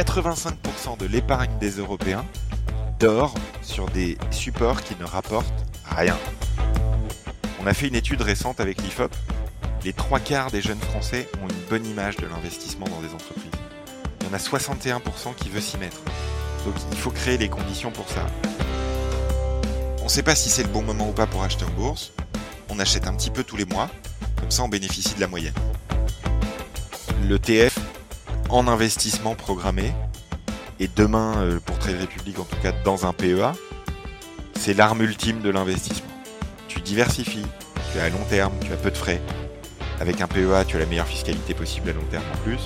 85% 0.00 0.96
de 0.98 1.04
l'épargne 1.04 1.50
des 1.58 1.72
Européens 1.72 2.24
dort 2.98 3.34
sur 3.60 3.86
des 3.90 4.16
supports 4.30 4.82
qui 4.82 4.96
ne 4.98 5.04
rapportent 5.04 5.52
rien. 5.84 6.16
On 7.62 7.66
a 7.66 7.74
fait 7.74 7.88
une 7.88 7.94
étude 7.94 8.22
récente 8.22 8.60
avec 8.60 8.80
l'IFOP. 8.80 9.14
Les 9.84 9.92
trois 9.92 10.18
quarts 10.18 10.50
des 10.50 10.62
jeunes 10.62 10.80
Français 10.80 11.28
ont 11.42 11.48
une 11.48 11.68
bonne 11.68 11.84
image 11.84 12.16
de 12.16 12.26
l'investissement 12.26 12.86
dans 12.88 13.02
des 13.02 13.12
entreprises. 13.12 13.50
Il 14.20 14.28
y 14.28 14.30
en 14.30 14.32
a 14.32 14.38
61% 14.38 15.34
qui 15.36 15.50
veut 15.50 15.60
s'y 15.60 15.76
mettre. 15.76 16.00
Donc 16.64 16.74
il 16.92 16.96
faut 16.96 17.10
créer 17.10 17.36
les 17.36 17.50
conditions 17.50 17.90
pour 17.90 18.08
ça. 18.08 18.26
On 20.00 20.04
ne 20.04 20.08
sait 20.08 20.22
pas 20.22 20.34
si 20.34 20.48
c'est 20.48 20.62
le 20.62 20.70
bon 20.70 20.82
moment 20.82 21.10
ou 21.10 21.12
pas 21.12 21.26
pour 21.26 21.42
acheter 21.42 21.66
en 21.66 21.70
bourse. 21.72 22.12
On 22.70 22.78
achète 22.78 23.06
un 23.06 23.14
petit 23.14 23.30
peu 23.30 23.44
tous 23.44 23.56
les 23.58 23.66
mois. 23.66 23.90
Comme 24.38 24.50
ça, 24.50 24.62
on 24.62 24.68
bénéficie 24.68 25.14
de 25.14 25.20
la 25.20 25.28
moyenne. 25.28 25.54
En 28.52 28.66
investissement 28.66 29.34
programmé, 29.34 29.92
et 30.80 30.88
demain, 30.88 31.34
euh, 31.38 31.60
pour 31.60 31.78
Trade 31.78 32.00
Republic 32.00 32.38
en 32.38 32.44
tout 32.44 32.56
cas, 32.62 32.72
dans 32.84 33.06
un 33.06 33.12
PEA, 33.12 33.52
c'est 34.58 34.74
l'arme 34.74 35.02
ultime 35.02 35.40
de 35.40 35.50
l'investissement. 35.50 36.08
Tu 36.68 36.80
diversifies, 36.80 37.46
tu 37.92 37.98
as 37.98 38.04
à 38.04 38.08
long 38.08 38.24
terme, 38.28 38.52
tu 38.64 38.72
as 38.72 38.76
peu 38.76 38.90
de 38.90 38.96
frais. 38.96 39.20
Avec 40.00 40.20
un 40.20 40.26
PEA, 40.26 40.64
tu 40.66 40.76
as 40.76 40.80
la 40.80 40.86
meilleure 40.86 41.06
fiscalité 41.06 41.54
possible 41.54 41.90
à 41.90 41.92
long 41.92 42.04
terme 42.10 42.24
en 42.34 42.38
plus. 42.38 42.60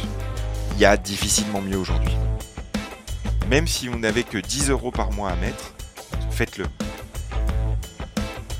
Il 0.74 0.80
y 0.80 0.84
a 0.84 0.96
difficilement 0.96 1.60
mieux 1.60 1.76
aujourd'hui. 1.76 2.14
Même 3.50 3.66
si 3.66 3.88
vous 3.88 3.98
n'avez 3.98 4.22
que 4.22 4.38
10 4.38 4.70
euros 4.70 4.90
par 4.90 5.12
mois 5.12 5.30
à 5.30 5.36
mettre, 5.36 5.74
faites-le. 6.30 6.64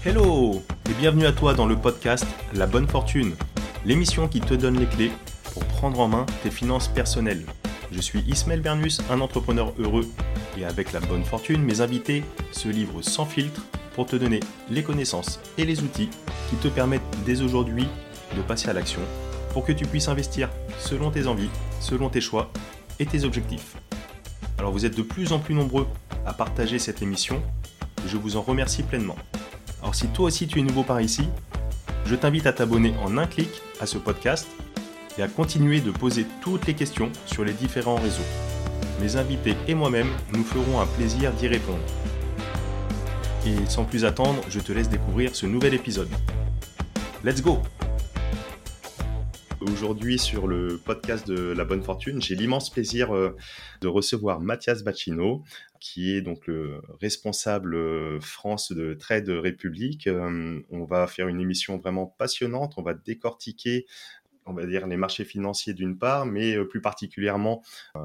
Hello 0.04 0.62
et 0.91 0.93
bienvenue 0.93 1.27
à 1.27 1.32
toi 1.32 1.54
dans 1.54 1.66
le 1.66 1.77
podcast 1.77 2.27
La 2.52 2.66
Bonne 2.66 2.87
Fortune, 2.87 3.34
l'émission 3.87 4.29
qui 4.29 4.41
te 4.41 4.52
donne 4.52 4.79
les 4.79 4.87
clés 4.87 5.12
prendre 5.84 6.01
en 6.01 6.09
main 6.09 6.24
tes 6.43 6.51
finances 6.51 6.88
personnelles. 6.88 7.45
Je 7.93 8.01
suis 8.01 8.20
Ismaël 8.20 8.62
Bernus, 8.62 9.02
un 9.11 9.20
entrepreneur 9.20 9.74
heureux 9.79 10.09
et 10.57 10.65
avec 10.65 10.95
la 10.95 11.01
bonne 11.01 11.24
fortune, 11.24 11.62
mes 11.62 11.83
invités 11.83 12.24
se 12.52 12.68
livrent 12.68 13.02
sans 13.02 13.26
filtre 13.26 13.60
pour 13.95 14.07
te 14.07 14.16
donner 14.16 14.41
les 14.71 14.82
connaissances 14.82 15.41
et 15.59 15.66
les 15.66 15.82
outils 15.82 16.09
qui 16.49 16.57
te 16.57 16.68
permettent 16.68 17.02
dès 17.26 17.43
aujourd'hui 17.43 17.87
de 18.35 18.41
passer 18.41 18.71
à 18.71 18.73
l'action 18.73 19.02
pour 19.52 19.63
que 19.63 19.73
tu 19.73 19.85
puisses 19.85 20.09
investir 20.09 20.49
selon 20.79 21.10
tes 21.10 21.26
envies, 21.26 21.51
selon 21.80 22.09
tes 22.09 22.23
choix 22.23 22.51
et 22.98 23.04
tes 23.04 23.24
objectifs. 23.24 23.76
Alors 24.57 24.73
vous 24.73 24.87
êtes 24.87 24.96
de 24.96 25.02
plus 25.02 25.35
en 25.35 25.38
plus 25.38 25.54
nombreux 25.54 25.87
à 26.24 26.32
partager 26.32 26.79
cette 26.79 27.02
émission 27.02 27.43
je 28.07 28.16
vous 28.16 28.38
en 28.38 28.41
remercie 28.41 28.85
pleinement. 28.85 29.16
Alors 29.82 29.95
si 29.95 30.07
toi 30.09 30.29
aussi 30.29 30.46
tu 30.46 30.60
es 30.60 30.63
nouveau 30.63 30.82
par 30.82 31.02
ici, 31.02 31.29
je 32.07 32.15
t'invite 32.15 32.46
à 32.46 32.54
t'abonner 32.54 32.95
en 33.04 33.19
un 33.19 33.26
clic 33.26 33.51
à 33.80 33.87
ce 33.87 33.98
podcast 33.98 34.46
et 35.18 35.23
à 35.23 35.29
continuer 35.29 35.80
de 35.80 35.90
poser 35.90 36.26
toutes 36.40 36.66
les 36.66 36.74
questions 36.74 37.10
sur 37.26 37.45
les 37.45 37.52
différents 37.52 37.96
réseaux. 37.96 38.24
Mes 39.01 39.16
invités 39.16 39.54
et 39.68 39.74
moi-même 39.74 40.09
nous 40.32 40.45
ferons 40.45 40.80
un 40.80 40.87
plaisir 40.87 41.32
d'y 41.32 41.48
répondre. 41.48 41.82
Et 43.46 43.66
sans 43.68 43.85
plus 43.85 44.04
attendre, 44.04 44.42
je 44.48 44.60
te 44.60 44.73
laisse 44.73 44.88
découvrir 44.88 45.37
ce 45.37 45.46
nouvel 45.46 45.74
épisode. 45.74 46.09
Let's 47.23 47.42
go 47.42 47.60
Aujourd'hui 49.60 50.18
sur 50.18 50.46
le 50.46 50.79
podcast 50.85 51.26
de 51.26 51.52
La 51.52 51.65
Bonne 51.65 51.82
Fortune, 51.82 52.20
j'ai 52.20 52.35
l'immense 52.35 52.68
plaisir 52.68 53.15
euh, 53.15 53.35
de 53.80 53.88
recevoir 53.88 54.40
Mathias 54.40 54.82
Bacchino, 54.82 55.42
qui 55.80 56.15
est 56.15 56.20
donc 56.20 56.46
le 56.46 56.82
responsable 57.01 57.74
euh, 57.74 58.20
France 58.20 58.73
de 58.73 58.92
Trade 58.95 59.29
République. 59.29 60.07
Euh, 60.07 60.60
on 60.70 60.85
va 60.85 61.07
faire 61.07 61.29
une 61.29 61.40
émission 61.40 61.79
vraiment 61.79 62.07
passionnante, 62.07 62.74
on 62.76 62.82
va 62.82 62.92
décortiquer 62.92 63.87
on 64.47 64.53
va 64.53 64.66
dire 64.66 64.87
les 64.87 64.97
marchés 64.97 65.25
financiers 65.25 65.75
d'une 65.75 65.98
part, 65.98 66.26
mais 66.26 66.62
plus 66.64 66.81
particulièrement 66.81 67.62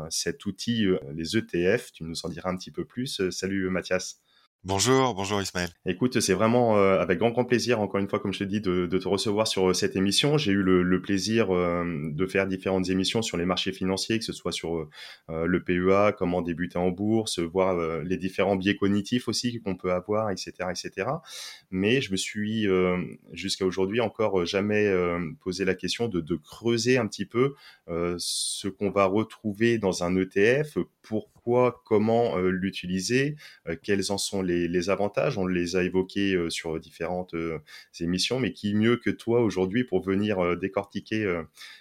cet 0.09 0.45
outil, 0.45 0.87
les 1.13 1.37
ETF. 1.37 1.91
Tu 1.91 2.03
nous 2.03 2.25
en 2.25 2.29
diras 2.29 2.49
un 2.49 2.57
petit 2.57 2.71
peu 2.71 2.85
plus. 2.85 3.29
Salut 3.29 3.69
Mathias. 3.69 4.21
Bonjour, 4.65 5.15
bonjour 5.15 5.41
Ismaël. 5.41 5.69
Écoute, 5.85 6.19
c'est 6.19 6.33
vraiment 6.33 6.77
euh, 6.77 6.99
avec 6.99 7.17
grand 7.17 7.29
grand 7.29 7.45
plaisir, 7.45 7.79
encore 7.79 8.01
une 8.01 8.09
fois, 8.09 8.19
comme 8.19 8.33
je 8.33 8.39
te 8.39 8.43
dis, 8.43 8.59
de, 8.59 8.87
te 8.87 9.07
recevoir 9.07 9.47
sur 9.47 9.69
euh, 9.69 9.73
cette 9.73 9.95
émission. 9.95 10.37
J'ai 10.37 10.51
eu 10.51 10.61
le, 10.61 11.01
plaisir 11.01 11.55
euh, 11.55 11.85
de 12.11 12.25
faire 12.25 12.45
différentes 12.45 12.89
émissions 12.89 13.21
sur 13.21 13.37
les 13.37 13.45
marchés 13.45 13.71
financiers, 13.71 14.19
que 14.19 14.25
ce 14.25 14.33
soit 14.33 14.51
sur 14.51 14.89
le 15.29 15.63
PEA, 15.63 16.13
comment 16.17 16.41
débuter 16.41 16.77
en 16.77 16.89
bourse, 16.89 17.39
voir 17.39 18.01
les 18.03 18.17
différents 18.17 18.57
biais 18.57 18.75
cognitifs 18.75 19.29
aussi 19.29 19.61
qu'on 19.61 19.77
peut 19.77 19.93
avoir, 19.93 20.29
etc., 20.29 20.51
etc. 20.69 21.07
Mais 21.71 22.01
je 22.01 22.11
me 22.11 22.17
suis 22.17 22.67
jusqu'à 23.31 23.65
aujourd'hui 23.65 24.01
encore 24.01 24.45
jamais 24.45 24.91
posé 25.39 25.63
la 25.63 25.73
question 25.73 26.09
de, 26.09 26.19
de, 26.19 26.35
creuser 26.35 26.97
un 26.97 27.07
petit 27.07 27.25
peu 27.25 27.55
ce 27.87 28.67
qu'on 28.67 28.91
va 28.91 29.05
retrouver 29.05 29.77
dans 29.77 30.03
un 30.03 30.17
ETF, 30.17 30.77
comment 31.85 32.37
l'utiliser, 32.37 33.35
quels 33.83 34.11
en 34.11 34.17
sont 34.17 34.41
les 34.41 34.89
avantages. 34.89 35.37
On 35.37 35.45
les 35.45 35.75
a 35.75 35.83
évoqués 35.83 36.33
euh, 36.33 36.49
sur 36.49 36.79
différentes 36.79 37.33
euh, 37.33 37.59
émissions, 37.99 38.39
mais 38.39 38.53
qui 38.53 38.73
mieux 38.73 38.97
que 38.97 39.09
toi 39.09 39.41
aujourd'hui 39.41 39.83
pour 39.83 40.01
venir 40.01 40.39
euh, 40.39 40.55
décortiquer 40.55 41.25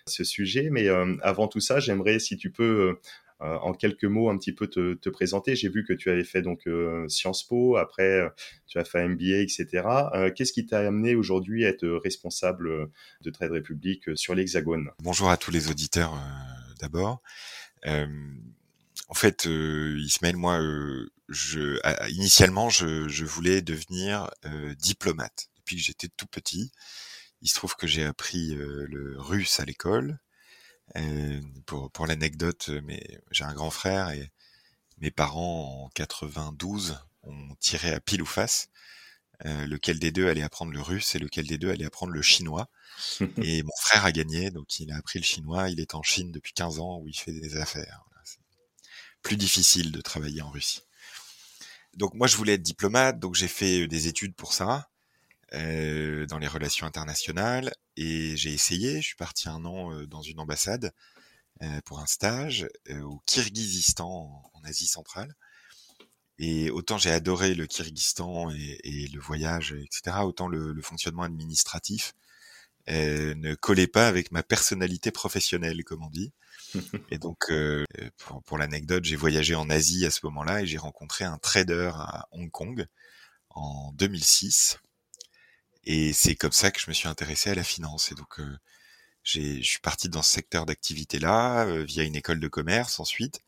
ce 0.06 0.24
sujet. 0.24 0.68
Mais 0.70 0.88
avant 1.22 1.48
tout 1.48 1.60
ça, 1.60 1.80
j'aimerais, 1.80 2.18
si 2.18 2.36
tu 2.36 2.50
peux, 2.50 2.96
en 3.40 3.72
quelques 3.72 4.04
mots, 4.04 4.30
un 4.30 4.38
petit 4.38 4.52
peu 4.52 4.66
te, 4.66 5.08
présenter. 5.08 5.54
J'ai 5.56 5.68
vu 5.68 5.84
que 5.84 5.92
tu 5.92 6.10
avais 6.10 6.24
fait 6.24 6.42
donc 6.42 6.68
Sciences 7.08 7.46
Po, 7.46 7.76
après 7.76 8.20
tu 8.66 8.78
as 8.78 8.84
fait 8.84 9.06
MBA, 9.06 9.38
etc. 9.38 9.66
Qu'est-ce 10.34 10.52
qui 10.52 10.66
t'a 10.66 10.80
amené 10.80 11.14
aujourd'hui 11.14 11.64
à 11.64 11.68
être 11.68 11.88
responsable 11.88 12.90
de 13.22 13.30
Trade 13.30 13.52
Republic 13.52 14.04
sur 14.14 14.34
l'Hexagone? 14.34 14.90
Bonjour 15.02 15.30
à 15.30 15.36
tous 15.36 15.50
les 15.50 15.70
auditeurs 15.70 16.14
d'abord. 16.80 17.22
En 19.08 19.14
fait, 19.14 19.46
euh, 19.46 19.98
Ismaël, 20.00 20.36
moi, 20.36 20.60
euh, 20.60 21.10
je, 21.28 21.78
initialement, 22.10 22.68
je, 22.68 23.08
je, 23.08 23.24
voulais 23.24 23.62
devenir 23.62 24.30
euh, 24.44 24.74
diplomate 24.74 25.48
depuis 25.56 25.76
que 25.76 25.82
j'étais 25.82 26.08
tout 26.08 26.26
petit. 26.26 26.72
Il 27.42 27.48
se 27.48 27.54
trouve 27.54 27.74
que 27.76 27.86
j'ai 27.86 28.04
appris 28.04 28.54
euh, 28.54 28.86
le 28.88 29.18
russe 29.18 29.60
à 29.60 29.64
l'école. 29.64 30.18
pour 31.66 31.90
pour 31.92 32.06
l'anecdote, 32.06 32.70
mais 32.84 33.02
j'ai 33.30 33.44
un 33.44 33.54
grand 33.54 33.70
frère 33.70 34.10
et 34.10 34.30
mes 34.98 35.10
parents 35.10 35.84
en 35.86 35.88
92 35.90 36.98
ont 37.24 37.54
tiré 37.60 37.92
à 37.92 38.00
pile 38.00 38.22
ou 38.22 38.26
face. 38.26 38.68
lequel 39.44 39.98
des 39.98 40.12
deux 40.12 40.28
allait 40.28 40.42
apprendre 40.42 40.72
le 40.72 40.82
russe 40.82 41.14
et 41.14 41.18
lequel 41.18 41.46
des 41.46 41.58
deux 41.58 41.70
allait 41.70 41.86
apprendre 41.86 42.12
le 42.12 42.22
chinois. 42.22 42.68
et 43.42 43.62
mon 43.62 43.76
frère 43.80 44.04
a 44.04 44.12
gagné, 44.12 44.50
donc 44.50 44.80
il 44.80 44.92
a 44.92 44.96
appris 44.96 45.18
le 45.20 45.24
chinois. 45.24 45.70
Il 45.70 45.80
est 45.80 45.94
en 45.94 46.02
Chine 46.02 46.32
depuis 46.32 46.52
15 46.54 46.80
ans 46.80 46.98
où 47.00 47.08
il 47.08 47.14
fait 47.18 47.32
des 47.32 47.56
affaires 47.56 48.07
plus 49.22 49.36
difficile 49.36 49.92
de 49.92 50.00
travailler 50.00 50.42
en 50.42 50.50
Russie. 50.50 50.82
Donc 51.98 52.14
moi 52.14 52.26
je 52.26 52.36
voulais 52.36 52.54
être 52.54 52.62
diplomate, 52.62 53.18
donc 53.18 53.34
j'ai 53.34 53.48
fait 53.48 53.82
euh, 53.82 53.88
des 53.88 54.06
études 54.06 54.34
pour 54.36 54.52
ça 54.52 54.88
euh, 55.54 56.26
dans 56.26 56.38
les 56.38 56.46
relations 56.46 56.86
internationales 56.86 57.72
et 57.96 58.36
j'ai 58.36 58.52
essayé. 58.52 59.02
Je 59.02 59.08
suis 59.08 59.16
parti 59.16 59.48
un 59.48 59.64
an 59.64 59.92
euh, 59.92 60.06
dans 60.06 60.22
une 60.22 60.40
ambassade 60.40 60.92
pour 61.86 61.98
un 61.98 62.06
stage 62.06 62.68
au 62.88 63.20
Kyrgyzstan 63.26 64.08
en, 64.54 64.62
Asie 64.62 64.86
centrale. 64.86 65.34
Et 66.38 66.70
autant 66.70 66.98
j'ai 66.98 67.10
adoré 67.10 67.54
le 67.54 67.66
Kyrgyzstan 67.66 68.52
et, 68.52 68.78
et, 68.84 69.08
le 69.08 69.18
voyage, 69.18 69.72
etc. 69.72 70.18
Autant 70.22 70.46
le, 70.46 70.72
le 70.72 70.82
fonctionnement 70.82 71.24
administratif 71.24 72.14
ne 72.86 73.56
collait 73.56 73.88
pas 73.88 74.06
avec 74.06 74.30
ma 74.30 74.44
personnalité 74.44 75.10
professionnelle, 75.10 75.82
comme 75.82 76.04
on 76.04 76.10
dit. 76.10 76.32
Et 77.10 77.18
donc, 77.18 77.50
euh, 77.50 77.84
pour, 78.18 78.42
pour 78.42 78.58
l'anecdote, 78.58 79.04
j'ai 79.04 79.16
voyagé 79.16 79.54
en 79.54 79.70
Asie 79.70 80.06
à 80.06 80.10
ce 80.10 80.20
moment-là 80.24 80.62
et 80.62 80.66
j'ai 80.66 80.78
rencontré 80.78 81.24
un 81.24 81.38
trader 81.38 81.90
à 81.94 82.28
Hong 82.32 82.50
Kong 82.50 82.86
en 83.50 83.92
2006. 83.94 84.78
Et 85.84 86.12
c'est 86.12 86.36
comme 86.36 86.52
ça 86.52 86.70
que 86.70 86.80
je 86.80 86.88
me 86.88 86.94
suis 86.94 87.08
intéressé 87.08 87.50
à 87.50 87.54
la 87.54 87.64
finance. 87.64 88.12
Et 88.12 88.14
donc, 88.14 88.40
euh, 88.40 88.58
je 89.22 89.62
suis 89.62 89.80
parti 89.80 90.08
dans 90.08 90.22
ce 90.22 90.32
secteur 90.32 90.64
d'activité-là 90.66 91.66
euh, 91.66 91.84
via 91.84 92.04
une 92.04 92.16
école 92.16 92.40
de 92.40 92.48
commerce 92.48 92.98
ensuite. 92.98 93.40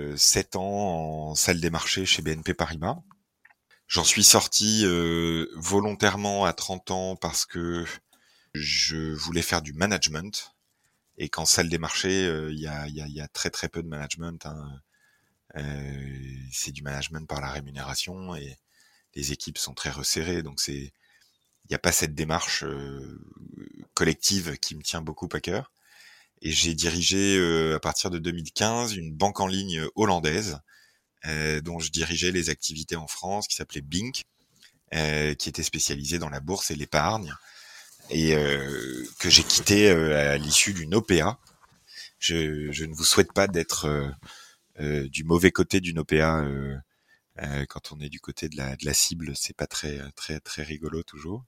Euh, 0.00 0.16
7 0.16 0.56
ans 0.56 1.30
en 1.30 1.34
salle 1.34 1.60
des 1.60 1.70
marchés 1.70 2.06
chez 2.06 2.22
BNP 2.22 2.54
Paribas. 2.54 2.98
J'en 3.88 4.04
suis 4.04 4.24
sorti 4.24 4.82
euh, 4.84 5.48
volontairement 5.54 6.46
à 6.46 6.54
30 6.54 6.90
ans 6.92 7.16
parce 7.16 7.44
que 7.44 7.84
je 8.54 9.12
voulais 9.12 9.42
faire 9.42 9.60
du 9.60 9.74
management 9.74 10.54
et 11.18 11.28
qu'en 11.28 11.44
salle 11.44 11.68
des 11.68 11.78
marchés, 11.78 12.24
il 12.50 12.58
y, 12.58 12.66
a, 12.66 12.88
y, 12.88 13.00
a, 13.00 13.06
y, 13.06 13.20
a, 13.20 13.28
très 13.28 13.50
très 13.50 13.68
peu 13.68 13.82
de 13.82 13.88
management. 13.88 14.46
Hein. 14.46 14.80
Euh, 15.56 16.36
c'est 16.52 16.72
du 16.72 16.82
management 16.82 17.28
par 17.28 17.40
la 17.40 17.50
rémunération 17.50 18.34
et 18.34 18.56
les 19.14 19.32
équipes 19.32 19.58
sont 19.58 19.74
très 19.74 19.90
resserrées, 19.90 20.42
donc 20.42 20.60
c'est 20.60 20.92
il 21.64 21.68
n'y 21.70 21.76
a 21.76 21.78
pas 21.78 21.92
cette 21.92 22.14
démarche 22.14 22.64
euh, 22.64 23.20
collective 23.94 24.56
qui 24.58 24.74
me 24.74 24.82
tient 24.82 25.00
beaucoup 25.00 25.28
à 25.32 25.40
cœur. 25.40 25.70
Et 26.42 26.50
j'ai 26.50 26.74
dirigé 26.74 27.36
euh, 27.38 27.76
à 27.76 27.80
partir 27.80 28.10
de 28.10 28.18
2015 28.18 28.96
une 28.96 29.12
banque 29.14 29.40
en 29.40 29.46
ligne 29.46 29.86
hollandaise 29.94 30.58
euh, 31.26 31.60
dont 31.60 31.78
je 31.78 31.90
dirigeais 31.92 32.32
les 32.32 32.50
activités 32.50 32.96
en 32.96 33.06
France, 33.06 33.46
qui 33.46 33.54
s'appelait 33.54 33.80
Bink, 33.80 34.24
euh, 34.92 35.34
qui 35.34 35.48
était 35.48 35.62
spécialisée 35.62 36.18
dans 36.18 36.28
la 36.28 36.40
bourse 36.40 36.72
et 36.72 36.74
l'épargne 36.74 37.32
et 38.10 38.34
euh, 38.34 39.04
que 39.18 39.30
j'ai 39.30 39.42
quitté 39.42 39.90
euh, 39.90 40.34
à 40.34 40.38
l'issue 40.38 40.74
d'une 40.74 40.94
OPA. 40.94 41.38
Je, 42.18 42.70
je, 42.70 42.84
ne 42.84 42.94
vous 42.94 43.04
souhaite 43.04 43.32
pas 43.32 43.48
d'être 43.48 44.14
euh, 44.80 45.08
du 45.08 45.24
mauvais 45.24 45.50
côté 45.50 45.80
d'une 45.80 45.98
OPA. 45.98 46.44
quand 47.68 47.92
on 47.92 48.00
est 48.00 48.08
du 48.08 48.20
côté 48.20 48.48
de 48.48 48.56
la, 48.56 48.76
de 48.76 48.84
la 48.84 48.94
cible, 48.94 49.32
c'est 49.34 49.56
pas 49.56 49.66
très 49.66 49.98
très 50.12 50.38
très 50.40 50.62
rigolo 50.62 51.02
toujours. 51.02 51.44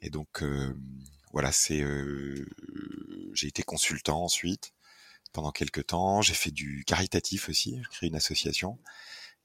Et 0.00 0.10
donc 0.10 0.42
voilà, 1.32 1.52
c'est 1.52 1.84
j'ai 3.34 3.46
été 3.46 3.62
consultant 3.62 4.24
ensuite 4.24 4.72
pendant 5.32 5.52
quelques 5.52 5.86
temps. 5.86 6.22
J'ai 6.22 6.34
fait 6.34 6.50
du 6.50 6.84
caritatif 6.84 7.48
aussi, 7.48 7.76
j'ai 7.78 7.90
créé 7.90 8.08
une 8.08 8.16
association. 8.16 8.78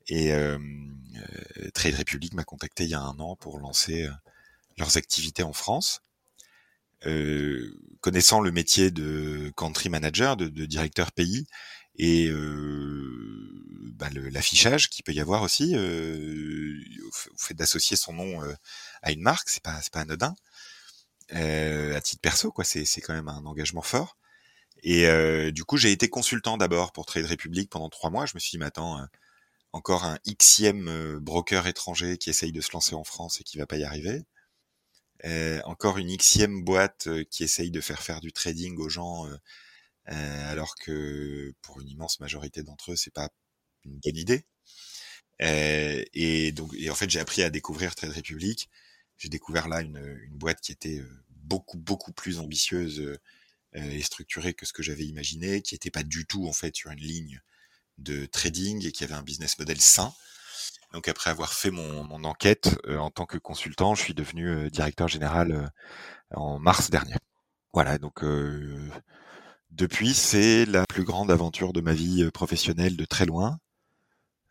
Et 0.08 0.32
euh, 0.34 0.58
Trade 1.74 1.96
Republic 1.96 2.34
m'a 2.34 2.44
contacté 2.44 2.86
il 2.86 2.90
y 2.90 2.96
a 2.96 3.02
un 3.02 3.20
an 3.20 3.36
pour 3.36 3.60
lancer 3.60 4.08
leurs 4.78 4.98
activités 4.98 5.44
en 5.44 5.54
France. 5.54 6.02
Euh, 7.06 7.74
connaissant 8.02 8.42
le 8.42 8.52
métier 8.52 8.90
de 8.92 9.52
country 9.56 9.90
manager, 9.90 10.36
de, 10.38 10.48
de 10.48 10.66
directeur 10.66 11.12
pays, 11.12 11.46
et 11.98 12.28
euh, 12.28 13.92
bah, 13.96 14.10
l'affichage 14.32 14.90
qu'il 14.90 15.04
peut 15.04 15.14
y 15.14 15.20
avoir 15.20 15.42
aussi, 15.44 15.76
euh, 15.76 16.74
au 17.08 17.38
fait 17.38 17.54
d'associer 17.54 17.98
son 17.98 18.14
nom 18.14 18.42
à 19.02 19.12
une 19.12 19.22
marque, 19.22 19.50
c'est 19.50 19.64
pas 19.64 19.80
c'est 19.82 19.94
pas 19.94 20.02
anodin. 20.02 20.36
à 21.32 22.02
titre 22.02 22.22
perso, 22.22 22.52
quoi, 22.52 22.64
c'est 22.64 22.86
c'est 22.86 23.02
quand 23.02 23.14
même 23.14 23.28
un 23.30 23.46
engagement 23.46 23.82
fort. 23.82 24.18
Et 24.84 25.52
du 25.52 25.64
coup, 25.66 25.78
j'ai 25.78 25.92
été 25.92 26.10
consultant 26.10 26.58
d'abord 26.58 26.92
pour 26.94 27.06
Trade 27.06 27.26
Republic 27.26 27.70
pendant 27.70 27.90
trois 27.90 28.10
mois. 28.10 28.26
Je 28.26 28.34
me 28.36 28.40
suis 28.40 28.52
dit, 28.52 28.58
mais 28.60 28.66
attends, 28.66 29.00
encore 29.74 30.06
un 30.06 30.18
xème 30.28 31.20
broker 31.20 31.68
étranger 31.68 32.18
qui 32.18 32.30
essaye 32.30 32.52
de 32.52 32.62
se 32.62 32.72
lancer 32.74 32.96
en 32.96 33.04
France 33.04 33.42
et 33.42 33.44
qui 33.44 33.58
va 33.58 33.66
pas 33.68 33.78
y 33.78 33.84
arriver. 33.84 34.24
Euh, 35.26 35.62
encore 35.66 35.98
une 35.98 36.16
xème 36.16 36.64
boîte 36.64 37.08
euh, 37.08 37.24
qui 37.24 37.44
essaye 37.44 37.72
de 37.72 37.82
faire 37.82 38.04
faire 38.04 38.22
du 38.22 38.32
trading 38.32 38.78
aux 38.78 38.90
gens, 38.90 39.28
euh, 39.28 40.52
alors 40.52 40.76
que 40.76 41.54
pour 41.62 41.82
une 41.82 41.90
immense 41.90 42.20
majorité 42.20 42.64
d'entre 42.64 42.92
eux, 42.94 42.96
c'est 42.96 43.14
pas 43.14 43.30
une 43.86 44.00
bonne 44.00 44.18
idée. 44.18 44.46
et 45.40 46.52
donc, 46.54 46.74
et 46.76 46.90
en 46.90 46.96
fait, 46.96 47.10
j'ai 47.10 47.20
appris 47.20 47.44
à 47.44 47.50
découvrir 47.50 47.96
Trade 47.96 48.12
Republic. 48.12 48.70
J'ai 49.18 49.30
découvert 49.30 49.68
là 49.68 49.82
une, 49.82 49.98
une, 49.98 50.38
boîte 50.38 50.62
qui 50.62 50.72
était 50.72 51.02
beaucoup 51.30 51.78
beaucoup 51.78 52.12
plus 52.14 52.40
ambitieuse 52.40 53.18
et 53.74 54.02
structurée 54.04 54.54
que 54.54 54.66
ce 54.66 54.74
que 54.74 54.84
j'avais 54.84 55.06
imaginé, 55.06 55.62
qui 55.62 55.76
était 55.76 55.92
pas 55.92 56.04
du 56.04 56.26
tout 56.26 56.48
en 56.48 56.54
fait 56.54 56.76
sur 56.76 56.92
une 56.92 57.00
ligne 57.00 57.42
de 57.98 58.26
trading 58.28 58.86
et 58.86 58.92
qui 58.92 59.04
avait 59.04 59.14
un 59.16 59.24
business 59.24 59.58
model 59.60 59.82
sain. 59.82 60.14
Donc 60.98 61.08
après 61.10 61.30
avoir 61.30 61.54
fait 61.54 61.70
mon, 61.70 62.04
mon 62.06 62.24
enquête 62.24 62.76
euh, 62.88 62.98
en 62.98 63.12
tant 63.12 63.28
que 63.28 63.38
consultant, 63.38 63.94
je 63.94 64.02
suis 64.02 64.16
devenu 64.16 64.50
euh, 64.50 64.70
directeur 64.72 65.08
général 65.08 65.52
euh, 65.52 65.68
en 66.34 66.58
mars 66.58 66.90
dernier. 66.90 67.14
Voilà, 67.72 68.00
donc 68.00 68.26
depuis, 69.70 70.16
c'est 70.16 70.66
la 70.66 70.88
plus 70.88 71.04
grande 71.04 71.30
aventure 71.30 71.72
de 71.72 71.82
ma 71.82 71.94
vie 71.94 72.28
professionnelle 72.32 72.98
de 72.98 73.06
très 73.06 73.28
loin. 73.28 73.60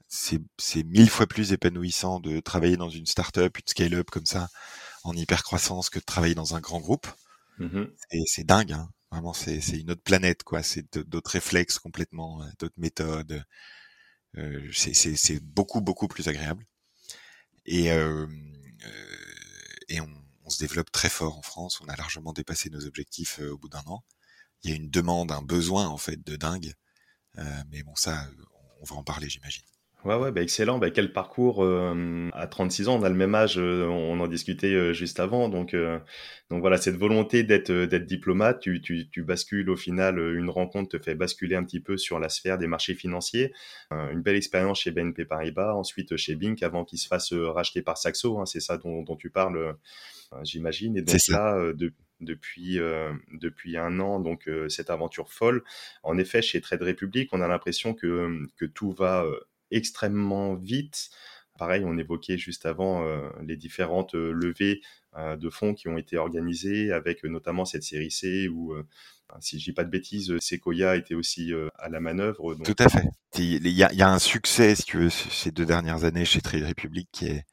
C'est 0.07 0.85
mille 0.85 1.11
fois 1.11 1.27
plus 1.27 1.53
épanouissant 1.53 2.21
de 2.21 2.39
travailler 2.39 2.77
dans 2.77 2.91
une 2.91 3.07
start-up, 3.07 3.59
une 3.59 3.67
scale-up 3.67 4.09
comme 4.13 4.27
ça, 4.27 4.47
en 5.03 5.15
hyper 5.15 5.43
croissance, 5.43 5.91
que 5.91 5.99
de 5.99 6.05
travailler 6.05 6.37
dans 6.37 6.55
un 6.55 6.61
grand 6.61 6.79
groupe. 6.79 7.09
Mmh 7.59 7.87
et 8.13 8.23
c'est 8.27 8.45
dingue, 8.45 8.71
hein. 8.71 8.89
vraiment, 9.11 9.33
c'est 9.33 9.59
une 9.59 9.91
autre 9.91 10.05
planète, 10.05 10.45
quoi. 10.45 10.63
C'est 10.63 10.97
d'autres 10.97 11.33
réflexes 11.33 11.81
complètement, 11.81 12.41
d'autres 12.61 12.79
méthodes. 12.79 13.43
Euh, 14.39 14.71
c'est 14.73 15.41
beaucoup 15.41 15.81
beaucoup 15.81 16.09
plus 16.09 16.29
agréable. 16.29 16.65
Et 17.67 17.91
euh, 17.93 18.27
euh, 18.87 19.17
et 19.89 20.01
on, 20.01 20.09
on, 20.45 20.51
se 20.51 20.59
développe 20.59 20.91
très 20.93 21.09
fort 21.09 21.39
en 21.39 21.43
France. 21.43 21.81
On 21.81 21.89
a 21.89 21.97
largement 21.97 22.33
dépassé 22.33 22.71
nos 22.71 22.87
objectifs 22.87 23.41
au 23.41 23.59
bout 23.59 23.69
d'un 23.69 23.85
an. 23.87 24.05
Il 24.63 24.71
y 24.71 24.73
a 24.73 24.77
une 24.77 24.91
demande, 24.91 25.33
un 25.33 25.43
besoin 25.43 25.87
en 25.89 25.99
fait 25.99 26.25
de 26.25 26.37
dingue. 26.37 26.75
mais 27.71 27.83
bon, 27.83 27.95
ça, 27.97 28.29
on 28.81 28.85
va 28.85 28.97
en 28.97 29.05
parler, 29.05 29.29
j'imagine. 29.29 29.65
Ouais, 30.07 30.15
ouais, 30.15 30.31
bah 30.31 30.41
excellent. 30.41 30.79
Bah, 30.79 30.91
quel 30.91 31.13
parcours 31.13 31.65
euh, 31.65 32.31
à 32.33 32.47
36 32.47 32.87
ans, 32.89 33.01
on 33.01 33.03
a 33.03 33.09
le 33.09 33.17
même 33.17 33.35
âge, 33.35 33.59
euh, 33.59 33.89
on 33.89 34.21
en 34.21 34.29
discutait 34.29 34.73
euh, 34.73 34.93
juste 34.93 35.19
avant. 35.19 35.49
Donc, 35.49 35.75
donc 36.49 36.61
voilà, 36.61 36.77
cette 36.77 36.95
volonté 36.95 37.43
d'être 37.43 37.73
d'être 37.73 38.07
diplomate, 38.07 38.61
tu, 38.61 38.81
tu, 38.81 39.09
tu, 39.11 39.25
bascules 39.25 39.69
au 39.69 39.75
final, 39.75 40.21
une 40.21 40.49
rencontre 40.49 40.97
te 40.97 41.03
fait 41.03 41.17
basculer 41.17 41.57
un 41.57 41.65
petit 41.65 41.81
peu 41.81 41.97
sur 41.97 42.21
la 42.21 42.29
sphère 42.29 42.57
des 42.57 42.69
marchés 42.69 42.95
financiers. 42.95 43.53
une 43.91 44.23
belle 44.23 44.37
expérience 44.37 44.81
chez 44.81 44.93
BNP 44.93 45.25
Paribas, 45.25 45.75
ensuite 45.75 46.17
chez 46.17 46.37
Bink, 46.37 46.63
avant 46.63 46.85
qu'il 46.85 47.01
se 47.01 47.09
fasse 47.09 47.33
racheter 47.33 47.83
par 47.83 47.99
Saxo. 47.99 48.39
Hein, 48.39 48.47
c'est 48.47 48.61
ça 48.61 48.79
dont, 48.79 49.03
dont, 49.03 49.17
tu 49.17 49.31
parles, 49.31 49.77
j'imagine. 50.45 50.97
Et 50.97 51.03
donc 51.03 51.17
là, 51.29 51.73
de, 51.73 51.93
depuis 52.21 52.79
depuis 53.33 53.77
un 53.77 53.99
an 53.99 54.21
donc 54.21 54.49
cette 54.69 54.89
aventure 54.89 55.31
folle 55.31 55.63
en 56.03 56.17
effet 56.17 56.41
chez 56.41 56.63
Trade 56.63 56.83
Republic 56.83 57.29
on 57.33 57.43
a 57.43 57.49
l'impression 57.49 57.93
que 57.93 58.47
que 58.57 58.65
tout 58.65 58.91
va 58.93 59.27
extrêmement 59.71 60.55
vite. 60.55 61.11
Pareil, 61.59 61.85
on 61.87 61.97
évoquait 61.97 62.37
juste 62.37 62.67
avant 62.67 63.07
euh, 63.07 63.29
les 63.43 63.57
différentes 63.57 64.15
euh, 64.15 64.31
levées 64.31 64.83
euh, 65.17 65.37
de 65.37 65.49
fonds 65.49 65.75
qui 65.75 65.89
ont 65.89 65.97
été 65.97 66.19
organisées, 66.19 66.93
avec 66.93 67.25
notamment 67.25 67.65
cette 67.65 67.83
série 67.83 68.11
C 68.11 68.49
où, 68.49 68.75
si 69.41 69.59
je 69.59 69.65
dis 69.65 69.73
pas 69.73 69.85
de 69.85 69.91
bêtises, 69.91 70.39
Sequoia 70.39 70.97
était 70.97 71.15
aussi 71.15 71.53
à 71.79 71.89
la 71.89 72.01
manœuvre. 72.01 72.55
Tout 72.63 72.77
à 72.79 72.89
fait. 72.89 73.09
Il 73.39 73.67
y, 73.69 73.83
a, 73.83 74.11
un 74.11 74.19
succès, 74.19 74.75
si 74.75 74.85
tu 74.85 74.99
veux, 74.99 75.11
ces 75.11 75.51
deux 75.51 75.67
dernières 75.67 76.05
années 76.05 76.25
chez 76.25 76.41
Trade 76.41 76.65
Republic 76.65 77.09
qui 77.13 77.27
est 77.27 77.45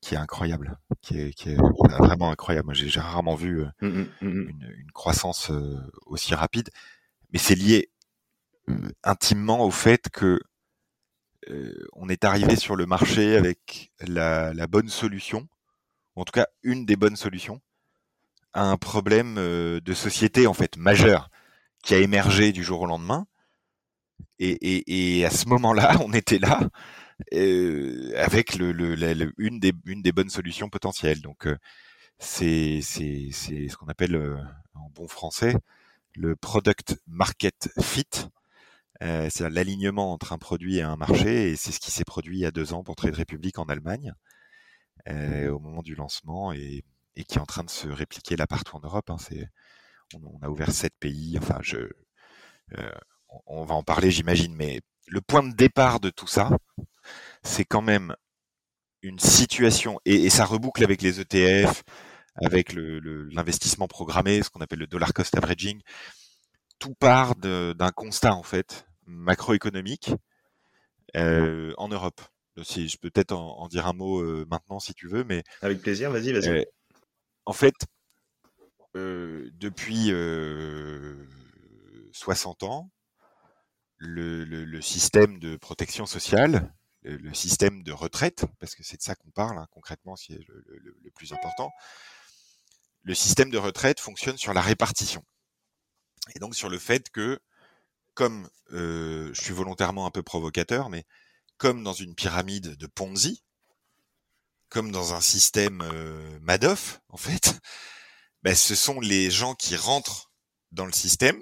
qui 0.00 0.14
est 0.14 0.18
incroyable, 0.18 0.78
qui 1.02 1.18
est, 1.18 1.56
vraiment 1.98 2.30
incroyable. 2.30 2.66
Moi, 2.66 2.74
j'ai 2.74 3.00
rarement 3.00 3.34
vu 3.34 3.64
mmh, 3.80 3.88
mmh, 3.88 4.06
mmh, 4.20 4.48
une, 4.48 4.74
une, 4.78 4.92
croissance 4.92 5.50
aussi 6.06 6.36
rapide, 6.36 6.68
mais 7.32 7.40
c'est 7.40 7.56
lié 7.56 7.90
intimement 9.02 9.64
au 9.64 9.72
fait 9.72 10.08
que 10.12 10.38
on 11.92 12.08
est 12.08 12.24
arrivé 12.24 12.56
sur 12.56 12.76
le 12.76 12.86
marché 12.86 13.36
avec 13.36 13.92
la, 14.00 14.66
bonne 14.66 14.88
solution, 14.88 15.48
en 16.16 16.24
tout 16.24 16.32
cas 16.32 16.46
une 16.62 16.86
des 16.86 16.96
bonnes 16.96 17.16
solutions, 17.16 17.60
à 18.52 18.64
un 18.64 18.76
problème 18.76 19.36
euh, 19.38 19.80
de 19.80 19.94
société 19.94 20.46
en 20.46 20.54
fait 20.54 20.76
majeur 20.76 21.30
qui 21.82 21.94
a 21.94 21.98
émergé 21.98 22.52
du 22.52 22.64
jour 22.64 22.80
au 22.80 22.86
lendemain. 22.86 23.26
Et, 24.40 25.24
à 25.24 25.30
ce 25.30 25.46
moment-là, 25.48 25.96
on 26.04 26.12
était 26.12 26.38
là 26.38 26.60
euh, 27.34 28.12
avec 28.16 28.58
une, 28.58 29.60
des, 29.60 30.12
bonnes 30.12 30.30
solutions 30.30 30.68
potentielles. 30.68 31.20
Donc 31.22 31.46
c'est 32.18 32.80
ce 32.80 33.76
qu'on 33.76 33.86
appelle 33.86 34.16
en 34.74 34.90
bon 34.90 35.08
français 35.08 35.54
le 36.18 36.34
product 36.36 37.00
market 37.06 37.70
fit. 37.80 38.28
Euh, 39.02 39.28
c'est 39.30 39.48
l'alignement 39.48 40.12
entre 40.12 40.32
un 40.32 40.38
produit 40.38 40.78
et 40.78 40.82
un 40.82 40.96
marché, 40.96 41.50
et 41.50 41.56
c'est 41.56 41.70
ce 41.70 41.78
qui 41.78 41.90
s'est 41.90 42.04
produit 42.04 42.38
il 42.38 42.40
y 42.40 42.46
a 42.46 42.50
deux 42.50 42.72
ans 42.72 42.82
pour 42.82 42.96
Trade 42.96 43.14
Republic 43.14 43.58
en 43.58 43.64
Allemagne, 43.64 44.12
euh, 45.08 45.50
au 45.50 45.60
moment 45.60 45.82
du 45.82 45.94
lancement, 45.94 46.52
et, 46.52 46.84
qui 47.14 47.38
est 47.38 47.40
en 47.40 47.46
train 47.46 47.64
de 47.64 47.70
se 47.70 47.88
répliquer 47.88 48.36
là 48.36 48.46
partout 48.46 48.76
en 48.76 48.80
Europe. 48.80 49.10
Hein. 49.10 49.16
on, 50.14 50.38
a 50.42 50.48
ouvert 50.48 50.70
sept 50.70 50.94
pays. 51.00 51.36
Enfin, 51.38 51.58
je, 51.62 51.78
euh, 52.76 52.92
on, 53.46 53.64
va 53.64 53.74
en 53.74 53.82
parler, 53.82 54.10
j'imagine, 54.10 54.54
mais 54.54 54.80
le 55.06 55.20
point 55.20 55.42
de 55.42 55.54
départ 55.54 56.00
de 56.00 56.10
tout 56.10 56.26
ça, 56.26 56.50
c'est 57.42 57.64
quand 57.64 57.82
même 57.82 58.14
une 59.02 59.18
situation, 59.20 60.00
et, 60.04 60.28
ça 60.30 60.44
reboucle 60.44 60.82
avec 60.82 61.02
les 61.02 61.20
ETF, 61.20 61.84
avec 62.44 62.72
l'investissement 62.74 63.88
programmé, 63.88 64.42
ce 64.42 64.50
qu'on 64.50 64.60
appelle 64.60 64.80
le 64.80 64.86
dollar 64.86 65.12
cost 65.12 65.36
averaging. 65.36 65.80
Tout 66.78 66.94
part 66.94 67.34
d'un 67.36 67.90
constat 67.92 68.34
en 68.34 68.44
fait 68.44 68.87
macroéconomique 69.08 70.10
euh, 71.16 71.74
en 71.78 71.88
Europe. 71.88 72.20
Si 72.62 72.88
je 72.88 72.98
peux 72.98 73.08
peut-être 73.08 73.32
en, 73.32 73.68
dire 73.68 73.86
un 73.86 73.92
mot 73.92 74.20
euh, 74.20 74.44
maintenant 74.50 74.80
si 74.80 74.92
tu 74.92 75.06
veux, 75.06 75.22
mais 75.22 75.44
avec 75.62 75.80
plaisir, 75.80 76.10
vas-y, 76.10 76.32
vas-y. 76.32 76.48
Euh, 76.48 76.64
en 77.46 77.52
fait, 77.52 77.74
depuis 78.94 80.10
60 82.12 82.64
ans, 82.64 82.90
le, 83.96 84.80
système 84.80 85.38
de 85.38 85.56
protection 85.56 86.04
sociale, 86.04 86.74
le, 87.02 87.32
système 87.32 87.84
de 87.84 87.92
retraite, 87.92 88.44
parce 88.58 88.74
que 88.74 88.82
c'est 88.82 88.96
de 88.96 89.02
ça 89.02 89.14
qu'on 89.14 89.30
parle 89.30 89.56
hein, 89.56 89.68
concrètement, 89.70 90.16
c'est 90.16 90.34
le, 90.48 90.64
le, 90.66 91.10
plus 91.12 91.32
important, 91.32 91.70
le 93.02 93.14
système 93.14 93.50
de 93.50 93.58
retraite 93.58 94.00
fonctionne 94.00 94.36
sur 94.36 94.52
la 94.52 94.62
répartition. 94.62 95.24
Et 96.34 96.40
donc 96.40 96.56
sur 96.56 96.68
le 96.68 96.78
fait 96.78 97.08
que 97.08 97.38
comme 98.18 98.50
euh, 98.72 99.32
je 99.32 99.40
suis 99.40 99.52
volontairement 99.52 100.04
un 100.04 100.10
peu 100.10 100.24
provocateur, 100.24 100.88
mais 100.88 101.06
comme 101.56 101.84
dans 101.84 101.92
une 101.92 102.16
pyramide 102.16 102.74
de 102.74 102.86
Ponzi, 102.88 103.44
comme 104.68 104.90
dans 104.90 105.14
un 105.14 105.20
système 105.20 105.82
euh, 105.82 106.36
Madoff, 106.40 107.00
en 107.10 107.16
fait, 107.16 107.54
ben, 108.42 108.56
ce 108.56 108.74
sont 108.74 108.98
les 108.98 109.30
gens 109.30 109.54
qui 109.54 109.76
rentrent 109.76 110.32
dans 110.72 110.84
le 110.84 110.90
système, 110.90 111.40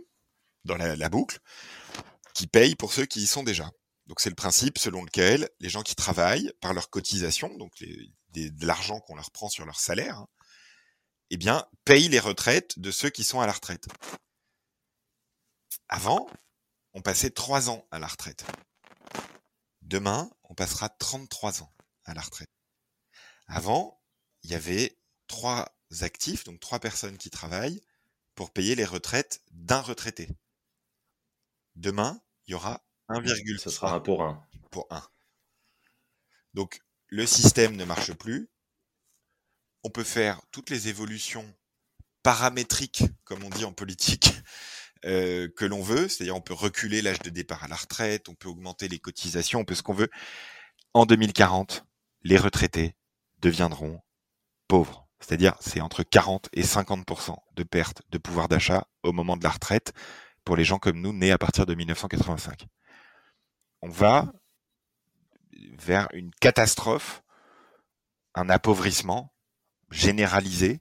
dans 0.65 0.77
la, 0.77 1.09
boucle, 1.09 1.39
qui 2.35 2.47
payent 2.47 2.77
pour 2.77 2.93
ceux 2.93 3.07
qui 3.07 3.23
y 3.23 3.27
sont 3.27 3.43
déjà. 3.43 3.71
Donc 4.05 4.21
c'est 4.21 4.29
le 4.29 4.37
principe 4.37 4.77
selon 4.77 5.03
lequel 5.03 5.49
les 5.61 5.71
gens 5.71 5.83
qui 5.83 5.95
travaillent 5.95 6.53
par 6.61 6.75
leur 6.75 6.91
cotisation, 6.91 7.57
donc 7.57 7.73
de 8.35 8.67
l'argent 8.67 9.01
qu'on 9.01 9.17
leur 9.17 9.31
prend 9.31 9.49
sur 9.49 9.65
leur 9.65 9.81
salaire, 9.81 10.19
hein, 10.19 10.29
eh 11.31 11.39
bien, 11.39 11.65
payent 11.87 12.11
les 12.11 12.21
retraites 12.21 12.79
de 12.79 12.91
ceux 12.91 13.09
qui 13.09 13.25
sont 13.25 13.41
à 13.41 13.47
la 13.47 13.53
retraite. 13.53 13.87
Avant, 15.89 16.29
on 16.97 17.03
passait 17.03 17.31
trois 17.31 17.69
ans 17.69 17.87
à 17.91 17.99
la 17.99 18.07
retraite. 18.07 18.47
Demain, 19.83 20.31
on 20.45 20.55
passera 20.55 20.89
33 20.89 21.63
ans 21.63 21.71
à 22.07 22.15
la 22.15 22.23
retraite. 22.23 22.51
Avant, 23.47 24.01
il 24.43 24.51
y 24.51 24.55
avait 24.55 24.99
trois 25.27 25.77
actifs, 26.01 26.45
donc 26.45 26.59
trois 26.59 26.81
personnes 26.81 27.19
qui 27.19 27.29
travaillent 27.29 27.83
pour 28.35 28.51
payer 28.51 28.75
les 28.75 28.87
retraites 28.87 29.43
d'un 29.51 29.83
retraité. 29.83 30.31
Demain, 31.75 32.19
il 32.47 32.53
y 32.53 32.55
aura 32.55 32.83
1,3. 33.11 33.59
Ce 33.59 33.69
sera 33.69 33.93
un 33.93 34.01
pour 34.01 34.23
un. 34.23 34.43
Pour 34.71 34.87
un. 34.89 35.07
Donc, 36.55 36.81
le 37.09 37.27
système 37.27 37.77
ne 37.77 37.85
marche 37.85 38.15
plus. 38.15 38.49
On 39.85 39.91
peut 39.91 40.03
faire 40.03 40.41
toutes 40.51 40.71
les 40.71 40.89
évolutions 40.89 41.55
paramétriques, 42.23 43.05
comme 43.25 43.45
on 43.45 43.51
dit 43.51 43.67
en 43.67 43.73
politique, 43.75 44.33
que 45.03 45.65
l'on 45.65 45.83
veut. 45.83 46.09
C'est-à-dire, 46.09 46.37
on 46.37 46.41
peut 46.41 46.55
reculer 46.55 47.03
l'âge 47.03 47.21
de 47.21 47.31
départ 47.31 47.65
à 47.65 47.69
la 47.69 47.77
retraite, 47.77 48.29
on 48.29 48.35
peut 48.35 48.49
augmenter 48.49 48.89
les 48.89 48.99
cotisations, 48.99 49.61
on 49.61 49.65
peut 49.65 49.75
ce 49.75 49.83
qu'on 49.83 49.95
veut. 49.95 50.11
En 50.95 51.07
2040, 51.07 51.85
les 52.23 52.39
retraités 52.39 52.97
deviendront 53.41 54.01
pauvres. 54.69 55.07
C'est-à-dire, 55.21 55.55
c'est 55.61 55.81
entre 55.81 56.03
40 56.03 56.49
et 56.53 56.63
50% 56.63 57.37
de 57.55 57.63
perte 57.63 58.03
de 58.11 58.19
pouvoir 58.19 58.49
d'achat 58.49 58.87
au 59.03 59.13
moment 59.13 59.37
de 59.37 59.45
la 59.45 59.51
retraite 59.51 59.93
pour 60.45 60.57
les 60.57 60.65
gens 60.65 60.79
comme 60.79 61.01
nous 61.01 61.13
nés 61.13 61.33
à 61.33 61.39
partir 61.39 61.67
de 61.67 61.75
1985. 61.75 62.67
On 63.83 63.89
va 63.89 64.33
vers 65.79 66.09
une 66.13 66.31
catastrophe, 66.41 67.23
un 68.35 68.49
appauvrissement 68.49 69.33
généralisé 69.91 70.81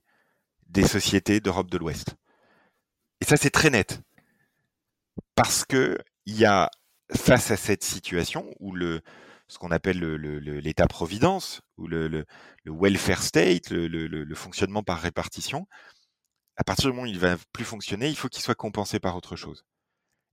des 0.67 0.87
sociétés 0.87 1.39
d'Europe 1.39 1.69
de 1.69 1.77
l'Ouest. 1.77 2.15
Et 3.21 3.25
ça, 3.25 3.37
c'est 3.37 3.49
très 3.49 3.69
net. 3.69 4.01
Parce 5.35 5.65
que 5.65 5.97
il 6.25 6.37
y 6.37 6.45
a, 6.45 6.69
face 7.13 7.51
à 7.51 7.57
cette 7.57 7.83
situation 7.83 8.53
où 8.59 8.73
le, 8.73 9.01
ce 9.47 9.57
qu'on 9.57 9.71
appelle 9.71 9.99
l'État-providence 9.99 11.61
ou 11.77 11.87
le, 11.87 12.25
welfare 12.65 13.21
state, 13.21 13.69
le, 13.69 14.35
fonctionnement 14.35 14.83
par 14.83 14.99
répartition, 14.99 15.67
à 16.57 16.63
partir 16.63 16.89
du 16.89 16.95
moment 16.95 17.03
où 17.03 17.11
il 17.11 17.19
va 17.19 17.37
plus 17.51 17.65
fonctionner, 17.65 18.09
il 18.09 18.15
faut 18.15 18.29
qu'il 18.29 18.43
soit 18.43 18.55
compensé 18.55 18.99
par 18.99 19.15
autre 19.15 19.35
chose. 19.35 19.65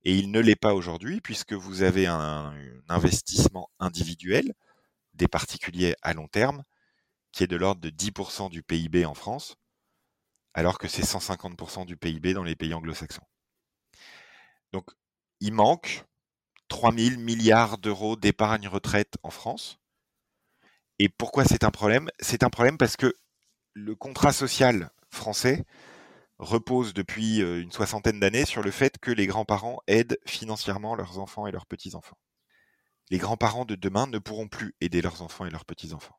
Et 0.03 0.17
il 0.17 0.31
ne 0.31 0.39
l'est 0.39 0.59
pas 0.59 0.73
aujourd'hui 0.73 1.21
puisque 1.21 1.53
vous 1.53 1.83
avez 1.83 2.07
un, 2.07 2.53
investissement 2.89 3.69
individuel 3.79 4.53
des 5.13 5.27
particuliers 5.27 5.95
à 6.01 6.13
long 6.13 6.27
terme 6.27 6.63
qui 7.31 7.43
est 7.43 7.47
de 7.47 7.55
l'ordre 7.55 7.81
de 7.81 7.89
10% 7.89 8.49
du 8.49 8.63
PIB 8.63 9.05
en 9.05 9.13
France, 9.13 9.55
alors 10.53 10.77
que 10.77 10.87
c'est 10.87 11.03
150% 11.03 11.85
du 11.85 11.97
PIB 11.97 12.33
dans 12.33 12.43
les 12.43 12.55
pays 12.55 12.73
anglo-saxons. 12.73 13.25
Donc, 14.71 14.89
il 15.39 15.53
manque 15.53 16.05
3 16.69 16.93
000 16.93 17.19
milliards 17.19 17.77
d'euros 17.77 18.15
d'épargne 18.15 18.67
retraite 18.67 19.17
en 19.23 19.29
France. 19.29 19.79
Et 20.99 21.09
pourquoi 21.09 21.45
c'est 21.45 21.63
un 21.63 21.71
problème? 21.71 22.09
C'est 22.19 22.43
un 22.43 22.49
problème 22.49 22.77
parce 22.77 22.97
que 22.97 23.13
le 23.73 23.95
contrat 23.95 24.33
social 24.33 24.89
français 25.09 25.65
repose 26.39 26.93
depuis 26.93 27.41
euh, 27.41 27.61
une 27.61 27.71
soixantaine 27.71 28.19
d'années 28.19 28.45
sur 28.45 28.61
le 28.61 28.71
fait 28.71 28.97
que 28.97 29.11
les 29.11 29.27
grands-parents 29.27 29.79
aident 29.87 30.17
financièrement 30.25 30.95
leurs 30.95 31.19
enfants 31.19 31.47
et 31.47 31.51
leurs 31.51 31.65
petits-enfants. 31.65 32.17
Les 33.09 33.17
grands-parents 33.17 33.65
de 33.65 33.75
demain 33.75 34.07
ne 34.07 34.17
pourront 34.17 34.47
plus 34.47 34.75
aider 34.81 35.01
leurs 35.01 35.21
enfants 35.21 35.45
et 35.45 35.49
leurs 35.49 35.65
petits-enfants. 35.65 36.17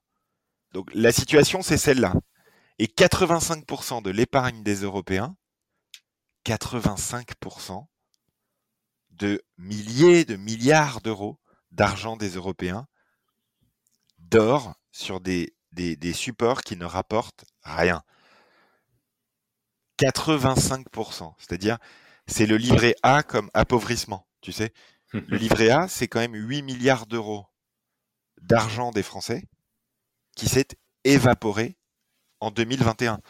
Donc 0.72 0.90
la 0.94 1.12
situation, 1.12 1.62
c'est 1.62 1.76
celle-là. 1.76 2.14
Et 2.78 2.86
85% 2.86 4.02
de 4.02 4.10
l'épargne 4.10 4.62
des 4.62 4.82
Européens, 4.82 5.36
85% 6.44 7.86
de 9.10 9.42
milliers 9.58 10.24
de 10.24 10.36
milliards 10.36 11.00
d'euros 11.00 11.38
d'argent 11.70 12.16
des 12.16 12.30
Européens 12.30 12.86
dort 14.18 14.74
sur 14.90 15.20
des, 15.20 15.54
des, 15.72 16.12
supports 16.12 16.62
qui 16.62 16.76
ne 16.76 16.84
rapportent 16.84 17.44
rien. 17.62 18.02
85%, 19.98 21.34
c'est-à-dire 21.38 21.78
c'est 22.26 22.46
le 22.46 22.56
livret 22.56 22.96
A 23.02 23.22
comme 23.22 23.50
appauvrissement, 23.54 24.26
tu 24.40 24.52
sais. 24.52 24.72
Le 25.12 25.36
livret 25.36 25.70
A, 25.70 25.86
c'est 25.86 26.08
quand 26.08 26.18
même 26.18 26.34
8 26.34 26.62
milliards 26.62 27.06
d'euros 27.06 27.46
d'argent 28.40 28.90
des 28.90 29.04
Français 29.04 29.44
qui 30.34 30.48
s'est 30.48 30.66
évaporé 31.04 31.78
en 32.44 32.50
2021. 32.50 33.20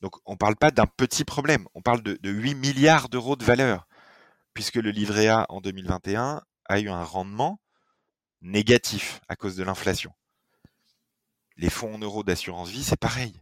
Donc 0.00 0.12
on 0.26 0.32
ne 0.32 0.36
parle 0.36 0.56
pas 0.56 0.70
d'un 0.70 0.86
petit 0.86 1.24
problème, 1.24 1.66
on 1.74 1.82
parle 1.82 2.02
de, 2.02 2.18
de 2.20 2.30
8 2.30 2.54
milliards 2.54 3.08
d'euros 3.08 3.36
de 3.36 3.44
valeur 3.44 3.88
puisque 4.58 4.74
le 4.74 4.90
livret 4.90 5.28
A 5.28 5.46
en 5.50 5.60
2021 5.60 6.42
a 6.64 6.80
eu 6.80 6.88
un 6.88 7.04
rendement 7.04 7.60
négatif 8.42 9.20
à 9.28 9.36
cause 9.36 9.54
de 9.54 9.62
l'inflation. 9.62 10.10
Les 11.56 11.70
fonds 11.70 11.94
en 11.94 11.98
euros 11.98 12.24
d'assurance 12.24 12.68
vie, 12.68 12.82
c'est 12.82 12.98
pareil. 12.98 13.40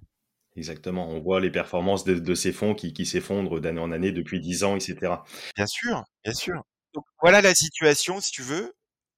Exactement, 0.57 1.09
on 1.09 1.21
voit 1.21 1.41
les 1.41 1.51
performances 1.51 2.05
de, 2.05 2.35
ces 2.35 2.53
fonds 2.53 2.75
qui, 2.75 3.07
s'effondrent 3.07 3.61
d'année 3.61 3.81
en 3.81 3.93
année 3.93 4.13
depuis 4.13 4.41
10 4.41 4.65
ans, 4.65 4.77
etc. 4.77 5.15
Bien 5.57 5.67
sûr, 5.67 6.05
bien 6.23 6.35
sûr. 6.35 6.63
voilà 7.23 7.41
la 7.41 7.55
situation, 7.55 8.21
si 8.21 8.31
tu 8.31 8.43
veux. 8.43 8.75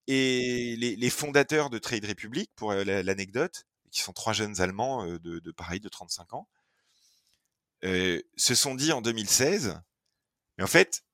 Et 0.07 0.77
les, 0.77 1.11
fondateurs 1.11 1.69
de 1.69 1.79
Trade 1.79 2.05
Republic, 2.05 2.49
pour 2.55 2.71
euh, 2.71 2.85
l'anecdote, 2.85 3.67
qui 3.91 4.01
sont 4.01 4.13
trois 4.13 4.33
jeunes 4.33 4.61
Allemands 4.61 5.07
euh, 5.07 5.19
de, 5.19 5.51
pareil, 5.53 5.81
de 5.81 5.89
35 5.89 6.35
ans, 6.35 6.49
se 7.83 8.55
sont 8.55 8.75
dit 8.75 8.93
en 8.93 9.01
2016, 9.01 9.81
mais 10.57 10.65
en 10.65 10.69
fait, 10.69 11.05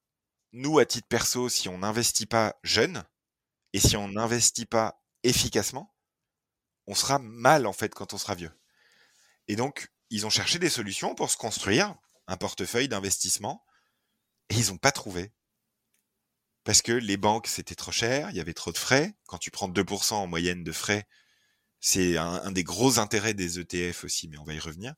nous, 0.52 0.78
à 0.78 0.86
titre 0.86 1.08
perso, 1.08 1.48
si 1.48 1.68
on 1.68 1.78
n'investit 1.78 2.26
pas 2.26 2.56
jeune 2.62 3.04
et 3.72 3.80
si 3.80 3.96
on 3.96 4.08
n'investit 4.08 4.66
pas 4.66 5.02
efficacement, 5.22 5.94
on 6.86 6.94
sera 6.94 7.18
mal 7.18 7.66
en 7.66 7.72
fait 7.72 7.94
quand 7.94 8.14
on 8.14 8.18
sera 8.18 8.34
vieux. 8.34 8.52
Et 9.48 9.56
donc, 9.56 9.90
ils 10.10 10.26
ont 10.26 10.30
cherché 10.30 10.58
des 10.58 10.70
solutions 10.70 11.14
pour 11.14 11.30
se 11.30 11.36
construire 11.36 11.94
un 12.26 12.36
portefeuille 12.36 12.88
d'investissement 12.88 13.64
et 14.48 14.54
ils 14.54 14.68
n'ont 14.68 14.78
pas 14.78 14.92
trouvé. 14.92 15.32
Parce 16.62 16.80
que 16.80 16.92
les 16.92 17.16
banques, 17.16 17.46
c'était 17.46 17.74
trop 17.74 17.92
cher, 17.92 18.30
il 18.30 18.36
y 18.36 18.40
avait 18.40 18.54
trop 18.54 18.72
de 18.72 18.78
frais. 18.78 19.14
Quand 19.26 19.38
tu 19.38 19.50
prends 19.50 19.68
2% 19.68 20.14
en 20.14 20.26
moyenne 20.26 20.64
de 20.64 20.72
frais, 20.72 21.06
c'est 21.86 22.16
un, 22.16 22.50
des 22.50 22.64
gros 22.64 22.98
intérêts 22.98 23.34
des 23.34 23.60
ETF 23.60 24.04
aussi, 24.04 24.26
mais 24.28 24.38
on 24.38 24.44
va 24.44 24.54
y 24.54 24.58
revenir. 24.58 24.94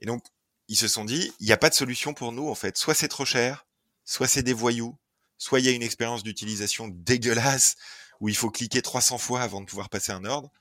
Et 0.00 0.06
donc, 0.06 0.22
ils 0.68 0.76
se 0.76 0.86
sont 0.86 1.06
dit, 1.06 1.32
il 1.40 1.46
n'y 1.46 1.52
a 1.52 1.56
pas 1.56 1.70
de 1.70 1.74
solution 1.74 2.12
pour 2.12 2.30
nous, 2.30 2.46
en 2.50 2.54
fait. 2.54 2.76
Soit 2.76 2.92
c'est 2.92 3.08
trop 3.08 3.24
cher, 3.24 3.66
soit 4.04 4.28
c'est 4.28 4.42
des 4.42 4.52
voyous, 4.52 4.98
soit 5.38 5.60
il 5.60 5.64
y 5.64 5.70
a 5.70 5.72
une 5.72 5.82
expérience 5.82 6.22
d'utilisation 6.22 6.88
dégueulasse 6.88 7.76
où 8.20 8.28
il 8.28 8.36
faut 8.36 8.50
cliquer 8.50 8.82
300 8.82 9.16
fois 9.16 9.40
avant 9.40 9.62
de 9.62 9.64
pouvoir 9.64 9.88
passer 9.88 10.12
un 10.12 10.26
ordre. 10.26 10.52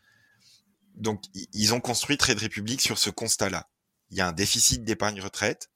Donc, 0.96 1.25
ils 1.34 1.74
ont 1.74 1.82
construit 1.82 2.15
Trade 2.15 2.39
Republic 2.39 2.80
sur 2.80 2.98
ce 2.98 3.10
constat-là. 3.10 3.70
Il 4.12 4.18
y 4.18 4.22
a 4.22 4.27
un 4.30 4.32
déficit 4.32 4.86
d'épargne 4.86 5.20
retraite, 5.20 5.70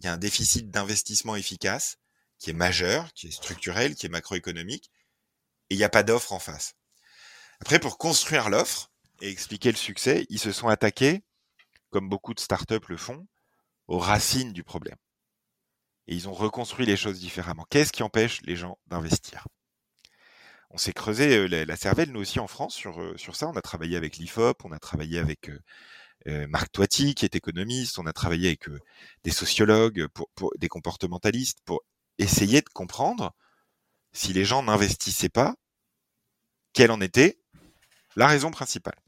il 0.00 0.04
y 0.04 0.08
a 0.10 0.12
un 0.12 0.18
déficit 0.18 0.68
d'investissement 0.68 1.34
efficace 1.34 1.96
qui 2.38 2.50
est 2.50 2.54
majeur, 2.54 3.10
qui 3.14 3.28
est 3.28 3.32
structurel, 3.32 3.94
qui 3.94 4.04
est 4.04 4.10
macroéconomique, 4.10 4.90
et 5.70 5.76
il 5.76 5.78
n'y 5.78 5.84
a 5.84 5.88
pas 5.88 6.02
d'offre 6.02 6.34
en 6.34 6.38
face. 6.38 6.74
Après, 7.62 7.78
pour 7.78 7.96
construire 7.96 8.50
l'offre 8.50 8.90
et 9.20 9.30
expliquer 9.30 9.70
le 9.70 9.76
succès, 9.76 10.26
ils 10.30 10.40
se 10.40 10.50
sont 10.50 10.66
attaqués, 10.66 11.22
comme 11.90 12.08
beaucoup 12.08 12.34
de 12.34 12.40
startups 12.40 12.88
le 12.88 12.96
font, 12.96 13.24
aux 13.86 13.98
racines 13.98 14.52
du 14.52 14.64
problème 14.64 14.96
et 16.08 16.14
ils 16.16 16.28
ont 16.28 16.32
reconstruit 16.32 16.86
les 16.86 16.96
choses 16.96 17.20
différemment. 17.20 17.64
Qu'est-ce 17.70 17.92
qui 17.92 18.02
empêche 18.02 18.42
les 18.42 18.56
gens 18.56 18.78
d'investir? 18.88 19.46
On 20.70 20.76
s'est 20.76 20.92
creusé 20.92 21.36
euh, 21.36 21.64
la, 21.64 21.76
cervelle, 21.76 22.10
nous 22.10 22.20
aussi 22.20 22.40
en 22.40 22.48
France, 22.48 22.74
sur, 22.74 23.00
euh, 23.00 23.16
sur 23.16 23.36
ça. 23.36 23.46
On 23.46 23.56
a 23.56 23.62
travaillé 23.62 23.96
avec 23.96 24.16
l'IFOP, 24.16 24.64
on 24.64 24.72
a 24.72 24.80
travaillé 24.80 25.20
avec 25.20 25.48
euh, 26.26 26.48
Marc 26.48 26.72
Toiti, 26.72 27.14
qui 27.14 27.24
est 27.24 27.36
économiste, 27.36 28.00
on 28.00 28.06
a 28.06 28.12
travaillé 28.12 28.48
avec 28.48 28.64
des 29.22 29.30
sociologues, 29.30 30.08
des 30.58 30.68
comportementalistes, 30.68 31.58
pour 31.64 31.82
essayer 32.18 32.60
de 32.60 32.68
comprendre 32.72 33.32
si 34.12 34.32
les 34.32 34.44
gens 34.44 34.64
n'investissaient 34.64 35.28
pas, 35.28 35.54
quelle 36.72 36.90
en 36.90 37.00
était 37.00 37.41
la 38.16 38.26
raison 38.26 38.50
principale. 38.50 38.98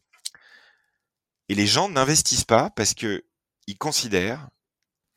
Et 1.49 1.55
les 1.55 1.67
gens 1.67 1.89
n'investissent 1.89 2.45
pas 2.45 2.71
parce 2.71 2.95
que 2.95 3.25
ils 3.67 3.79
considèrent, 3.79 4.49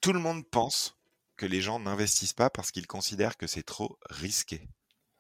tout 0.02 0.14
le 0.14 0.20
monde 0.20 0.48
pense 0.50 0.98
que 1.36 1.46
les 1.46 1.62
gens 1.62 1.80
n'investissent 1.80 2.34
pas 2.34 2.50
parce 2.50 2.72
qu'ils 2.72 2.88
considèrent 2.88 3.38
que 3.38 3.48
c'est 3.48 3.64
trop 3.64 3.98
risqué. 4.10 4.68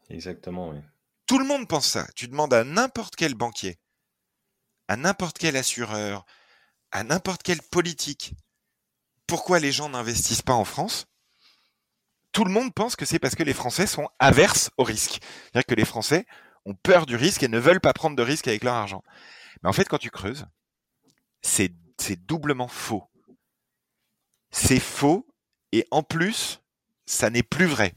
Exactement, 0.09 0.69
oui. 0.69 0.79
Tout 1.27 1.39
le 1.39 1.45
monde 1.45 1.67
pense 1.67 1.87
ça. 1.87 2.07
Tu 2.15 2.27
demandes 2.27 2.53
à 2.53 2.63
n'importe 2.63 3.15
quel 3.15 3.35
banquier, 3.35 3.79
à 4.87 4.95
n'importe 4.95 5.37
quel 5.37 5.57
assureur, 5.57 6.25
à 6.91 7.03
n'importe 7.03 7.43
quel 7.43 7.61
politique, 7.61 8.33
pourquoi 9.27 9.59
les 9.59 9.73
gens 9.73 9.89
n'investissent 9.89 10.41
pas 10.41 10.53
en 10.53 10.63
France? 10.63 11.05
Tout 12.31 12.45
le 12.45 12.51
monde 12.51 12.73
pense 12.73 12.95
que 12.95 13.05
c'est 13.05 13.19
parce 13.19 13.35
que 13.35 13.43
les 13.43 13.53
Français 13.53 13.87
sont 13.87 14.07
averses 14.19 14.71
au 14.77 14.83
risque. 14.83 15.19
C'est-à-dire 15.21 15.65
que 15.65 15.75
les 15.75 15.85
Français 15.85 16.25
ont 16.67 16.75
peur 16.75 17.05
du 17.05 17.15
risque 17.15 17.43
et 17.43 17.47
ne 17.47 17.59
veulent 17.59 17.79
pas 17.79 17.93
prendre 17.93 18.15
de 18.15 18.21
risques 18.21 18.47
avec 18.47 18.63
leur 18.63 18.75
argent. 18.75 19.01
Mais 19.63 19.69
en 19.69 19.73
fait, 19.73 19.87
quand 19.87 19.97
tu 19.97 20.09
creuses, 20.09 20.45
c'est 21.41 21.71
doublement 22.25 22.67
faux. 22.67 23.03
C'est 24.51 24.79
faux 24.79 25.25
et 25.71 25.87
en 25.91 26.03
plus, 26.03 26.61
ça 27.05 27.29
n'est 27.29 27.43
plus 27.43 27.65
vrai. 27.65 27.93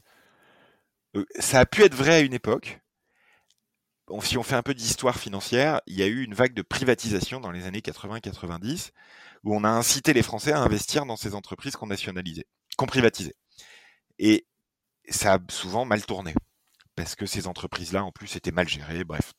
Euh, 1.15 1.25
ça 1.39 1.59
a 1.59 1.65
pu 1.65 1.83
être 1.83 1.95
vrai 1.95 2.15
à 2.15 2.19
une 2.21 2.33
époque. 2.33 2.79
si 4.23 4.37
on 4.37 4.43
fait 4.43 4.55
un 4.55 4.63
peu 4.63 4.73
d'histoire 4.73 5.19
financière, 5.19 5.81
il 5.85 5.97
y 5.97 6.03
a 6.03 6.07
eu 6.07 6.23
une 6.23 6.33
vague 6.33 6.53
de 6.53 6.61
privatisation 6.61 7.39
dans 7.41 7.51
les 7.51 7.65
années 7.65 7.79
80-90 7.79 8.91
où 9.43 9.55
on 9.55 9.63
a 9.63 9.69
incité 9.69 10.13
les 10.13 10.23
Français 10.23 10.53
à 10.53 10.59
investir 10.59 11.05
dans 11.05 11.17
ces 11.17 11.35
entreprises 11.35 11.75
qu'on 11.75 11.87
nationalisait, 11.87 12.45
qu'on 12.77 12.85
privatisait. 12.85 13.35
Et 14.19 14.45
ça 15.09 15.33
a 15.33 15.39
souvent 15.49 15.83
mal 15.83 16.05
tourné 16.05 16.33
parce 16.95 17.15
que 17.15 17.25
ces 17.25 17.47
entreprises-là, 17.47 18.03
en 18.03 18.11
plus, 18.11 18.35
étaient 18.35 18.51
mal 18.51 18.67
gérées. 18.67 19.03
Bref. 19.03 19.33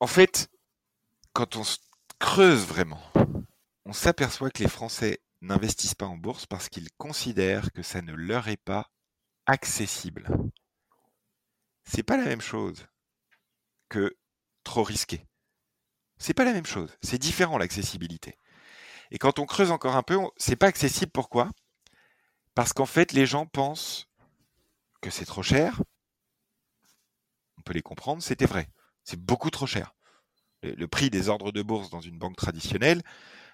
En 0.00 0.06
fait, 0.06 0.48
quand 1.32 1.56
on 1.56 1.64
se 1.64 1.78
creuse 2.18 2.66
vraiment, 2.66 3.02
on 3.84 3.92
s'aperçoit 3.92 4.50
que 4.50 4.62
les 4.62 4.68
Français 4.68 5.20
n'investissent 5.40 5.94
pas 5.94 6.06
en 6.06 6.16
bourse 6.16 6.46
parce 6.46 6.68
qu'ils 6.68 6.90
considèrent 6.98 7.72
que 7.72 7.82
ça 7.82 8.02
ne 8.02 8.12
leur 8.12 8.48
est 8.48 8.56
pas 8.56 8.90
accessible. 9.46 10.28
C'est 11.84 12.02
pas 12.02 12.16
la 12.16 12.24
même 12.24 12.40
chose 12.40 12.86
que 13.88 14.16
trop 14.64 14.84
risqué. 14.84 15.26
C'est 16.18 16.34
pas 16.34 16.44
la 16.44 16.52
même 16.52 16.66
chose. 16.66 16.96
C'est 17.02 17.18
différent 17.18 17.58
l'accessibilité. 17.58 18.38
Et 19.10 19.18
quand 19.18 19.38
on 19.38 19.46
creuse 19.46 19.72
encore 19.72 19.96
un 19.96 20.02
peu, 20.02 20.18
c'est 20.36 20.56
pas 20.56 20.68
accessible. 20.68 21.10
Pourquoi? 21.10 21.50
Parce 22.54 22.72
qu'en 22.72 22.86
fait, 22.86 23.12
les 23.12 23.26
gens 23.26 23.46
pensent 23.46 24.08
que 25.02 25.10
c'est 25.10 25.26
trop 25.26 25.42
cher. 25.42 25.82
On 27.58 27.62
peut 27.62 27.74
les 27.74 27.82
comprendre, 27.82 28.22
c'était 28.22 28.46
vrai. 28.46 28.70
C'est 29.04 29.20
beaucoup 29.20 29.50
trop 29.50 29.66
cher. 29.66 29.94
Le, 30.62 30.86
prix 30.86 31.10
des 31.10 31.28
ordres 31.28 31.52
de 31.52 31.60
bourse 31.60 31.90
dans 31.90 32.00
une 32.00 32.18
banque 32.18 32.36
traditionnelle, 32.36 33.02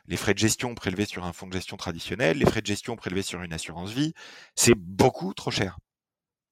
les 0.06 0.18
frais 0.18 0.34
de 0.34 0.38
gestion 0.38 0.74
prélevés 0.74 1.06
sur 1.06 1.24
un 1.24 1.32
fonds 1.32 1.46
de 1.46 1.54
gestion 1.54 1.78
traditionnel, 1.78 2.38
les 2.38 2.46
frais 2.46 2.60
de 2.60 2.66
gestion 2.66 2.96
prélevés 2.96 3.22
sur 3.22 3.42
une 3.42 3.52
assurance 3.54 3.90
vie, 3.90 4.12
c'est 4.54 4.74
beaucoup 4.74 5.32
trop 5.32 5.50
cher. 5.50 5.78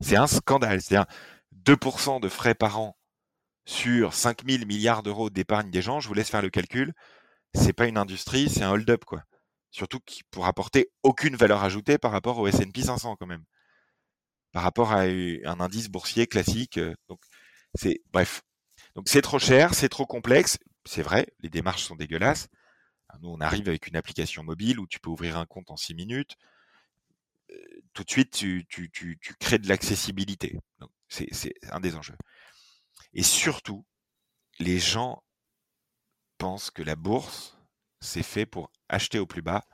C'est 0.01 0.17
un 0.17 0.27
scandale. 0.27 0.81
C'est 0.81 0.97
un 0.97 1.07
2% 1.65 2.21
de 2.21 2.29
frais 2.29 2.55
par 2.55 2.81
an 2.81 2.97
sur 3.67 4.15
5000 4.15 4.67
milliards 4.67 5.03
d'euros 5.03 5.29
d'épargne 5.29 5.71
des 5.71 5.83
gens, 5.83 6.01
je 6.01 6.09
vous 6.09 6.15
laisse 6.15 6.31
faire 6.31 6.43
le 6.43 6.51
calcul. 6.51 6.95
C'est 7.55 7.73
pas 7.73 7.87
une 7.87 7.99
industrie, 7.99 8.49
c'est 8.49 8.63
un 8.63 8.71
hold-up, 8.71 9.05
quoi. 9.05 9.25
Surtout 9.71 10.01
pour 10.31 10.47
apporter 10.47 10.91
aucune 11.03 11.37
valeur 11.37 11.65
ajoutée 11.65 11.99
par 11.99 12.13
rapport 12.13 12.39
au 12.39 12.47
S&P 12.47 12.83
500, 12.83 13.17
quand 13.17 13.27
même. 13.27 13.45
Par 14.57 14.63
rapport 14.63 14.93
à 14.93 15.03
un 15.03 15.61
indice 15.61 15.91
boursier 15.91 16.27
classique. 16.27 16.79
Euh, 16.79 16.95
donc, 17.11 17.21
c'est, 17.75 18.01
bref. 18.11 18.41
Donc, 18.95 19.07
c'est 19.07 19.21
trop 19.21 19.39
cher, 19.39 19.75
c'est 19.75 19.91
trop 19.91 20.07
complexe. 20.07 20.57
C'est 20.87 21.03
vrai, 21.03 21.27
les 21.41 21.51
démarches 21.51 21.85
sont 21.85 21.95
dégueulasses. 21.95 22.49
Nous, 23.21 23.29
on 23.29 23.43
arrive 23.43 23.69
avec 23.69 23.87
une 23.87 23.97
application 23.97 24.45
mobile 24.45 24.81
où 24.81 24.87
tu 24.87 24.99
peux 24.99 25.11
ouvrir 25.11 25.37
un 25.37 25.45
compte 25.45 25.71
en 25.71 25.77
6 25.77 25.95
minutes. 25.95 26.37
Euh, 27.51 27.55
tout 27.93 28.03
de 28.03 28.11
suite, 28.11 28.31
tu, 28.31 28.67
tu 28.67 29.19
crées 29.39 29.59
de 29.59 29.69
l'accessibilité. 29.69 30.59
C'est 31.11 31.53
un 31.71 31.81
des 31.81 31.95
enjeux. 31.95 32.17
Et 33.13 33.23
surtout, 33.23 33.85
les 34.59 34.79
gens 34.79 35.23
pensent 36.39 36.71
que 36.71 36.83
la 36.83 36.97
bourse, 36.97 37.59
c'est 38.01 38.23
fait 38.23 38.47
pour 38.47 38.73
acheter 38.89 39.19
au 39.19 39.27
plus 39.27 39.43
bas 39.43 39.67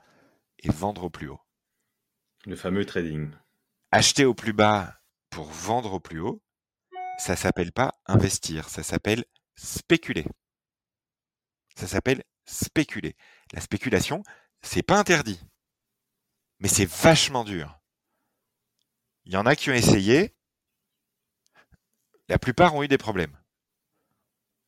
et 0.59 0.69
vendre 0.69 1.05
au 1.05 1.09
plus 1.09 1.29
haut. 1.29 1.39
Le 2.45 2.57
fameux 2.57 2.85
trading. 2.85 3.31
Acheter 3.95 4.25
au 4.25 4.33
plus 4.33 4.53
bas 4.53 4.99
pour 5.29 5.45
vendre 5.45 5.93
au 5.93 5.99
plus 5.99 6.19
haut, 6.19 6.41
ça 7.19 7.35
s'appelle 7.35 7.71
pas 7.71 7.93
investir, 8.07 8.67
ça 8.67 8.81
s'appelle 8.81 9.23
spéculer. 9.55 10.25
Ça 11.75 11.85
s'appelle 11.85 12.23
spéculer. 12.43 13.15
La 13.51 13.61
spéculation, 13.61 14.23
c'est 14.63 14.81
pas 14.81 14.97
interdit, 14.97 15.39
mais 16.57 16.69
c'est 16.69 16.89
vachement 16.89 17.43
dur. 17.43 17.79
Il 19.25 19.33
y 19.33 19.37
en 19.37 19.45
a 19.45 19.55
qui 19.55 19.69
ont 19.69 19.75
essayé, 19.75 20.35
la 22.29 22.39
plupart 22.39 22.73
ont 22.73 22.81
eu 22.81 22.87
des 22.87 22.97
problèmes. 22.97 23.37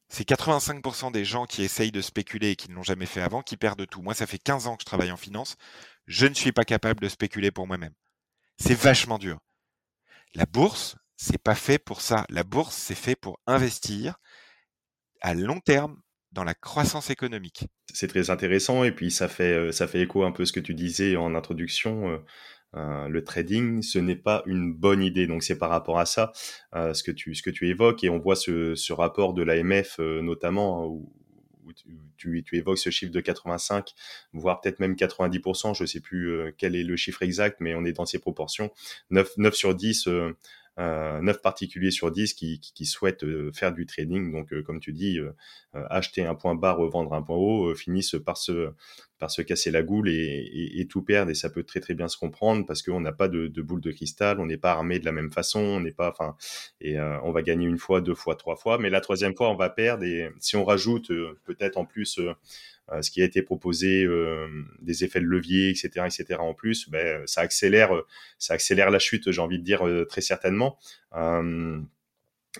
C'est 0.07 0.29
85% 0.29 1.11
des 1.11 1.25
gens 1.25 1.47
qui 1.47 1.63
essayent 1.63 1.91
de 1.91 2.01
spéculer 2.01 2.51
et 2.51 2.55
qui 2.55 2.69
ne 2.69 2.75
l'ont 2.75 2.83
jamais 2.83 3.07
fait 3.07 3.21
avant 3.21 3.41
qui 3.41 3.57
perdent 3.57 3.87
tout. 3.87 4.03
Moi, 4.03 4.13
ça 4.13 4.27
fait 4.27 4.37
15 4.37 4.67
ans 4.67 4.75
que 4.75 4.83
je 4.83 4.85
travaille 4.85 5.11
en 5.11 5.17
finance. 5.17 5.57
Je 6.05 6.27
ne 6.27 6.35
suis 6.35 6.51
pas 6.51 6.63
capable 6.63 6.99
de 6.99 7.09
spéculer 7.09 7.49
pour 7.49 7.65
moi-même. 7.65 7.95
C'est 8.57 8.77
vachement 8.77 9.17
dur. 9.17 9.37
La 10.33 10.45
bourse, 10.45 10.95
c'est 11.17 11.41
pas 11.41 11.55
fait 11.55 11.79
pour 11.79 12.01
ça. 12.01 12.25
La 12.29 12.43
bourse, 12.43 12.75
c'est 12.75 12.95
fait 12.95 13.15
pour 13.15 13.39
investir 13.47 14.15
à 15.21 15.33
long 15.33 15.59
terme 15.59 16.01
dans 16.31 16.43
la 16.43 16.53
croissance 16.53 17.09
économique. 17.09 17.65
C'est 17.93 18.07
très 18.07 18.29
intéressant 18.29 18.83
et 18.83 18.91
puis 18.91 19.09
ça 19.09 19.27
fait 19.27 19.53
euh, 19.53 19.71
ça 19.71 19.87
fait 19.87 20.01
écho 20.01 20.23
un 20.23 20.31
peu 20.31 20.45
ce 20.45 20.51
que 20.51 20.59
tu 20.59 20.73
disais 20.73 21.15
en 21.15 21.33
introduction. 21.33 22.09
Euh, 22.09 22.17
euh, 22.75 23.07
le 23.07 23.23
trading, 23.23 23.81
ce 23.81 23.99
n'est 23.99 24.17
pas 24.17 24.43
une 24.45 24.73
bonne 24.73 25.01
idée. 25.01 25.27
Donc 25.27 25.43
c'est 25.43 25.57
par 25.57 25.69
rapport 25.69 25.97
à 25.97 26.05
ça 26.05 26.33
ce 26.73 27.03
que 27.03 27.11
tu 27.11 27.69
évoques 27.69 28.03
et 28.03 28.09
on 28.09 28.19
voit 28.19 28.35
ce, 28.35 28.91
rapport 28.91 29.33
de 29.33 29.43
l'AMF 29.43 29.99
notamment 29.99 30.83
hein, 30.83 31.09
où, 31.65 31.71
tu, 32.17 32.45
évoques 32.53 32.77
ce 32.77 32.89
chiffre 32.89 33.11
de 33.11 33.19
85, 33.19 33.93
voire 34.33 34.61
peut-être 34.61 34.79
même 34.79 34.93
90%, 34.93 35.75
je 35.75 35.83
ne 35.83 35.87
sais 35.87 35.99
plus 35.99 36.53
quel 36.57 36.75
est 36.75 36.83
le 36.83 36.95
chiffre 36.95 37.23
exact, 37.23 37.57
mais 37.59 37.75
on 37.75 37.83
est 37.85 37.93
dans 37.93 38.05
ces 38.05 38.19
proportions. 38.19 38.71
9, 39.09 39.37
9 39.37 39.53
sur 39.53 39.75
10 39.75 40.07
euh, 40.77 41.21
9 41.21 41.41
particuliers 41.41 41.91
sur 41.91 42.11
10 42.11 42.33
qui, 42.33 42.59
qui, 42.59 42.85
souhaitent 42.85 43.23
euh, 43.23 43.51
faire 43.53 43.73
du 43.73 43.85
trading. 43.85 44.31
Donc, 44.31 44.51
euh, 44.53 44.61
comme 44.61 44.79
tu 44.79 44.91
dis, 44.91 45.19
euh, 45.19 45.31
acheter 45.89 46.25
un 46.25 46.35
point 46.35 46.55
bas, 46.55 46.73
revendre 46.73 47.13
un 47.13 47.21
point 47.21 47.37
haut, 47.37 47.73
finissent 47.75 48.17
par 48.25 48.37
se, 48.37 48.71
par 49.17 49.31
se 49.31 49.41
casser 49.41 49.71
la 49.71 49.83
goule 49.83 50.09
et, 50.09 50.87
tout 50.89 51.01
perdre. 51.01 51.31
Et 51.31 51.35
ça 51.35 51.49
peut 51.49 51.63
très 51.63 51.79
très 51.79 51.93
bien 51.93 52.07
se 52.07 52.17
comprendre 52.17 52.65
parce 52.65 52.81
qu'on 52.81 52.99
n'a 52.99 53.11
pas 53.13 53.27
de, 53.27 53.47
de, 53.47 53.61
boule 53.61 53.81
de 53.81 53.91
cristal, 53.91 54.39
on 54.39 54.45
n'est 54.45 54.57
pas 54.57 54.71
armé 54.71 54.99
de 54.99 55.05
la 55.05 55.11
même 55.11 55.31
façon, 55.31 55.59
on 55.59 55.79
n'est 55.79 55.91
pas, 55.91 56.09
enfin, 56.09 56.35
et 56.81 56.99
on 56.99 57.31
va 57.31 57.41
gagner 57.41 57.65
une 57.65 57.77
fois, 57.77 58.01
deux 58.01 58.15
fois, 58.15 58.35
trois 58.35 58.55
fois, 58.55 58.77
mais 58.77 58.89
la 58.89 59.01
troisième 59.01 59.35
fois 59.35 59.49
on 59.49 59.55
va 59.55 59.69
perdre. 59.69 60.03
Et 60.03 60.29
si 60.39 60.55
on 60.55 60.65
rajoute 60.65 61.11
peut-être 61.43 61.77
en 61.77 61.85
plus 61.85 62.19
euh, 62.19 62.33
ce 63.01 63.09
qui 63.11 63.21
a 63.21 63.25
été 63.25 63.41
proposé, 63.41 64.03
euh, 64.03 64.47
des 64.79 65.03
effets 65.03 65.19
de 65.19 65.25
levier, 65.25 65.69
etc., 65.69 65.89
etc. 66.05 66.39
En 66.39 66.53
plus, 66.53 66.89
ben, 66.89 67.25
ça 67.25 67.41
accélère, 67.41 67.91
ça 68.37 68.53
accélère 68.53 68.91
la 68.91 68.99
chute, 68.99 69.31
j'ai 69.31 69.41
envie 69.41 69.59
de 69.59 69.63
dire 69.63 69.87
euh, 69.87 70.05
très 70.05 70.21
certainement. 70.21 70.77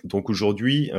donc 0.04 0.28
aujourd'hui, 0.28 0.90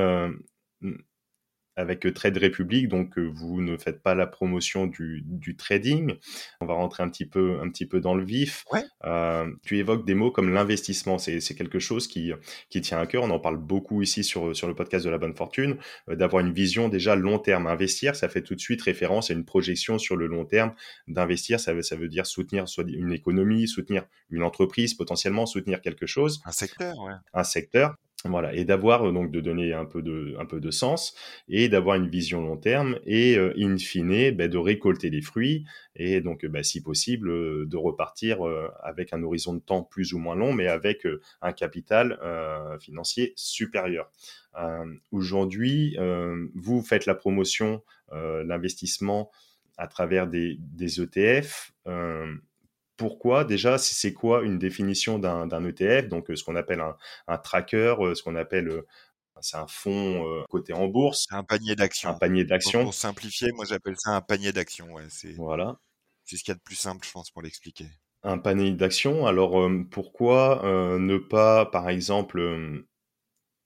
avec 1.78 2.12
Trade 2.14 2.38
Republic, 2.38 2.88
donc 2.88 3.18
euh, 3.18 3.30
vous 3.32 3.62
ne 3.62 3.78
faites 3.78 4.02
pas 4.02 4.16
la 4.16 4.26
promotion 4.26 4.88
du, 4.88 5.24
du, 5.26 5.56
trading. 5.56 6.16
On 6.60 6.66
va 6.66 6.74
rentrer 6.74 7.04
un 7.04 7.10
petit 7.10 7.28
peu, 7.28 7.60
un 7.62 7.70
petit 7.70 7.86
peu 7.86 8.02
dans 8.02 8.16
le 8.16 8.26
vif. 8.26 8.66
Ouais. 8.72 8.84
Euh, 9.06 9.50
tu 9.64 9.78
évoques 9.78 10.06
des 10.06 10.16
mots 10.16 10.32
comme 10.32 10.52
l'investissement. 10.52 11.20
C'est, 11.20 11.40
c'est 11.40 11.54
quelque 11.54 11.80
chose 11.80 12.08
qui, 12.08 12.34
qui 12.70 12.82
tient 12.82 13.00
à 13.00 13.06
cœur. 13.06 13.24
On 13.24 13.30
en 13.30 13.40
parle 13.40 13.58
beaucoup 13.58 14.02
ici 14.02 14.24
sur, 14.24 14.56
sur 14.56 14.68
le 14.68 14.74
podcast 14.74 15.06
de 15.06 15.12
la 15.12 15.20
bonne 15.20 15.36
fortune, 15.36 15.78
euh, 16.10 16.16
d'avoir 16.16 16.44
une 16.44 16.52
vision 16.52 16.90
déjà 16.90 17.16
long 17.16 17.38
terme. 17.38 17.68
Investir, 17.68 18.16
ça 18.16 18.28
fait 18.28 18.42
tout 18.42 18.56
de 18.56 18.60
suite 18.60 18.82
référence 18.82 19.30
à 19.30 19.34
une 19.34 19.46
projection 19.46 20.00
sur 20.00 20.16
le 20.16 20.26
long 20.26 20.46
terme. 20.46 20.74
D'investir, 21.08 21.60
ça 21.60 21.74
veut, 21.74 21.84
ça 21.84 21.96
veut 21.96 22.10
dire 22.10 22.26
soutenir 22.26 22.68
soit 22.68 22.86
une 22.88 23.14
économie, 23.14 23.68
soutenir 23.68 24.04
une 24.32 24.42
entreprise, 24.42 24.96
potentiellement 24.96 25.46
soutenir 25.46 25.80
quelque 25.82 26.08
chose. 26.08 26.42
Un 26.46 26.52
secteur, 26.52 26.98
ouais. 27.00 27.14
Un 27.34 27.44
secteur. 27.44 27.96
Voilà, 28.30 28.54
et 28.54 28.66
d'avoir 28.66 29.08
euh, 29.08 29.12
donc 29.12 29.32
de 29.32 29.40
donner 29.42 29.74
un 29.74 29.86
peu 29.86 30.02
de 30.02 30.36
un 30.40 30.46
peu 30.46 30.60
de 30.60 30.72
sens 30.72 31.16
et 31.48 31.70
d'avoir 31.70 31.96
une 31.96 32.10
vision 32.10 32.42
long 32.42 32.58
terme 32.58 33.00
et 33.06 33.38
euh, 33.38 33.54
in 33.58 33.78
fine 33.78 34.32
bah, 34.32 34.48
de 34.48 34.58
récolter 34.58 35.10
les 35.10 35.22
fruits 35.22 35.66
et 35.96 36.22
donc 36.22 36.46
bah, 36.46 36.64
si 36.64 36.82
possible 36.82 37.30
euh, 37.30 37.66
de 37.66 37.78
repartir 37.78 38.40
avec 38.82 39.14
un 39.14 39.24
horizon 39.24 39.54
de 39.56 39.60
temps 39.60 39.84
plus 39.84 40.14
ou 40.14 40.20
moins 40.20 40.36
long 40.36 40.54
mais 40.54 40.68
avec 40.68 41.08
un 41.42 41.52
capital 41.52 42.20
financier 42.80 43.34
supérieur. 43.36 44.12
Aujourd'hui, 45.12 45.98
vous 46.56 46.82
faites 46.82 47.06
la 47.06 47.16
promotion, 47.16 47.82
l'investissement 48.12 49.32
à 49.78 49.88
travers 49.88 50.28
des, 50.28 50.58
des 50.60 51.02
ETF 51.02 51.72
pourquoi 52.98 53.46
déjà 53.46 53.78
c'est 53.78 54.14
quoi 54.14 54.44
une 54.44 54.58
définition 54.58 55.20
d'un 55.20 55.66
ETF 55.66 56.10
donc 56.10 56.30
euh, 56.30 56.36
ce 56.36 56.44
qu'on 56.44 56.56
appelle 56.56 56.84
un, 57.28 57.38
tracker 57.38 57.96
euh, 58.00 58.16
ce 58.16 58.24
qu'on 58.24 58.36
appelle 58.36 58.68
euh, 58.68 58.86
c'est 59.40 59.58
un 59.58 59.68
fonds 59.68 60.44
coté 60.50 60.74
en 60.74 60.88
bourse 60.88 61.28
un 61.30 61.44
panier 61.44 61.76
d'actions 61.76 62.10
un 62.10 62.16
panier 62.16 62.44
d'actions 62.44 62.84
pour 62.84 62.94
simplifier 62.94 63.52
moi 63.54 63.66
j'appelle 63.66 63.96
ça 63.98 64.12
un 64.12 64.22
panier 64.22 64.52
d'actions 64.52 64.92
ouais, 64.94 65.06
c'est 65.10 65.34
voilà. 65.34 65.80
c'est 66.26 66.38
ce 66.38 66.44
qu'il 66.44 66.52
y 66.52 66.56
a 66.56 66.58
de 66.58 66.64
plus 66.64 66.76
simple 66.76 67.06
je 67.06 67.12
pense 67.12 67.30
pour 67.30 67.44
l'expliquer. 67.44 67.86
Un 68.24 68.40
panier 68.40 68.72
d'actions 68.72 69.28
alors 69.28 69.70
pourquoi 69.92 70.62
ne 70.64 71.18
pas 71.18 71.68
par 71.68 71.88
exemple 71.88 72.84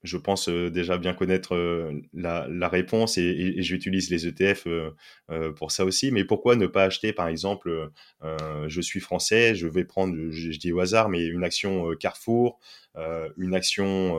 je 0.02 0.16
pense 0.16 0.48
euh, 0.48 0.70
déjà 0.70 0.98
bien 0.98 1.14
connaître 1.14 1.54
euh, 1.54 1.92
la, 2.12 2.68
réponse 2.68 3.18
et, 3.18 3.22
et, 3.22 3.62
j'utilise 3.62 4.10
les 4.10 4.26
ETF 4.26 4.66
euh, 4.66 5.52
pour 5.52 5.70
ça 5.70 5.84
aussi. 5.84 6.10
Mais 6.10 6.24
pourquoi 6.24 6.56
ne 6.56 6.66
pas 6.66 6.84
acheter, 6.84 7.12
par 7.12 7.28
exemple, 7.28 7.90
je 8.22 8.80
suis 8.80 9.00
français, 9.00 9.54
je 9.54 9.66
vais 9.66 9.84
prendre, 9.84 10.14
je, 10.30 10.50
dis 10.58 10.72
au 10.72 10.80
hasard, 10.80 11.08
mais 11.08 11.24
une 11.26 11.44
action 11.44 11.94
Carrefour, 11.96 12.58
une 13.36 13.54
action 13.54 14.18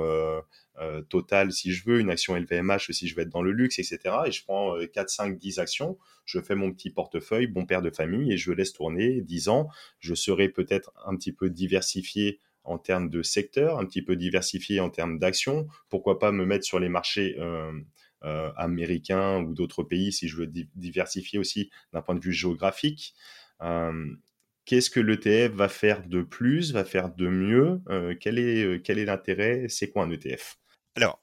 Total 1.10 1.52
si 1.52 1.72
je 1.72 1.86
veux, 1.86 2.00
une 2.00 2.10
action 2.10 2.36
LVMH 2.36 2.92
si 2.92 3.08
je 3.08 3.16
veux 3.16 3.22
être 3.22 3.30
dans 3.30 3.42
le 3.42 3.52
luxe, 3.52 3.80
etc. 3.80 4.00
Et 4.26 4.32
je 4.32 4.44
prends 4.44 4.76
4, 4.94 5.10
5, 5.10 5.38
10 5.38 5.60
actions, 5.60 5.98
je 6.26 6.40
fais 6.40 6.56
mon 6.56 6.72
petit 6.72 6.90
portefeuille, 6.90 7.48
bon 7.48 7.66
père 7.66 7.82
de 7.82 7.90
famille, 7.90 8.32
et 8.34 8.38
je 8.38 8.52
laisse 8.52 8.74
tourner 8.74 9.22
10 9.22 9.50
ans. 9.50 9.70
Je 10.00 10.14
serai 10.16 10.50
peut-être 10.50 10.92
un 11.06 11.16
petit 11.16 11.32
peu 11.32 11.50
diversifié 11.50 12.40
en 12.64 12.78
termes 12.78 13.10
de 13.10 13.22
secteur, 13.24 13.80
un 13.80 13.86
petit 13.86 14.02
peu 14.02 14.16
diversifié 14.16 14.80
en 14.80 14.90
termes 14.90 15.20
d'action. 15.20 15.68
Pourquoi 15.90 16.20
pas 16.20 16.32
me 16.32 16.46
mettre 16.46 16.66
sur 16.66 16.80
les 16.80 16.90
marchés 16.90 17.36
euh, 17.40 17.72
euh, 18.24 18.52
américains 18.56 19.40
ou 19.42 19.54
d'autres 19.54 19.84
pays 19.84 20.14
si 20.14 20.28
je 20.28 20.38
veux 20.38 20.48
diversifier 20.48 21.40
aussi 21.40 21.70
d'un 21.92 22.02
point 22.02 22.16
de 22.16 22.22
vue 22.22 22.34
géographique. 22.34 23.16
Euh, 23.62 24.16
qu'est-ce 24.66 24.90
que 24.90 25.00
l'ETF 25.00 25.54
va 25.54 25.68
faire 25.68 26.06
de 26.08 26.22
plus, 26.22 26.72
va 26.72 26.86
faire 26.86 27.14
de 27.14 27.28
mieux 27.28 27.82
Quel 28.20 28.40
est 28.40 28.82
quel 28.84 28.98
est 28.98 29.06
l'intérêt? 29.06 29.68
C'est 29.68 29.90
quoi 29.90 30.04
un 30.04 30.12
ETF 30.12 30.58
Alors, 30.96 31.22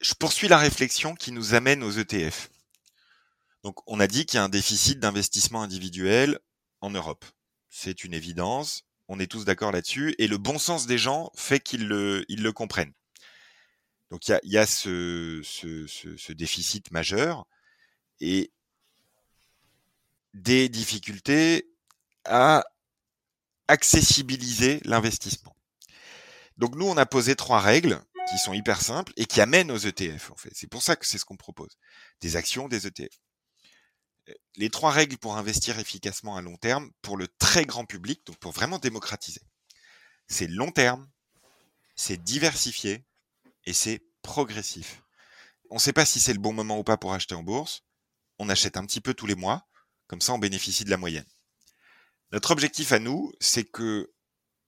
je 0.00 0.14
poursuis 0.14 0.48
la 0.48 0.58
réflexion 0.58 1.14
qui 1.14 1.32
nous 1.32 1.54
amène 1.54 1.82
aux 1.82 1.90
ETF. 1.90 2.50
Donc, 3.62 3.80
on 3.90 4.00
a 4.00 4.06
dit 4.06 4.26
qu'il 4.26 4.38
y 4.38 4.40
a 4.40 4.44
un 4.44 4.48
déficit 4.48 5.00
d'investissement 5.00 5.62
individuel 5.62 6.38
en 6.80 6.90
Europe. 6.90 7.24
C'est 7.68 8.04
une 8.04 8.14
évidence 8.14 8.86
on 9.08 9.20
est 9.20 9.30
tous 9.30 9.44
d'accord 9.44 9.72
là-dessus, 9.72 10.14
et 10.18 10.26
le 10.26 10.38
bon 10.38 10.58
sens 10.58 10.86
des 10.86 10.98
gens 10.98 11.30
fait 11.34 11.60
qu'ils 11.60 11.86
le, 11.86 12.50
comprennent. 12.52 12.92
Donc 14.10 14.28
il 14.28 14.38
y 14.44 14.58
a, 14.58 14.66
ce, 14.66 15.40
ce, 15.42 16.32
déficit 16.32 16.90
majeur 16.90 17.46
et 18.20 18.52
des 20.34 20.68
difficultés 20.68 21.68
à 22.24 22.64
accessibiliser 23.68 24.80
l'investissement. 24.84 25.56
Donc 26.56 26.74
nous, 26.76 26.86
on 26.86 26.96
a 26.96 27.06
posé 27.06 27.36
trois 27.36 27.60
règles 27.60 28.00
qui 28.30 28.38
sont 28.38 28.52
hyper 28.52 28.80
simples 28.80 29.12
et 29.16 29.26
qui 29.26 29.40
amènent 29.40 29.70
aux 29.70 29.78
ETF 29.78 30.30
en 30.30 30.36
fait. 30.36 30.50
C'est 30.54 30.68
pour 30.68 30.82
ça 30.82 30.96
que 30.96 31.06
c'est 31.06 31.18
ce 31.18 31.24
qu'on 31.24 31.36
propose. 31.36 31.76
Des 32.20 32.36
actions, 32.36 32.68
des 32.68 32.86
ETF 32.86 33.16
les 34.56 34.70
trois 34.70 34.90
règles 34.90 35.18
pour 35.18 35.36
investir 35.36 35.78
efficacement 35.78 36.36
à 36.36 36.42
long 36.42 36.56
terme 36.56 36.90
pour 37.02 37.16
le 37.16 37.28
très 37.28 37.64
grand 37.64 37.84
public, 37.84 38.24
donc 38.26 38.36
pour 38.38 38.52
vraiment 38.52 38.78
démocratiser. 38.78 39.40
C'est 40.28 40.48
long 40.48 40.72
terme, 40.72 41.08
c'est 41.94 42.22
diversifié 42.22 43.04
et 43.64 43.72
c'est 43.72 44.02
progressif. 44.22 45.02
On 45.70 45.76
ne 45.76 45.80
sait 45.80 45.92
pas 45.92 46.06
si 46.06 46.20
c'est 46.20 46.32
le 46.32 46.38
bon 46.38 46.52
moment 46.52 46.78
ou 46.78 46.84
pas 46.84 46.96
pour 46.96 47.12
acheter 47.12 47.34
en 47.34 47.42
bourse. 47.42 47.82
On 48.38 48.48
achète 48.48 48.76
un 48.76 48.84
petit 48.84 49.00
peu 49.00 49.14
tous 49.14 49.26
les 49.26 49.34
mois, 49.34 49.66
comme 50.06 50.20
ça 50.20 50.32
on 50.32 50.38
bénéficie 50.38 50.84
de 50.84 50.90
la 50.90 50.96
moyenne. 50.96 51.26
Notre 52.32 52.50
objectif 52.50 52.92
à 52.92 52.98
nous, 52.98 53.32
c'est 53.40 53.64
que 53.64 54.12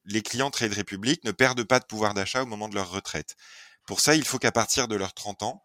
les 0.04 0.22
clients 0.22 0.50
Trade 0.50 0.72
Republic 0.74 1.22
ne 1.24 1.32
perdent 1.32 1.64
pas 1.64 1.80
de 1.80 1.84
pouvoir 1.84 2.14
d'achat 2.14 2.42
au 2.42 2.46
moment 2.46 2.68
de 2.68 2.74
leur 2.74 2.90
retraite. 2.90 3.36
Pour 3.84 4.00
ça, 4.00 4.14
il 4.14 4.24
faut 4.24 4.38
qu'à 4.38 4.52
partir 4.52 4.88
de 4.88 4.96
leurs 4.96 5.12
30 5.12 5.42
ans, 5.42 5.62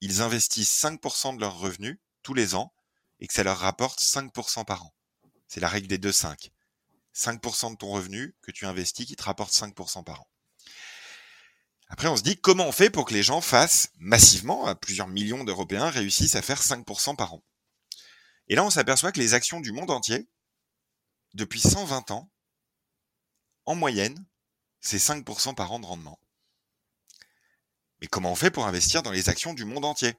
ils 0.00 0.20
investissent 0.20 0.82
5% 0.82 1.36
de 1.36 1.40
leurs 1.40 1.58
revenus 1.58 1.98
tous 2.22 2.34
les 2.34 2.54
ans 2.54 2.74
et 3.22 3.28
que 3.28 3.34
ça 3.34 3.44
leur 3.44 3.58
rapporte 3.58 4.02
5% 4.02 4.64
par 4.64 4.84
an. 4.84 4.92
C'est 5.46 5.60
la 5.60 5.68
règle 5.68 5.86
des 5.86 5.96
2-5. 5.96 6.50
5% 7.14 7.70
de 7.70 7.76
ton 7.76 7.92
revenu 7.92 8.34
que 8.42 8.50
tu 8.50 8.66
investis 8.66 9.06
qui 9.06 9.14
te 9.14 9.22
rapporte 9.22 9.52
5% 9.52 10.02
par 10.02 10.22
an. 10.22 10.28
Après, 11.88 12.08
on 12.08 12.16
se 12.16 12.22
dit 12.22 12.40
comment 12.40 12.66
on 12.66 12.72
fait 12.72 12.90
pour 12.90 13.04
que 13.04 13.14
les 13.14 13.22
gens 13.22 13.40
fassent 13.40 13.90
massivement, 13.98 14.66
à 14.66 14.74
plusieurs 14.74 15.06
millions 15.06 15.44
d'Européens 15.44 15.88
réussissent 15.88 16.34
à 16.34 16.42
faire 16.42 16.60
5% 16.60 17.14
par 17.14 17.34
an. 17.34 17.44
Et 18.48 18.56
là, 18.56 18.64
on 18.64 18.70
s'aperçoit 18.70 19.12
que 19.12 19.20
les 19.20 19.34
actions 19.34 19.60
du 19.60 19.70
monde 19.70 19.92
entier, 19.92 20.28
depuis 21.34 21.60
120 21.60 22.10
ans, 22.10 22.28
en 23.66 23.76
moyenne, 23.76 24.26
c'est 24.80 24.98
5% 24.98 25.54
par 25.54 25.70
an 25.70 25.78
de 25.78 25.86
rendement. 25.86 26.18
Mais 28.00 28.08
comment 28.08 28.32
on 28.32 28.36
fait 28.36 28.50
pour 28.50 28.66
investir 28.66 29.04
dans 29.04 29.12
les 29.12 29.28
actions 29.28 29.54
du 29.54 29.64
monde 29.64 29.84
entier? 29.84 30.16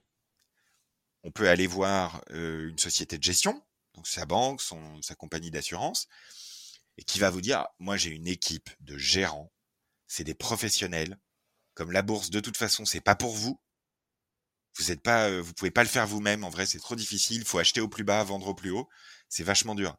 On 1.23 1.31
peut 1.31 1.49
aller 1.49 1.67
voir 1.67 2.23
une 2.29 2.77
société 2.77 3.17
de 3.17 3.23
gestion, 3.23 3.63
donc 3.95 4.07
sa 4.07 4.25
banque, 4.25 4.62
sa 5.01 5.15
compagnie 5.15 5.51
d'assurance, 5.51 6.07
et 6.97 7.03
qui 7.03 7.19
va 7.19 7.29
vous 7.29 7.41
dire, 7.41 7.65
moi 7.79 7.97
j'ai 7.97 8.12
une 8.12 8.27
équipe 8.27 8.69
de 8.81 8.97
gérants, 8.97 9.51
c'est 10.07 10.23
des 10.23 10.36
professionnels, 10.36 11.17
comme 11.73 11.91
la 11.91 12.01
bourse 12.01 12.29
de 12.29 12.39
toute 12.39 12.57
façon 12.57 12.86
c'est 12.86 13.01
pas 13.01 13.15
pour 13.15 13.36
vous, 13.36 13.59
vous 14.77 14.91
êtes 14.91 15.01
pas, 15.01 15.41
vous 15.41 15.53
pouvez 15.53 15.71
pas 15.71 15.83
le 15.83 15.89
faire 15.89 16.07
vous-même, 16.07 16.43
en 16.43 16.49
vrai 16.49 16.65
c'est 16.65 16.79
trop 16.79 16.95
difficile, 16.95 17.38
il 17.38 17.45
faut 17.45 17.59
acheter 17.59 17.81
au 17.81 17.88
plus 17.88 18.03
bas, 18.03 18.23
vendre 18.23 18.47
au 18.47 18.55
plus 18.55 18.71
haut, 18.71 18.89
c'est 19.29 19.43
vachement 19.43 19.75
dur. 19.75 19.95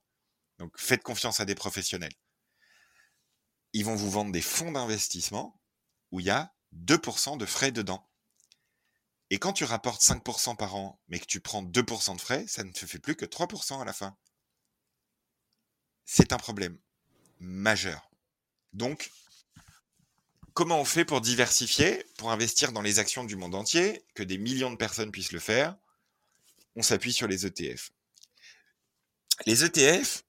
Donc 0.58 0.78
faites 0.78 1.02
confiance 1.02 1.40
à 1.40 1.44
des 1.44 1.54
professionnels. 1.54 2.14
Ils 3.72 3.84
vont 3.84 3.96
vous 3.96 4.10
vendre 4.10 4.30
des 4.30 4.40
fonds 4.40 4.70
d'investissement 4.70 5.60
où 6.12 6.20
il 6.20 6.26
y 6.26 6.30
a 6.30 6.54
2% 6.74 7.38
de 7.38 7.46
frais 7.46 7.72
dedans. 7.72 8.08
Et 9.30 9.38
quand 9.38 9.52
tu 9.52 9.64
rapportes 9.64 10.02
5% 10.02 10.56
par 10.56 10.74
an, 10.74 11.00
mais 11.08 11.18
que 11.18 11.26
tu 11.26 11.40
prends 11.40 11.62
2% 11.62 12.16
de 12.16 12.20
frais, 12.20 12.46
ça 12.46 12.62
ne 12.62 12.72
te 12.72 12.86
fait 12.86 12.98
plus 12.98 13.16
que 13.16 13.24
3% 13.24 13.80
à 13.80 13.84
la 13.84 13.92
fin. 13.92 14.16
C'est 16.04 16.32
un 16.32 16.36
problème 16.36 16.78
majeur. 17.38 18.10
Donc, 18.72 19.10
comment 20.52 20.80
on 20.80 20.84
fait 20.84 21.04
pour 21.04 21.20
diversifier, 21.20 22.04
pour 22.18 22.30
investir 22.30 22.72
dans 22.72 22.82
les 22.82 22.98
actions 22.98 23.24
du 23.24 23.36
monde 23.36 23.54
entier, 23.54 24.04
que 24.14 24.22
des 24.22 24.38
millions 24.38 24.70
de 24.70 24.76
personnes 24.76 25.10
puissent 25.10 25.32
le 25.32 25.40
faire? 25.40 25.76
On 26.76 26.82
s'appuie 26.82 27.12
sur 27.12 27.26
les 27.26 27.46
ETF. 27.46 27.92
Les 29.46 29.64
ETF, 29.64 30.24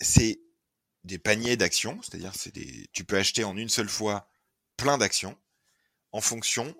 c'est 0.00 0.40
des 1.04 1.18
paniers 1.18 1.56
d'actions, 1.56 2.00
c'est-à-dire 2.02 2.32
tu 2.92 3.04
peux 3.04 3.18
acheter 3.18 3.44
en 3.44 3.56
une 3.56 3.68
seule 3.68 3.88
fois 3.88 4.30
plein 4.76 4.98
d'actions 4.98 5.38
en 6.12 6.20
fonction 6.20 6.74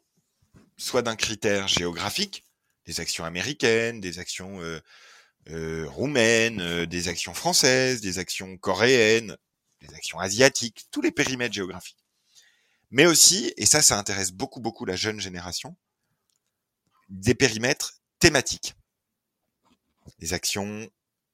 soit 0.80 1.02
d'un 1.02 1.16
critère 1.16 1.68
géographique, 1.68 2.44
des 2.86 3.00
actions 3.00 3.24
américaines, 3.24 4.00
des 4.00 4.18
actions 4.18 4.60
euh, 4.62 4.80
euh, 5.50 5.86
roumaines, 5.88 6.60
euh, 6.60 6.86
des 6.86 7.08
actions 7.08 7.34
françaises, 7.34 8.00
des 8.00 8.18
actions 8.18 8.56
coréennes, 8.56 9.36
des 9.82 9.94
actions 9.94 10.18
asiatiques, 10.18 10.86
tous 10.90 11.02
les 11.02 11.12
périmètres 11.12 11.54
géographiques. 11.54 12.02
Mais 12.90 13.06
aussi, 13.06 13.52
et 13.58 13.66
ça, 13.66 13.82
ça 13.82 13.98
intéresse 13.98 14.32
beaucoup, 14.32 14.60
beaucoup 14.60 14.86
la 14.86 14.96
jeune 14.96 15.20
génération, 15.20 15.76
des 17.10 17.34
périmètres 17.34 18.00
thématiques. 18.18 18.74
Des 20.18 20.32
actions 20.32 20.90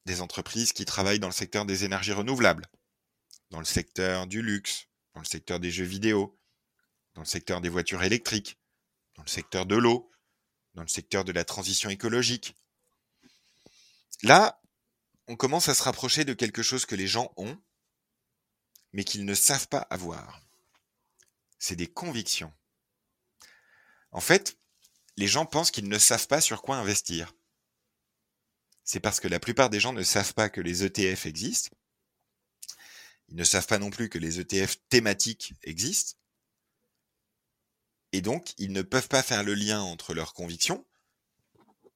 des 0.07 0.21
entreprises 0.21 0.73
qui 0.73 0.85
travaillent 0.85 1.21
dans 1.21 1.29
le 1.29 1.33
secteur 1.33 1.65
des 1.65 1.85
énergies 1.85 2.13
renouvelables, 2.13 2.67
dans 3.51 3.61
le 3.61 3.65
secteur 3.65 4.27
du 4.27 4.43
luxe, 4.43 4.89
dans 5.15 5.21
le 5.21 5.27
secteur 5.27 5.61
des 5.61 5.71
jeux 5.71 5.85
vidéo, 5.85 6.37
dans 7.15 7.23
le 7.23 7.27
secteur 7.27 7.61
des 7.61 7.69
voitures 7.69 8.03
électriques, 8.03 8.59
dans 9.17 9.23
le 9.23 9.29
secteur 9.29 9.67
de 9.67 9.77
l'eau, 9.77 10.11
dans 10.75 10.83
le 10.83 10.89
secteur 10.89 11.25
de 11.25 11.33
la 11.33 11.45
transition 11.45 11.91
écologique. 11.91 12.55
Là, 14.23 14.61
on 15.29 15.37
commence 15.37 15.69
à 15.69 15.75
se 15.75 15.83
rapprocher 15.83 16.25
de 16.25 16.35
quelque 16.35 16.63
chose 16.63 16.87
que 16.87 16.95
les 16.95 17.07
gens 17.07 17.33
ont, 17.37 17.59
mais 18.93 19.05
qu'ils 19.05 19.25
ne 19.25 19.35
savent 19.35 19.69
pas 19.69 19.87
avoir. 19.91 20.41
C'est 21.59 21.77
des 21.77 21.87
convictions. 21.87 22.53
En 24.13 24.21
fait, 24.21 24.59
les 25.17 25.27
gens 25.27 25.47
pensent 25.47 25.71
qu'ils 25.71 25.89
ne 25.89 25.99
savent 25.99 26.29
pas 26.29 26.41
sur 26.41 26.63
quoi 26.63 26.77
investir. 26.77 27.35
C'est 28.85 29.01
parce 29.01 29.19
que 29.19 29.29
la 29.29 29.41
plupart 29.41 29.69
des 29.69 29.81
gens 29.81 29.93
ne 29.93 30.03
savent 30.03 30.35
pas 30.35 30.49
que 30.49 30.61
les 30.61 30.85
ETF 30.85 31.27
existent. 31.27 31.77
Ils 33.29 33.37
ne 33.37 33.45
savent 33.45 33.67
pas 33.67 33.79
non 33.79 33.91
plus 33.91 34.09
que 34.09 34.19
les 34.19 34.39
ETF 34.39 34.77
thématiques 34.89 35.55
existent. 35.65 36.17
Et 38.13 38.21
donc, 38.21 38.55
ils 38.59 38.73
ne 38.73 38.83
peuvent 38.83 39.09
pas 39.09 39.23
faire 39.23 39.43
le 39.43 39.55
lien 39.55 39.81
entre 39.81 40.15
leurs 40.15 40.33
convictions. 40.33 40.87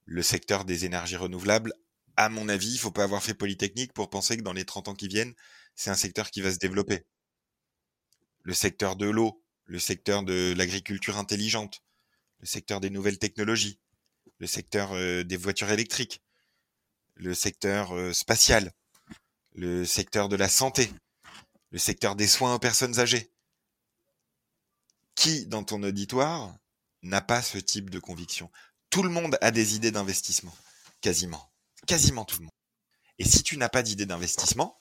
Le 0.05 0.23
secteur 0.23 0.65
des 0.65 0.85
énergies 0.85 1.17
renouvelables, 1.17 1.73
à 2.17 2.29
mon 2.29 2.49
avis, 2.49 2.71
il 2.71 2.75
ne 2.75 2.81
faut 2.81 2.91
pas 2.91 3.05
avoir 3.05 3.23
fait 3.23 3.35
Polytechnique 3.35 3.93
pour 3.93 4.11
penser 4.11 4.37
que 4.37 4.43
dans 4.43 4.53
les 4.53 4.65
30 4.65 4.89
ans 4.89 4.95
qui 4.95 5.09
viennent, 5.09 5.35
c'est 5.75 5.91
un 5.91 5.95
secteur 5.95 6.31
qui 6.31 6.41
va 6.41 6.53
se 6.53 6.59
développer. 6.59 7.07
Le 8.43 8.53
secteur 8.53 8.97
de 8.97 9.07
l'eau, 9.07 9.43
le 9.65 9.79
secteur 9.79 10.23
de 10.23 10.53
l'agriculture 10.57 11.17
intelligente, 11.17 11.83
le 12.41 12.47
secteur 12.47 12.81
des 12.81 12.91
nouvelles 12.91 13.19
technologies, 13.19 13.79
le 14.39 14.47
secteur 14.47 14.93
euh, 14.93 15.23
des 15.23 15.37
voitures 15.37 15.71
électriques, 15.71 16.23
le 17.15 17.35
secteur 17.35 17.93
euh, 17.93 18.13
spatial, 18.13 18.73
le 19.55 19.85
secteur 19.85 20.29
de 20.29 20.37
la 20.37 20.49
santé, 20.49 20.91
le 21.71 21.79
secteur 21.79 22.17
des 22.17 22.27
soins 22.27 22.55
aux 22.55 22.59
personnes 22.59 22.99
âgées, 22.99 23.30
qui, 25.15 25.47
dans 25.47 25.65
ton 25.65 25.83
auditoire, 25.83 26.55
n'a 27.03 27.21
pas 27.21 27.43
ce 27.43 27.59
type 27.59 27.91
de 27.91 27.99
conviction? 27.99 28.51
Tout 28.91 29.03
le 29.03 29.11
monde 29.11 29.39
a 29.41 29.51
des 29.51 29.77
idées 29.77 29.91
d'investissement, 29.91 30.55
quasiment. 31.01 31.53
Quasiment 31.87 32.25
tout 32.25 32.39
le 32.39 32.45
monde. 32.45 32.55
Et 33.19 33.25
si 33.25 33.43
tu 33.43 33.57
n'as 33.57 33.69
pas 33.69 33.83
d'idée 33.83 34.07
d'investissement, 34.07 34.79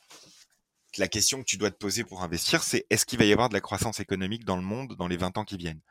la 0.98 1.08
question 1.08 1.40
que 1.40 1.46
tu 1.46 1.58
dois 1.58 1.72
te 1.72 1.78
poser 1.78 2.04
pour 2.04 2.24
investir, 2.24 2.64
c'est 2.64 2.86
est-ce 2.90 3.06
qu'il 3.06 3.20
va 3.20 3.26
y 3.26 3.34
avoir 3.34 3.50
de 3.50 3.54
la 3.54 3.62
croissance 3.62 4.00
économique 4.00 4.46
dans 4.46 4.56
le 4.56 4.62
monde 4.62 4.96
dans 4.96 5.08
les 5.08 5.18
20 5.18 5.38
ans 5.38 5.46
qui 5.46 5.58
viennent? 5.58 5.82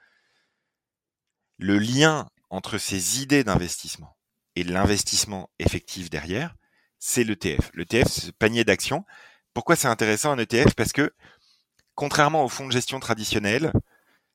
Le 1.59 1.79
lien 1.79 2.29
entre 2.51 2.79
ces 2.79 3.22
idées 3.22 3.44
d'investissement 3.44 4.16
et 4.57 4.64
l'investissement 4.64 5.51
effectif 5.59 6.11
derrière, 6.11 6.55
c'est 6.98 7.24
l'ETF. 7.24 7.70
L'ETF, 7.74 8.09
c'est 8.09 8.27
ce 8.27 8.31
panier 8.31 8.64
d'actions. 8.64 9.05
Pourquoi 9.55 9.77
c'est 9.77 9.88
intéressant 9.88 10.33
un 10.33 10.38
ETF 10.38 10.74
Parce 10.74 10.92
que, 10.92 11.12
contrairement 11.94 12.44
aux 12.44 12.48
fonds 12.48 12.66
de 12.66 12.72
gestion 12.72 13.01
traditionnels, 13.01 13.72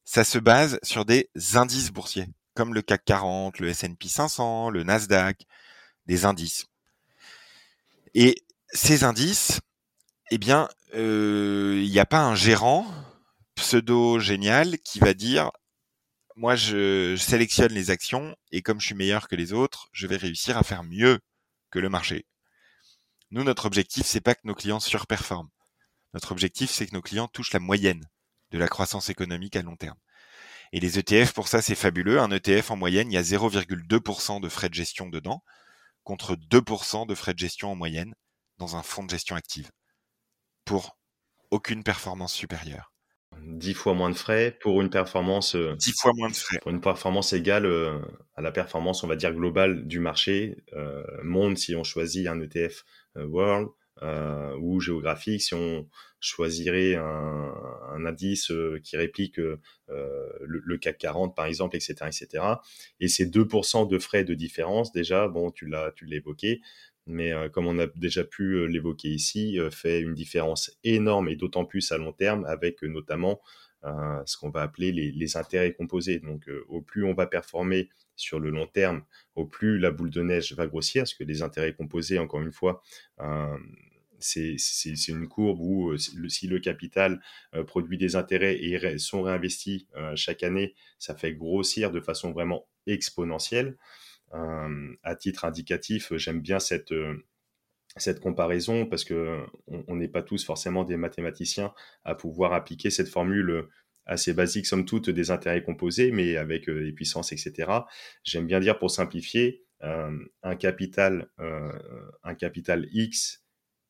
ça 0.06 0.24
se 0.24 0.38
base 0.38 0.80
sur 0.84 1.06
des 1.06 1.30
indices 1.54 1.92
boursiers, 1.92 2.28
comme 2.56 2.74
le 2.74 2.82
CAC 2.82 3.06
40, 3.06 3.60
le 3.60 3.70
S&P 3.70 4.08
500, 4.08 4.70
le 4.70 4.84
Nasdaq, 4.84 5.46
des 6.06 6.26
indices. 6.26 6.66
Et 8.14 8.44
ces 8.70 9.04
indices, 9.04 9.60
eh 10.32 10.38
bien, 10.38 10.70
euh, 10.96 11.82
il 11.84 11.90
n'y 11.90 12.00
a 12.00 12.06
pas 12.06 12.22
un 12.22 12.36
gérant 12.36 12.86
pseudo 13.56 14.20
génial 14.20 14.80
qui 14.80 15.00
va 15.00 15.14
dire 15.14 15.52
moi 16.36 16.56
je, 16.56 17.16
sélectionne 17.16 17.74
les 17.74 17.92
actions 17.92 18.36
et 18.52 18.62
comme 18.62 18.80
je 18.80 18.88
suis 18.88 18.96
meilleur 18.96 19.28
que 19.28 19.36
les 19.36 19.54
autres, 19.54 19.90
je 19.92 20.08
vais 20.08 20.18
réussir 20.18 20.58
à 20.58 20.64
faire 20.64 20.84
mieux 20.84 21.20
que 21.70 21.80
le 21.80 21.90
marché. 21.90 22.26
Nous, 23.32 23.44
notre 23.44 23.66
objectif, 23.66 24.06
c'est 24.06 24.22
pas 24.22 24.36
que 24.36 24.46
nos 24.46 24.56
clients 24.56 24.80
surperforment. 24.80 25.50
Notre 26.14 26.32
objectif, 26.32 26.70
c'est 26.70 26.86
que 26.86 26.94
nos 26.94 27.02
clients 27.02 27.28
touchent 27.28 27.54
la 27.54 27.60
moyenne 27.60 28.08
de 28.54 28.60
la 28.60 28.68
croissance 28.68 29.10
économique 29.10 29.56
à 29.56 29.64
long 29.64 29.76
terme. 29.76 29.98
Et 30.72 30.80
les 30.80 30.98
ETF, 30.98 31.34
pour 31.34 31.48
ça, 31.48 31.62
c'est 31.62 31.76
fabuleux. 31.76 32.20
Un 32.20 32.32
ETF, 32.32 32.72
en 32.72 32.78
moyenne, 32.78 33.12
il 33.12 33.16
y 33.16 33.18
a 33.18 33.22
0,2% 33.22 34.40
de 34.40 34.50
frais 34.50 34.70
de 34.70 34.74
gestion 34.74 35.10
dedans, 35.10 35.44
contre 36.04 36.36
2% 36.36 37.08
de 37.08 37.16
frais 37.16 37.34
de 37.34 37.40
gestion 37.40 37.72
en 37.72 37.76
moyenne 37.76 38.14
dans 38.60 38.76
un 38.76 38.84
fonds 38.84 39.04
de 39.04 39.10
gestion 39.10 39.36
active. 39.36 39.72
Pour 40.66 40.98
aucune 41.52 41.84
performance 41.84 42.34
supérieure. 42.34 42.92
10 43.42 43.74
fois 43.74 43.94
moins 43.94 44.12
de 44.12 44.16
frais 44.16 44.58
pour 44.62 44.82
une 44.82 44.92
performance 44.92 45.56
10 45.56 45.60
euh, 45.60 45.94
fois 46.00 46.12
moins 46.16 46.30
de 46.30 46.36
frais 46.36 46.60
pour 46.62 46.72
une 46.72 46.82
performance 46.82 47.34
égale 47.34 47.66
euh, 47.66 48.00
à 48.36 48.42
la 48.42 48.52
performance 48.52 49.04
on 49.04 49.08
va 49.08 49.16
dire 49.16 49.34
globale 49.34 49.88
du 49.88 50.00
marché 50.00 50.64
euh, 50.74 51.04
monde 51.24 51.58
si 51.58 51.76
on 51.76 51.84
choisit 51.84 52.28
un 52.28 52.40
ETF 52.40 52.84
World 53.16 53.70
ou 54.60 54.80
géographique 54.82 55.42
si 55.42 55.56
on 55.56 55.88
choisirait 56.24 56.96
un, 56.96 58.06
indice 58.06 58.52
qui 58.84 58.98
réplique 58.98 59.38
le, 59.38 59.60
le, 60.42 60.78
CAC 60.78 60.98
40 60.98 61.36
par 61.36 61.46
exemple 61.46 61.76
etc 61.76 61.96
etc 62.08 62.46
et 63.00 63.08
ces 63.08 63.26
2% 63.26 63.88
de 63.88 64.00
frais 64.00 64.24
de 64.24 64.34
différence 64.34 64.92
déjà 64.92 65.28
bon 65.28 65.52
tu 65.52 65.68
l'as 65.68 65.94
évoqué 66.12 66.62
mais 67.06 67.34
euh, 67.34 67.50
comme 67.50 67.68
on 67.68 67.80
a 67.80 67.88
déjà 67.88 68.24
pu 68.24 68.54
euh, 68.54 68.66
l'évoquer 68.66 69.10
ici, 69.10 69.60
euh, 69.60 69.70
fait 69.70 70.02
une 70.02 70.14
différence 70.14 70.72
énorme 70.84 71.30
et 71.30 71.36
d'autant 71.36 71.66
plus 71.66 71.92
à 71.92 71.98
long 71.98 72.14
terme 72.14 72.46
avec 72.46 72.82
notamment 72.84 73.42
ce 74.26 74.38
qu'on 74.38 74.50
va 74.50 74.62
appeler 74.62 74.94
les, 74.94 75.36
intérêts 75.36 75.74
composés. 75.74 76.20
Donc 76.20 76.50
au 76.70 76.80
plus 76.80 77.04
on 77.04 77.14
va 77.14 77.28
performer 77.28 77.90
sur 78.16 78.40
le 78.40 78.50
long 78.50 78.66
terme, 78.66 79.04
au 79.36 79.46
plus 79.46 79.78
la 79.78 79.92
boule 79.92 80.10
de 80.10 80.22
neige 80.22 80.54
va 80.54 80.68
grossir, 80.68 81.02
parce 81.02 81.14
que 81.14 81.26
les 81.26 81.42
intérêts 81.42 81.74
composés, 81.74 82.18
encore 82.18 82.40
une 82.40 82.54
fois, 82.54 82.82
c'est 84.24 85.08
une 85.08 85.28
courbe 85.28 85.60
où 85.60 85.98
si 85.98 86.48
le 86.48 86.60
capital 86.60 87.22
produit 87.68 87.98
des 87.98 88.16
intérêts 88.16 88.56
et 88.62 88.98
sont 88.98 89.22
réinvestis 89.22 89.88
chaque 90.16 90.44
année, 90.44 90.76
ça 91.00 91.16
fait 91.16 91.34
grossir 91.34 91.92
de 91.92 92.00
façon 92.00 92.32
vraiment 92.32 92.68
exponentielle. 92.88 93.78
Euh, 94.34 94.96
à 95.04 95.16
titre 95.16 95.46
indicatif, 95.46 96.14
j'aime 96.16 96.42
bien 96.42 96.60
cette 96.60 96.92
euh, 96.92 97.24
comparaison 98.22 98.86
parce 98.86 99.04
que 99.04 99.40
on 99.68 99.96
n'est 99.96 100.08
pas 100.08 100.24
tous 100.24 100.44
forcément 100.44 100.84
des 100.84 100.98
mathématiciens 100.98 101.74
à 102.04 102.16
pouvoir 102.16 102.54
appliquer 102.54 102.90
cette 102.90 103.10
formule 103.10 103.68
assez 104.06 104.34
basique 104.34 104.66
somme 104.66 104.86
toute 104.86 105.10
des 105.10 105.32
intérêts 105.32 105.64
composés, 105.64 106.12
mais 106.12 106.36
avec 106.36 106.68
euh, 106.68 106.84
des 106.84 106.92
puissances, 106.94 107.32
etc. 107.32 107.72
J'aime 108.24 108.48
bien 108.48 108.60
dire 108.60 108.80
pour 108.80 108.92
simplifier, 108.92 109.64
un 110.44 110.56
capital 110.56 111.30
un 112.24 112.36
capital 112.36 112.88
X 112.94 113.43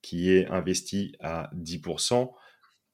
qui 0.04 0.30
est 0.30 0.46
investi 0.48 1.16
à 1.20 1.50
10% 1.56 2.32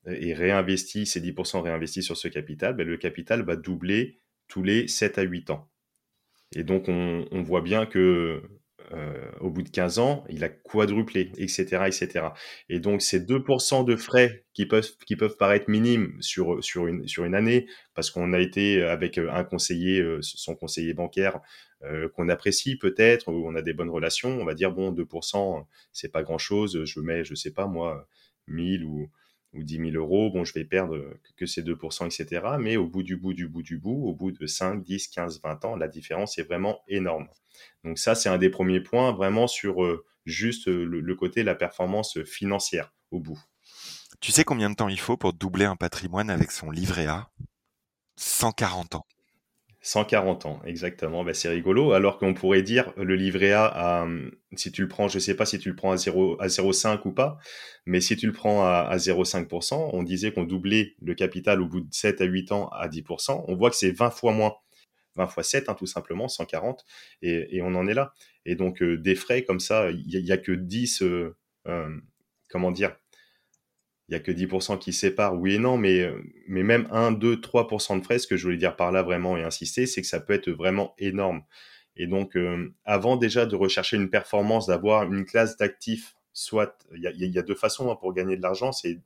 et 0.07 0.33
réinvesti, 0.33 1.05
ces 1.05 1.19
10% 1.19 1.61
réinvestis 1.61 2.03
sur 2.03 2.15
ce 2.15 2.29
capital, 2.29 2.75
ben 2.75 2.87
le 2.87 2.97
capital 2.97 3.43
va 3.43 3.57
doubler 3.57 4.19
tous 4.47 4.63
les 4.63 4.87
7 4.87 5.17
à 5.17 5.23
8 5.23 5.49
ans. 5.49 5.69
Et 6.55 6.63
donc, 6.63 6.85
on, 6.87 7.41
voit 7.43 7.61
bien 7.61 7.85
que 7.85 8.41
euh, 8.91 9.31
au 9.39 9.51
bout 9.51 9.61
de 9.61 9.69
15 9.69 9.99
ans, 9.99 10.23
il 10.29 10.43
a 10.43 10.49
quadruplé, 10.49 11.31
etc., 11.37 11.83
etc. 11.85 12.29
Et 12.69 12.79
donc, 12.79 13.03
ces 13.03 13.19
2% 13.19 13.85
de 13.85 13.95
frais 13.95 14.45
qui 14.53 14.65
peuvent, 14.65 15.37
paraître 15.37 15.69
minimes 15.69 16.17
sur, 16.21 16.63
sur, 16.63 16.87
une, 16.87 17.07
sur 17.07 17.23
une 17.25 17.35
année, 17.35 17.67
parce 17.93 18.09
qu'on 18.09 18.33
a 18.33 18.39
été 18.39 18.81
avec 18.81 19.19
un 19.19 19.43
conseiller, 19.43 19.99
euh, 19.99 20.19
son 20.21 20.55
conseiller 20.55 20.95
bancaire, 20.95 21.39
euh, 21.83 22.09
qu'on 22.09 22.29
apprécie 22.29 22.77
peut-être, 22.77 23.31
ou 23.31 23.47
on 23.47 23.55
a 23.55 23.61
des 23.61 23.73
bonnes 23.73 23.89
relations, 23.89 24.41
on 24.41 24.45
va 24.45 24.53
dire, 24.53 24.71
bon, 24.71 24.91
2%, 24.91 25.65
c'est 25.93 26.11
pas 26.11 26.23
grand-chose, 26.23 26.83
je 26.83 26.99
mets, 26.99 27.23
je 27.23 27.35
sais 27.35 27.51
pas, 27.51 27.67
moi, 27.67 28.07
1000 28.47 28.83
ou, 28.83 29.09
ou 29.53 29.63
10 29.63 29.77
000 29.77 29.91
euros, 29.91 30.29
bon, 30.29 30.43
je 30.43 30.53
vais 30.53 30.65
perdre 30.65 31.17
que 31.37 31.45
ces 31.45 31.63
2%, 31.63 32.05
etc. 32.05 32.45
Mais 32.59 32.77
au 32.77 32.87
bout 32.87 33.03
du 33.03 33.15
bout 33.15 33.33
du 33.33 33.47
bout 33.47 33.63
du 33.63 33.77
bout, 33.77 34.07
au 34.07 34.13
bout 34.13 34.31
de 34.31 34.45
5, 34.45 34.83
10, 34.83 35.07
15, 35.07 35.41
20 35.41 35.65
ans, 35.65 35.75
la 35.75 35.87
différence 35.87 36.37
est 36.37 36.43
vraiment 36.43 36.81
énorme. 36.87 37.27
Donc 37.83 37.97
ça, 37.97 38.15
c'est 38.15 38.29
un 38.29 38.37
des 38.37 38.49
premiers 38.49 38.81
points 38.81 39.11
vraiment 39.11 39.47
sur 39.47 39.83
euh, 39.83 40.05
juste 40.25 40.67
euh, 40.67 40.83
le, 40.83 40.99
le, 40.99 41.15
côté 41.15 41.43
la 41.43 41.55
performance 41.55 42.21
financière 42.23 42.93
au 43.11 43.19
bout. 43.19 43.39
Tu 44.19 44.31
sais 44.31 44.43
combien 44.43 44.69
de 44.69 44.75
temps 44.75 44.89
il 44.89 44.99
faut 44.99 45.17
pour 45.17 45.33
doubler 45.33 45.65
un 45.65 45.75
patrimoine 45.75 46.29
avec 46.29 46.51
son 46.51 46.71
livret 46.71 47.07
A? 47.07 47.29
140 48.17 48.95
ans. 48.95 49.05
140 49.81 50.45
ans, 50.45 50.61
exactement. 50.65 51.23
Ben, 51.23 51.33
c'est 51.33 51.49
rigolo. 51.49 51.93
Alors 51.93 52.17
qu'on 52.17 52.33
pourrait 52.33 52.63
dire 52.63 52.91
le 52.97 53.15
livret 53.15 53.53
A, 53.53 54.05
si 54.55 54.71
tu 54.71 54.81
le 54.81 54.87
prends, 54.87 55.07
je 55.07 55.19
sais 55.19 55.35
pas 55.35 55.45
si 55.45 55.57
tu 55.57 55.69
le 55.69 55.75
prends 55.75 55.91
à 55.91 55.97
0 55.97 56.41
à 56.41 56.47
0,5 56.47 57.01
ou 57.05 57.11
pas, 57.11 57.37
mais 57.85 58.01
si 58.01 58.17
tu 58.17 58.27
le 58.27 58.33
prends 58.33 58.65
à, 58.65 58.87
à 58.89 58.97
0,5%, 58.97 59.91
on 59.93 60.03
disait 60.03 60.31
qu'on 60.33 60.43
doublait 60.43 60.95
le 61.01 61.15
capital 61.15 61.61
au 61.61 61.67
bout 61.67 61.81
de 61.81 61.93
7 61.93 62.21
à 62.21 62.25
8 62.25 62.51
ans 62.51 62.67
à 62.69 62.89
10%. 62.89 63.45
On 63.47 63.55
voit 63.55 63.69
que 63.69 63.77
c'est 63.77 63.91
20 63.91 64.09
fois 64.11 64.33
moins. 64.33 64.55
20 65.15 65.27
fois 65.27 65.43
7, 65.43 65.69
hein, 65.69 65.75
tout 65.75 65.85
simplement, 65.85 66.27
140, 66.27 66.85
et, 67.21 67.57
et, 67.57 67.61
on 67.61 67.75
en 67.75 67.87
est 67.87 67.93
là. 67.93 68.13
Et 68.45 68.55
donc, 68.55 68.81
euh, 68.81 68.97
des 68.97 69.15
frais 69.15 69.43
comme 69.43 69.59
ça, 69.59 69.91
il 69.91 70.05
n'y 70.07 70.31
a, 70.31 70.35
a, 70.35 70.37
que 70.37 70.51
10, 70.51 71.01
euh, 71.01 71.35
euh, 71.67 71.89
comment 72.49 72.71
dire, 72.71 72.95
il 74.09 74.13
y 74.13 74.15
a 74.15 74.19
que 74.19 74.31
10% 74.31 74.79
qui 74.79 74.91
séparent, 74.91 75.39
oui 75.39 75.55
et 75.55 75.59
non, 75.59 75.77
mais, 75.77 76.01
euh, 76.01 76.19
mais 76.47 76.63
même 76.63 76.87
1, 76.89 77.11
2, 77.11 77.35
3% 77.35 77.99
de 77.99 78.03
frais, 78.03 78.17
ce 78.17 78.25
que 78.25 78.37
je 78.37 78.43
voulais 78.43 78.57
dire 78.57 78.75
par 78.75 78.91
là 78.91 79.03
vraiment 79.03 79.37
et 79.37 79.43
insister, 79.43 79.85
c'est 79.85 80.01
que 80.01 80.07
ça 80.07 80.19
peut 80.19 80.33
être 80.33 80.49
vraiment 80.49 80.95
énorme. 80.97 81.43
Et 81.95 82.07
donc, 82.07 82.35
euh, 82.35 82.73
avant 82.85 83.17
déjà 83.17 83.45
de 83.45 83.55
rechercher 83.55 83.97
une 83.97 84.09
performance, 84.09 84.65
d'avoir 84.65 85.03
une 85.03 85.25
classe 85.25 85.57
d'actifs, 85.57 86.15
soit, 86.33 86.75
il 86.95 87.03
y 87.03 87.37
a, 87.37 87.41
deux 87.43 87.53
façons 87.53 87.91
hein, 87.91 87.97
pour 87.97 88.13
gagner 88.13 88.35
de 88.35 88.41
l'argent, 88.41 88.71
c'est 88.71 88.99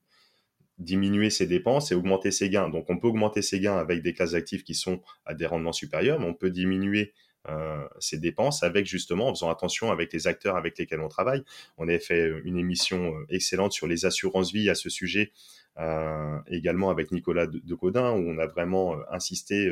diminuer 0.78 1.30
ses 1.30 1.48
dépenses 1.48 1.92
et 1.92 1.96
augmenter 1.96 2.32
ses 2.32 2.50
gains. 2.50 2.70
Donc, 2.70 2.90
on 2.90 2.98
peut 2.98 3.08
augmenter 3.08 3.42
ses 3.42 3.60
gains 3.60 3.78
avec 3.78 4.04
des 4.04 4.14
classes 4.14 4.32
d'actifs 4.32 4.64
qui 4.64 4.74
sont 4.74 5.02
à 5.26 5.34
des 5.34 5.46
rendements 5.46 5.74
supérieurs, 5.74 6.20
mais 6.20 6.28
on 6.28 6.34
peut 6.34 6.50
diminuer 6.50 7.14
euh, 7.50 7.86
ces 8.00 8.20
dépenses 8.20 8.64
avec 8.64 8.86
justement 8.86 9.28
en 9.28 9.34
faisant 9.34 9.50
attention 9.50 9.92
avec 9.92 10.14
les 10.14 10.28
acteurs 10.28 10.56
avec 10.56 10.78
lesquels 10.78 11.02
on 11.02 11.10
travaille. 11.10 11.44
On 11.78 11.90
avait 11.90 12.00
fait 12.00 12.32
une 12.46 12.58
émission 12.58 13.18
euh, 13.18 13.26
excellente 13.28 13.74
sur 13.74 13.86
les 13.86 14.06
assurances 14.06 14.54
vie 14.54 14.70
à 14.70 14.76
ce 14.76 14.90
sujet, 14.90 15.34
euh, 15.78 16.40
également 16.48 16.90
avec 16.90 17.12
Nicolas 17.12 17.48
de, 17.48 17.76
Codin 17.76 18.14
où 18.14 18.30
on 18.30 18.38
a 18.38 18.48
vraiment 18.48 18.96
insisté 19.12 19.70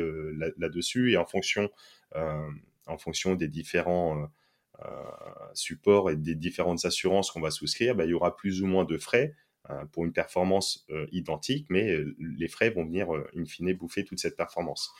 là-dessus 0.58 1.12
et 1.12 1.16
en 1.16 1.24
fonction, 1.24 1.70
en 2.14 2.98
fonction 2.98 3.36
des 3.36 3.48
différents 3.48 4.28
supports 5.54 6.10
et 6.10 6.16
des 6.16 6.34
différentes 6.34 6.84
assurances 6.84 7.30
qu'on 7.30 7.40
va 7.40 7.50
souscrire, 7.50 7.94
bah, 7.94 8.04
il 8.04 8.10
y 8.10 8.14
aura 8.14 8.36
plus 8.36 8.62
ou 8.62 8.66
moins 8.66 8.84
de 8.84 8.98
frais 8.98 9.34
pour 9.92 10.04
une 10.04 10.12
performance 10.12 10.86
identique, 11.12 11.66
mais 11.70 11.96
les 12.18 12.48
frais 12.48 12.70
vont 12.70 12.84
venir 12.84 13.08
in 13.36 13.44
fine 13.44 13.72
bouffer 13.72 14.04
toute 14.04 14.18
cette 14.18 14.36
performance. 14.36 14.92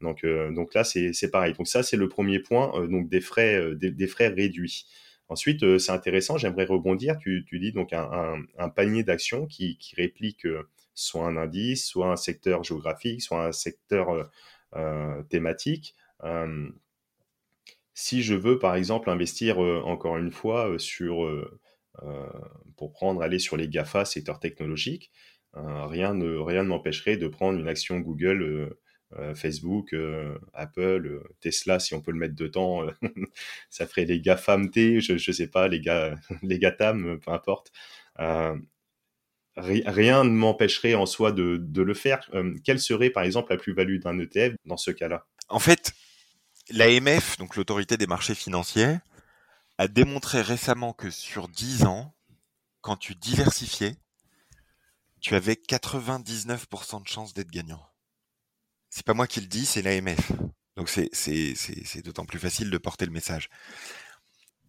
Donc, 0.00 0.24
euh, 0.24 0.50
donc 0.52 0.74
là, 0.74 0.84
c'est 0.84 1.30
pareil. 1.30 1.54
Donc 1.54 1.68
ça, 1.68 1.82
c'est 1.82 1.96
le 1.96 2.08
premier 2.08 2.38
point, 2.38 2.72
euh, 2.74 2.86
donc 2.86 3.08
des 3.08 3.20
frais, 3.20 3.56
euh, 3.56 3.74
des, 3.74 4.06
frais 4.06 4.28
réduits. 4.28 4.86
Ensuite, 5.28 5.78
c'est 5.78 5.92
intéressant, 5.92 6.38
j'aimerais 6.38 6.64
rebondir. 6.64 7.18
Tu, 7.18 7.44
dis 7.52 7.72
donc 7.72 7.92
un, 7.92 8.68
panier 8.74 9.04
d'actions 9.04 9.46
qui, 9.46 9.78
réplique 9.96 10.46
soit 10.94 11.24
un 11.26 11.36
indice, 11.36 11.86
soit 11.86 12.10
un 12.10 12.16
secteur 12.16 12.64
géographique, 12.64 13.22
soit 13.22 13.46
un 13.46 13.52
secteur 13.52 14.28
thématique. 15.28 15.94
si 17.94 18.22
je 18.22 18.34
veux, 18.34 18.58
par 18.58 18.74
exemple, 18.74 19.08
investir 19.08 19.60
encore 19.60 20.16
une 20.18 20.32
fois 20.32 20.74
sur, 20.78 21.30
pour 22.76 22.90
prendre, 22.90 23.22
aller 23.22 23.38
sur 23.38 23.56
les 23.56 23.68
GAFA, 23.68 24.04
secteur 24.04 24.40
technologique, 24.40 25.12
rien 25.54 26.12
ne, 26.12 26.38
rien 26.38 26.64
ne 26.64 26.68
m'empêcherait 26.70 27.16
de 27.16 27.28
prendre 27.28 27.56
une 27.56 27.68
action 27.68 28.00
Google 28.00 28.74
Facebook, 29.34 29.92
euh, 29.92 30.38
Apple, 30.54 31.06
euh, 31.06 31.22
Tesla, 31.40 31.80
si 31.80 31.94
on 31.94 32.00
peut 32.00 32.12
le 32.12 32.18
mettre 32.18 32.36
dedans, 32.36 32.86
ça 33.70 33.86
ferait 33.86 34.04
les 34.04 34.20
GAFAMT, 34.20 35.00
je, 35.00 35.16
je 35.16 35.32
sais 35.32 35.48
pas, 35.48 35.68
les 35.68 35.80
gars, 35.80 36.14
GATAM, 36.42 37.18
peu 37.18 37.32
importe. 37.32 37.72
rien 39.56 40.24
ne 40.24 40.30
m'empêcherait 40.30 40.94
en 40.94 41.06
soi 41.06 41.32
de, 41.32 41.56
de 41.60 41.82
le 41.82 41.94
faire. 41.94 42.30
quelle 42.64 42.80
serait, 42.80 43.10
par 43.10 43.24
exemple, 43.24 43.52
la 43.52 43.58
plus-value 43.58 43.98
d'un 43.98 44.18
ETF 44.18 44.54
dans 44.64 44.76
ce 44.76 44.90
cas-là? 44.90 45.26
En 45.48 45.58
fait, 45.58 45.92
l'AMF, 46.70 47.36
donc 47.38 47.56
l'autorité 47.56 47.96
des 47.96 48.06
marchés 48.06 48.36
financiers, 48.36 48.96
a 49.78 49.88
démontré 49.88 50.40
récemment 50.42 50.92
que 50.92 51.10
sur 51.10 51.48
10 51.48 51.84
ans, 51.84 52.14
quand 52.80 52.96
tu 52.96 53.14
diversifiais, 53.14 53.96
tu 55.20 55.34
avais 55.34 55.54
99% 55.54 57.02
de 57.02 57.08
chances 57.08 57.34
d'être 57.34 57.50
gagnant 57.50 57.89
c'est 58.90 59.06
pas 59.06 59.14
moi 59.14 59.26
qui 59.26 59.40
le 59.40 59.46
dis, 59.46 59.66
c'est 59.66 59.82
l'AMF. 59.82 60.32
Donc 60.76 60.88
c'est 60.88 62.02
d'autant 62.04 62.24
plus 62.24 62.38
facile 62.38 62.70
de 62.70 62.78
porter 62.78 63.06
le 63.06 63.12
message. 63.12 63.48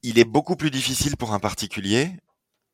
Il 0.03 0.17
est 0.19 0.25
beaucoup 0.25 0.55
plus 0.55 0.71
difficile 0.71 1.17
pour 1.17 1.34
un 1.34 1.39
particulier 1.39 2.12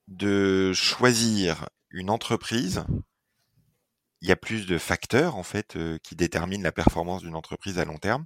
de 0.08 0.72
choisir 0.74 1.68
une 1.90 2.10
entreprise 2.10 2.86
il 4.22 4.28
y 4.28 4.32
a 4.32 4.36
plus 4.36 4.66
de 4.66 4.78
facteurs 4.78 5.36
en 5.36 5.44
fait 5.44 5.76
euh, 5.76 5.98
qui 6.04 6.16
déterminent 6.16 6.64
la 6.64 6.72
performance 6.72 7.22
d'une 7.22 7.36
entreprise 7.36 7.80
à 7.80 7.86
long 7.86 7.98
terme. 7.98 8.26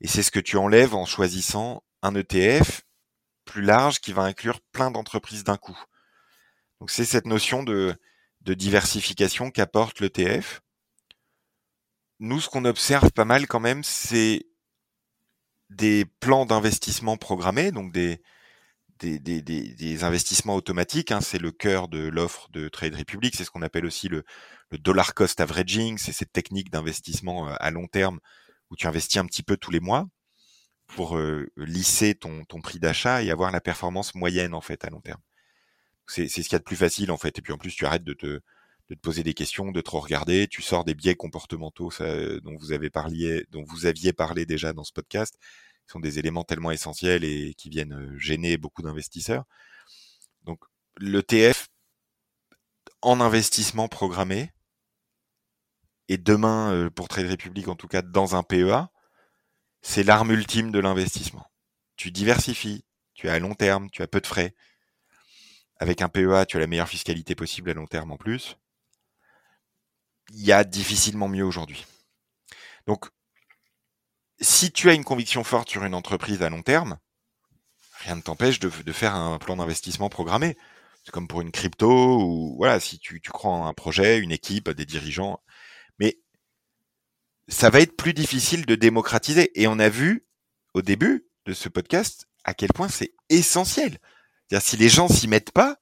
Et 0.00 0.08
c'est 0.08 0.22
ce 0.22 0.30
que 0.30 0.40
tu 0.40 0.56
enlèves 0.56 0.94
en 0.94 1.06
choisissant 1.06 1.82
un 2.02 2.14
ETF 2.14 2.82
plus 3.44 3.62
large 3.62 4.00
qui 4.00 4.12
va 4.12 4.22
inclure 4.22 4.60
plein 4.72 4.90
d'entreprises 4.90 5.44
d'un 5.44 5.56
coup. 5.56 5.78
Donc 6.80 6.90
c'est 6.90 7.04
cette 7.04 7.26
notion 7.26 7.62
de, 7.62 7.94
de 8.42 8.54
diversification 8.54 9.50
qu'apporte 9.50 10.00
l'ETF. 10.00 10.60
Nous, 12.18 12.40
ce 12.40 12.48
qu'on 12.48 12.64
observe 12.64 13.12
pas 13.12 13.24
mal 13.24 13.46
quand 13.46 13.60
même, 13.60 13.84
c'est 13.84 14.46
des 15.70 16.04
plans 16.20 16.46
d'investissement 16.46 17.16
programmés, 17.16 17.72
donc 17.72 17.92
des, 17.92 18.22
des, 18.98 19.18
des, 19.18 19.42
des, 19.42 20.04
investissements 20.04 20.54
automatiques. 20.54 21.12
Hein, 21.12 21.20
c'est 21.20 21.38
le 21.38 21.50
cœur 21.50 21.88
de 21.88 21.98
l'offre 22.08 22.48
de 22.50 22.68
Trade 22.68 22.94
Republic. 22.94 23.34
C'est 23.36 23.44
ce 23.44 23.50
qu'on 23.50 23.62
appelle 23.62 23.84
aussi 23.84 24.08
le, 24.08 24.24
le, 24.70 24.78
dollar 24.78 25.14
cost 25.14 25.40
averaging. 25.40 25.98
C'est 25.98 26.12
cette 26.12 26.32
technique 26.32 26.70
d'investissement 26.70 27.48
euh, 27.48 27.54
à 27.60 27.70
long 27.70 27.86
terme 27.86 28.20
où 28.70 28.76
tu 28.76 28.86
investis 28.86 29.18
un 29.18 29.26
petit 29.26 29.42
peu 29.42 29.56
tous 29.56 29.70
les 29.70 29.80
mois 29.80 30.06
pour 30.86 31.18
euh, 31.18 31.50
lisser 31.56 32.14
ton, 32.14 32.44
ton 32.44 32.60
prix 32.60 32.78
d'achat 32.78 33.22
et 33.22 33.30
avoir 33.30 33.50
la 33.50 33.60
performance 33.60 34.14
moyenne 34.14 34.54
en 34.54 34.60
fait 34.60 34.84
à 34.84 34.90
long 34.90 35.00
terme. 35.00 35.20
C'est 36.06 36.28
ce 36.28 36.34
qu'il 36.34 36.52
y 36.52 36.54
a 36.54 36.60
de 36.60 36.64
plus 36.64 36.76
facile 36.76 37.10
en 37.10 37.16
fait. 37.16 37.38
Et 37.38 37.42
puis 37.42 37.52
en 37.52 37.58
plus, 37.58 37.74
tu 37.74 37.84
arrêtes 37.84 38.04
de 38.04 38.14
te, 38.14 38.40
de 38.88 38.94
te 38.94 39.00
poser 39.00 39.22
des 39.22 39.34
questions, 39.34 39.72
de 39.72 39.80
trop 39.80 40.00
regarder. 40.00 40.48
Tu 40.48 40.62
sors 40.62 40.84
des 40.84 40.94
biais 40.94 41.16
comportementaux 41.16 41.90
ça, 41.90 42.38
dont 42.40 42.56
vous 42.58 42.72
avez 42.72 42.90
parlé, 42.90 43.44
dont 43.50 43.64
vous 43.64 43.86
aviez 43.86 44.12
parlé 44.12 44.46
déjà 44.46 44.72
dans 44.72 44.84
ce 44.84 44.92
podcast 44.92 45.36
sont 45.86 46.00
des 46.00 46.18
éléments 46.18 46.44
tellement 46.44 46.70
essentiels 46.70 47.24
et 47.24 47.54
qui 47.54 47.68
viennent 47.68 47.94
euh, 47.94 48.18
gêner 48.18 48.56
beaucoup 48.56 48.82
d'investisseurs. 48.82 49.44
Donc 50.44 50.60
l'ETF 50.98 51.68
en 53.02 53.20
investissement 53.20 53.88
programmé, 53.88 54.52
et 56.08 56.18
demain 56.18 56.72
euh, 56.72 56.90
pour 56.90 57.08
Trade 57.08 57.30
Republic 57.30 57.68
en 57.68 57.76
tout 57.76 57.88
cas 57.88 58.02
dans 58.02 58.36
un 58.36 58.42
PEA, 58.42 58.88
c'est 59.82 60.02
l'arme 60.02 60.32
ultime 60.32 60.72
de 60.72 60.78
l'investissement. 60.78 61.46
Tu 61.96 62.10
diversifies, 62.10 62.84
tu 63.14 63.28
as 63.28 63.34
à 63.34 63.38
long 63.38 63.54
terme, 63.54 63.90
tu 63.90 64.02
as 64.02 64.08
peu 64.08 64.20
de 64.20 64.26
frais. 64.26 64.54
Avec 65.78 66.00
un 66.02 66.08
PEA, 66.08 66.46
tu 66.46 66.56
as 66.56 66.60
la 66.60 66.66
meilleure 66.66 66.88
fiscalité 66.88 67.34
possible 67.34 67.70
à 67.70 67.74
long 67.74 67.86
terme 67.86 68.12
en 68.12 68.16
plus. 68.16 68.56
Il 70.32 70.44
y 70.44 70.52
a 70.52 70.64
difficilement 70.64 71.28
mieux 71.28 71.44
aujourd'hui. 71.44 71.86
Donc 72.86 73.08
si 74.40 74.70
tu 74.70 74.90
as 74.90 74.94
une 74.94 75.04
conviction 75.04 75.44
forte 75.44 75.70
sur 75.70 75.84
une 75.84 75.94
entreprise 75.94 76.42
à 76.42 76.50
long 76.50 76.62
terme, 76.62 76.98
rien 78.00 78.16
ne 78.16 78.20
t'empêche 78.20 78.60
de, 78.60 78.68
faire 78.92 79.14
un 79.14 79.38
plan 79.38 79.56
d'investissement 79.56 80.08
programmé. 80.08 80.56
C'est 81.04 81.12
comme 81.12 81.28
pour 81.28 81.40
une 81.40 81.52
crypto 81.52 82.20
ou 82.20 82.56
voilà, 82.56 82.80
si 82.80 82.98
tu, 82.98 83.20
crois 83.20 83.52
en 83.52 83.66
un 83.66 83.74
projet, 83.74 84.18
une 84.18 84.32
équipe, 84.32 84.68
des 84.70 84.84
dirigeants. 84.84 85.40
Mais 85.98 86.18
ça 87.48 87.70
va 87.70 87.80
être 87.80 87.96
plus 87.96 88.12
difficile 88.12 88.66
de 88.66 88.74
démocratiser. 88.74 89.50
Et 89.60 89.68
on 89.68 89.78
a 89.78 89.88
vu 89.88 90.26
au 90.74 90.82
début 90.82 91.28
de 91.46 91.52
ce 91.52 91.68
podcast 91.68 92.26
à 92.44 92.54
quel 92.54 92.70
point 92.70 92.88
c'est 92.88 93.14
essentiel. 93.28 93.98
C'est-à-dire 94.48 94.66
si 94.66 94.76
les 94.76 94.88
gens 94.88 95.08
s'y 95.08 95.28
mettent 95.28 95.52
pas, 95.52 95.78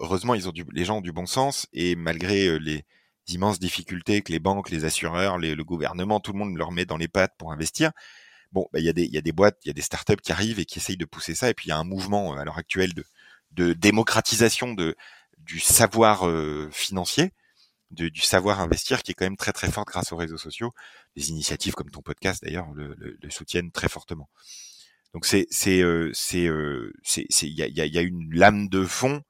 heureusement 0.00 0.34
ils 0.34 0.48
ont 0.48 0.52
les 0.72 0.84
gens 0.84 0.98
ont 0.98 1.02
du 1.02 1.12
bon 1.12 1.26
sens 1.26 1.66
et 1.72 1.96
malgré 1.96 2.46
euh, 2.46 2.56
les, 2.58 2.84
immenses 3.28 3.58
difficultés 3.58 4.22
que 4.22 4.32
les 4.32 4.38
banques, 4.38 4.70
les 4.70 4.84
assureurs, 4.84 5.38
le 5.38 5.62
gouvernement, 5.62 6.20
tout 6.20 6.32
le 6.32 6.38
monde 6.38 6.56
leur 6.56 6.72
met 6.72 6.84
dans 6.84 6.96
les 6.96 7.08
pattes 7.08 7.34
pour 7.38 7.52
investir. 7.52 7.92
Bon, 8.52 8.68
bah, 8.72 8.78
il 8.78 8.84
y, 8.84 8.88
a 8.88 8.92
des, 8.92 9.06
y 9.06 9.18
a 9.18 9.20
des 9.20 9.32
boîtes, 9.32 9.58
il 9.64 9.68
y 9.68 9.70
a 9.70 9.74
des 9.74 9.82
startups 9.82 10.20
qui 10.22 10.30
arrivent 10.30 10.60
et 10.60 10.64
qui 10.64 10.78
essayent 10.78 10.96
de 10.96 11.04
pousser 11.04 11.34
ça. 11.34 11.50
Et 11.50 11.54
puis 11.54 11.66
il 11.66 11.68
y 11.70 11.72
a 11.72 11.78
un 11.78 11.84
mouvement 11.84 12.34
euh, 12.34 12.38
à 12.38 12.44
l'heure 12.44 12.58
actuelle 12.58 12.94
de, 12.94 13.04
de 13.52 13.72
démocratisation 13.72 14.74
de, 14.74 14.94
du 15.38 15.58
savoir 15.58 16.28
euh, 16.28 16.68
financier, 16.70 17.32
de, 17.90 18.08
du 18.08 18.20
savoir 18.20 18.60
investir 18.60 19.02
qui 19.02 19.10
est 19.10 19.14
quand 19.14 19.24
même 19.26 19.36
très 19.36 19.52
très 19.52 19.70
fort 19.72 19.84
grâce 19.84 20.12
aux 20.12 20.16
réseaux 20.16 20.38
sociaux. 20.38 20.72
Des 21.16 21.30
initiatives 21.30 21.74
comme 21.74 21.90
ton 21.90 22.02
podcast 22.02 22.44
d'ailleurs 22.44 22.70
le, 22.74 22.94
le, 22.98 23.30
soutiennent 23.30 23.72
très 23.72 23.88
fortement. 23.88 24.28
Donc 25.14 25.26
c'est 25.26 25.46
c'est 25.50 25.80
euh, 25.80 26.12
c'est 26.14 26.48
c'est 27.02 27.26
il 27.42 27.58
y 27.58 27.62
y, 27.62 27.80
a, 27.80 27.86
y 27.86 27.98
a 27.98 28.02
une 28.02 28.32
lame 28.32 28.68
de 28.68 28.84
fond 28.84 29.22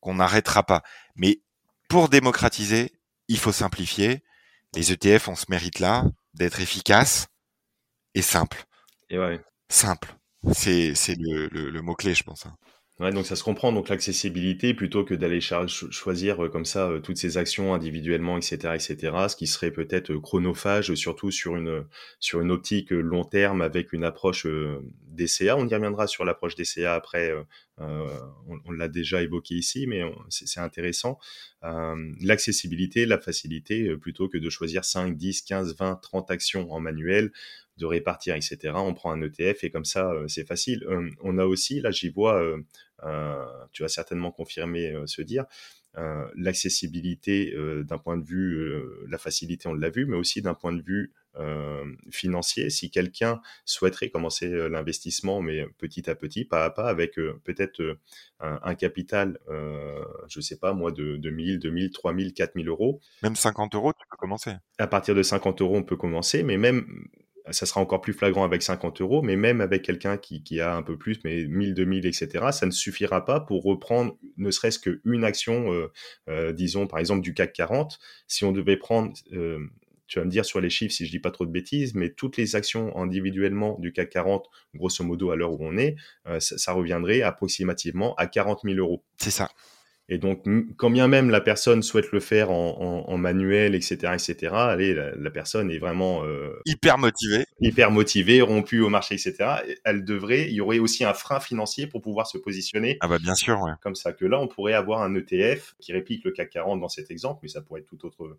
qu'on 0.00 0.16
n'arrêtera 0.16 0.64
pas. 0.64 0.82
Mais 1.16 1.40
pour 1.88 2.08
démocratiser, 2.08 2.92
il 3.28 3.38
faut 3.38 3.52
simplifier. 3.52 4.22
Les 4.74 4.92
ETF 4.92 5.28
ont 5.28 5.36
ce 5.36 5.46
mérite-là 5.48 6.04
d'être 6.34 6.60
efficaces 6.60 7.28
et 8.14 8.22
simples. 8.22 8.64
Et 9.10 9.18
ouais. 9.18 9.40
Simple. 9.68 10.14
C'est, 10.52 10.94
le, 11.18 11.48
le, 11.48 11.82
mot-clé, 11.82 12.14
je 12.14 12.22
pense. 12.22 12.46
Ouais, 13.00 13.10
donc 13.12 13.26
ça 13.26 13.34
se 13.34 13.42
comprend, 13.42 13.72
donc 13.72 13.88
l'accessibilité, 13.88 14.72
plutôt 14.72 15.04
que 15.04 15.14
d'aller 15.14 15.40
choisir 15.40 16.44
euh, 16.44 16.48
comme 16.48 16.64
ça 16.64 16.88
euh, 16.88 17.00
toutes 17.00 17.16
ces 17.16 17.38
actions 17.38 17.74
individuellement, 17.74 18.36
etc., 18.36 18.72
etc., 18.74 18.96
ce 19.28 19.34
qui 19.34 19.48
serait 19.48 19.72
peut-être 19.72 20.12
euh, 20.12 20.20
chronophage, 20.20 20.94
surtout 20.94 21.32
sur 21.32 21.56
une, 21.56 21.84
sur 22.20 22.40
une 22.40 22.52
optique 22.52 22.92
long 22.92 23.24
terme 23.24 23.62
avec 23.62 23.92
une 23.92 24.04
approche 24.04 24.46
DCA. 25.08 25.56
On 25.56 25.66
y 25.66 25.74
reviendra 25.74 26.06
sur 26.06 26.24
l'approche 26.24 26.54
DCA 26.54 26.94
après, 26.94 27.32
on, 27.78 28.70
l'a 28.70 28.86
déjà 28.86 29.22
évoqué 29.22 29.56
ici, 29.56 29.86
mais 29.88 30.02
c'est 30.28 30.60
intéressant. 30.60 31.18
L'accessibilité, 32.20 33.06
la 33.06 33.18
facilité, 33.18 33.96
plutôt 33.96 34.28
que 34.28 34.38
de 34.38 34.50
choisir 34.50 34.84
5, 34.84 35.16
10, 35.16 35.42
15, 35.42 35.76
20, 35.76 35.96
30 35.96 36.30
actions 36.30 36.72
en 36.72 36.80
manuel, 36.80 37.32
de 37.76 37.86
répartir, 37.86 38.36
etc. 38.36 38.74
On 38.76 38.94
prend 38.94 39.10
un 39.12 39.22
ETF 39.22 39.64
et 39.64 39.70
comme 39.70 39.84
ça, 39.84 40.12
c'est 40.28 40.46
facile. 40.46 40.86
On 41.22 41.38
a 41.38 41.44
aussi, 41.44 41.80
là 41.80 41.90
j'y 41.90 42.08
vois, 42.08 42.40
tu 43.72 43.82
vas 43.82 43.88
certainement 43.88 44.30
confirmer 44.30 44.94
ce 45.06 45.22
dire, 45.22 45.44
l'accessibilité 46.36 47.54
d'un 47.84 47.98
point 47.98 48.16
de 48.16 48.24
vue, 48.24 48.82
la 49.08 49.18
facilité, 49.18 49.68
on 49.68 49.74
l'a 49.74 49.90
vu, 49.90 50.06
mais 50.06 50.16
aussi 50.16 50.42
d'un 50.42 50.54
point 50.54 50.72
de 50.72 50.82
vue 50.82 51.12
financier. 52.10 52.70
Si 52.70 52.90
quelqu'un 52.90 53.40
souhaiterait 53.64 54.10
commencer 54.10 54.48
l'investissement, 54.68 55.40
mais 55.40 55.66
petit 55.78 56.08
à 56.08 56.14
petit, 56.14 56.44
pas 56.44 56.64
à 56.64 56.70
pas, 56.70 56.88
avec 56.88 57.14
peut-être 57.14 57.98
un, 58.40 58.74
capital, 58.74 59.38
je 60.28 60.40
sais 60.40 60.58
pas 60.58 60.72
moi, 60.72 60.90
de, 60.90 61.16
de 61.16 61.30
1000, 61.30 61.58
2000, 61.58 61.90
3000, 61.90 62.34
4000 62.34 62.68
euros. 62.68 63.00
Même 63.22 63.36
50 63.36 63.74
euros, 63.74 63.92
tu 63.92 64.04
peux 64.10 64.16
commencer. 64.16 64.52
À 64.78 64.86
partir 64.86 65.14
de 65.14 65.22
50 65.22 65.60
euros, 65.60 65.76
on 65.76 65.84
peut 65.84 65.96
commencer, 65.96 66.42
mais 66.42 66.56
même 66.56 66.86
ça 67.50 67.66
sera 67.66 67.80
encore 67.80 68.00
plus 68.00 68.14
flagrant 68.14 68.44
avec 68.44 68.62
50 68.62 69.00
euros, 69.00 69.22
mais 69.22 69.36
même 69.36 69.60
avec 69.60 69.82
quelqu'un 69.82 70.16
qui, 70.16 70.42
qui, 70.42 70.60
a 70.60 70.74
un 70.74 70.82
peu 70.82 70.96
plus, 70.96 71.18
mais 71.24 71.44
1000, 71.44 71.74
2000, 71.74 72.06
etc., 72.06 72.46
ça 72.52 72.66
ne 72.66 72.70
suffira 72.70 73.24
pas 73.24 73.40
pour 73.40 73.62
reprendre 73.62 74.16
ne 74.36 74.50
serait-ce 74.50 74.78
qu'une 74.78 75.24
action, 75.24 75.72
euh, 75.72 75.92
euh, 76.28 76.52
disons 76.52 76.86
par 76.86 76.98
exemple 76.98 77.20
du 77.22 77.34
CAC 77.34 77.52
40. 77.52 77.98
Si 78.28 78.44
on 78.44 78.52
devait 78.52 78.78
prendre, 78.78 79.12
euh, 79.32 79.58
tu 80.06 80.18
vas 80.18 80.24
me 80.24 80.30
dire 80.30 80.44
sur 80.44 80.60
les 80.60 80.70
chiffres 80.70 80.94
si 80.94 81.04
je 81.04 81.10
dis 81.10 81.18
pas 81.18 81.30
trop 81.30 81.44
de 81.44 81.50
bêtises, 81.50 81.94
mais 81.94 82.10
toutes 82.10 82.36
les 82.36 82.56
actions 82.56 82.96
individuellement 82.96 83.76
du 83.78 83.92
CAC 83.92 84.10
40, 84.10 84.48
grosso 84.74 85.04
modo 85.04 85.30
à 85.30 85.36
l'heure 85.36 85.52
où 85.52 85.58
on 85.60 85.76
est, 85.76 85.96
ça, 86.38 86.58
ça, 86.58 86.72
reviendrait 86.72 87.22
approximativement 87.22 88.14
à 88.16 88.26
40 88.26 88.60
000 88.64 88.76
euros. 88.76 89.02
C'est 89.18 89.30
ça. 89.30 89.50
Et 90.10 90.18
donc, 90.18 90.44
quand 90.76 90.90
bien 90.90 91.08
même 91.08 91.30
la 91.30 91.40
personne 91.40 91.82
souhaite 91.82 92.12
le 92.12 92.20
faire 92.20 92.50
en, 92.50 93.08
en, 93.08 93.16
manuel, 93.16 93.74
etc., 93.74 94.12
etc., 94.12 94.54
allez, 94.54 94.92
la, 94.92 95.30
personne 95.30 95.70
est 95.70 95.78
vraiment 95.78 96.24
euh, 96.24 96.60
hyper 96.66 96.98
motivée, 96.98 97.46
hyper 97.60 97.90
motivée, 97.90 98.42
rompue 98.42 98.80
au 98.80 98.90
marché, 98.90 99.14
etc. 99.14 99.62
Elle 99.82 100.04
devrait, 100.04 100.48
il 100.50 100.52
y 100.52 100.60
aurait 100.60 100.78
aussi 100.78 101.04
un 101.04 101.14
frein 101.14 101.40
financier 101.40 101.86
pour 101.86 102.02
pouvoir 102.02 102.26
se 102.26 102.36
positionner. 102.36 102.98
Ah 103.00 103.08
bah 103.08 103.18
bien 103.18 103.34
sûr, 103.34 103.58
ouais. 103.62 103.72
Comme 103.80 103.94
ça 103.94 104.12
que 104.12 104.26
là, 104.26 104.38
on 104.38 104.46
pourrait 104.46 104.74
avoir 104.74 105.00
un 105.00 105.14
ETF 105.14 105.74
qui 105.80 105.94
réplique 105.94 106.22
le 106.24 106.32
CAC 106.32 106.50
40 106.50 106.80
dans 106.80 106.90
cet 106.90 107.10
exemple, 107.10 107.40
mais 107.42 107.48
ça 107.48 107.62
pourrait 107.62 107.80
être 107.80 107.86
tout 107.86 108.04
autre, 108.04 108.38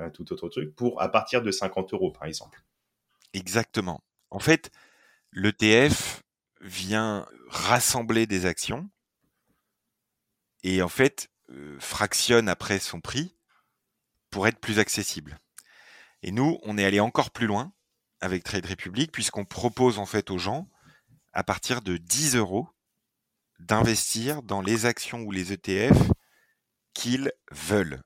euh, 0.00 0.10
tout 0.10 0.32
autre 0.32 0.48
truc 0.48 0.74
pour 0.74 1.00
à 1.00 1.08
partir 1.08 1.42
de 1.42 1.50
50 1.52 1.94
euros, 1.94 2.10
par 2.10 2.26
exemple. 2.26 2.60
Exactement. 3.34 4.02
En 4.30 4.40
fait, 4.40 4.72
l'ETF 5.32 6.22
vient 6.60 7.26
rassembler 7.50 8.26
des 8.26 8.46
actions 8.46 8.88
et 10.64 10.82
en 10.82 10.88
fait 10.88 11.30
euh, 11.50 11.78
fractionne 11.78 12.48
après 12.48 12.80
son 12.80 13.00
prix 13.00 13.36
pour 14.30 14.48
être 14.48 14.58
plus 14.58 14.80
accessible. 14.80 15.38
Et 16.22 16.32
nous, 16.32 16.58
on 16.62 16.76
est 16.78 16.84
allé 16.84 16.98
encore 16.98 17.30
plus 17.30 17.46
loin 17.46 17.72
avec 18.20 18.42
Trade 18.42 18.66
Republic 18.66 19.12
puisqu'on 19.12 19.44
propose 19.44 19.98
en 19.98 20.06
fait 20.06 20.30
aux 20.30 20.38
gens 20.38 20.68
à 21.32 21.44
partir 21.44 21.82
de 21.82 21.98
10 21.98 22.36
euros 22.36 22.68
d'investir 23.60 24.42
dans 24.42 24.62
les 24.62 24.86
actions 24.86 25.20
ou 25.22 25.30
les 25.30 25.52
ETF 25.52 26.10
qu'ils 26.94 27.30
veulent. 27.50 28.02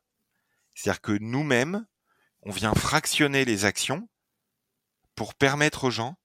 C'est-à-dire 0.74 1.00
que 1.00 1.12
nous-mêmes, 1.12 1.86
on 2.42 2.50
vient 2.50 2.74
fractionner 2.74 3.44
les 3.44 3.64
actions 3.64 4.08
pour 5.14 5.34
permettre 5.34 5.84
aux 5.84 5.90
gens, 5.90 6.18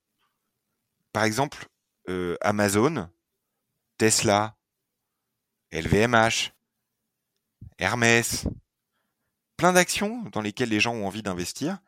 par 1.12 1.24
exemple, 1.24 1.68
euh, 2.10 2.38
Amazon, 2.42 3.10
Tesla, 3.98 4.58
LVMH, 5.74 6.52
Hermès, 7.80 8.48
plein 9.58 9.74
d'actions 9.74 10.24
dans 10.32 10.42
lesquelles 10.42 10.70
les 10.70 10.80
gens 10.80 10.94
ont 10.94 11.08
envie 11.08 11.24
d'investir. 11.24 11.80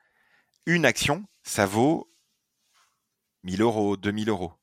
Une 0.66 0.86
action, 0.86 1.26
ça 1.44 1.68
vaut 1.68 2.10
1000 3.44 3.62
euros, 3.62 3.96
2000 3.96 4.30
euros. 4.30 4.54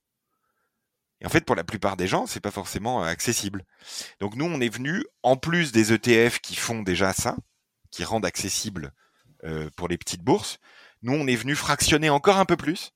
Et 1.20 1.26
en 1.26 1.28
fait, 1.28 1.44
pour 1.44 1.54
la 1.54 1.62
plupart 1.62 1.96
des 1.96 2.08
gens, 2.08 2.26
c'est 2.26 2.40
pas 2.40 2.50
forcément 2.50 3.04
accessible. 3.04 3.64
Donc 4.18 4.34
nous, 4.34 4.44
on 4.44 4.60
est 4.60 4.68
venu, 4.68 5.04
en 5.22 5.36
plus 5.36 5.70
des 5.70 5.92
ETF 5.92 6.40
qui 6.40 6.56
font 6.56 6.82
déjà 6.82 7.12
ça, 7.12 7.36
qui 7.92 8.02
rendent 8.02 8.26
accessible 8.26 8.92
euh, 9.44 9.70
pour 9.76 9.86
les 9.86 9.98
petites 9.98 10.22
bourses. 10.22 10.58
Nous, 11.02 11.12
on 11.12 11.28
est 11.28 11.36
venu 11.36 11.54
fractionner 11.54 12.10
encore 12.10 12.38
un 12.38 12.44
peu 12.44 12.56
plus 12.56 12.92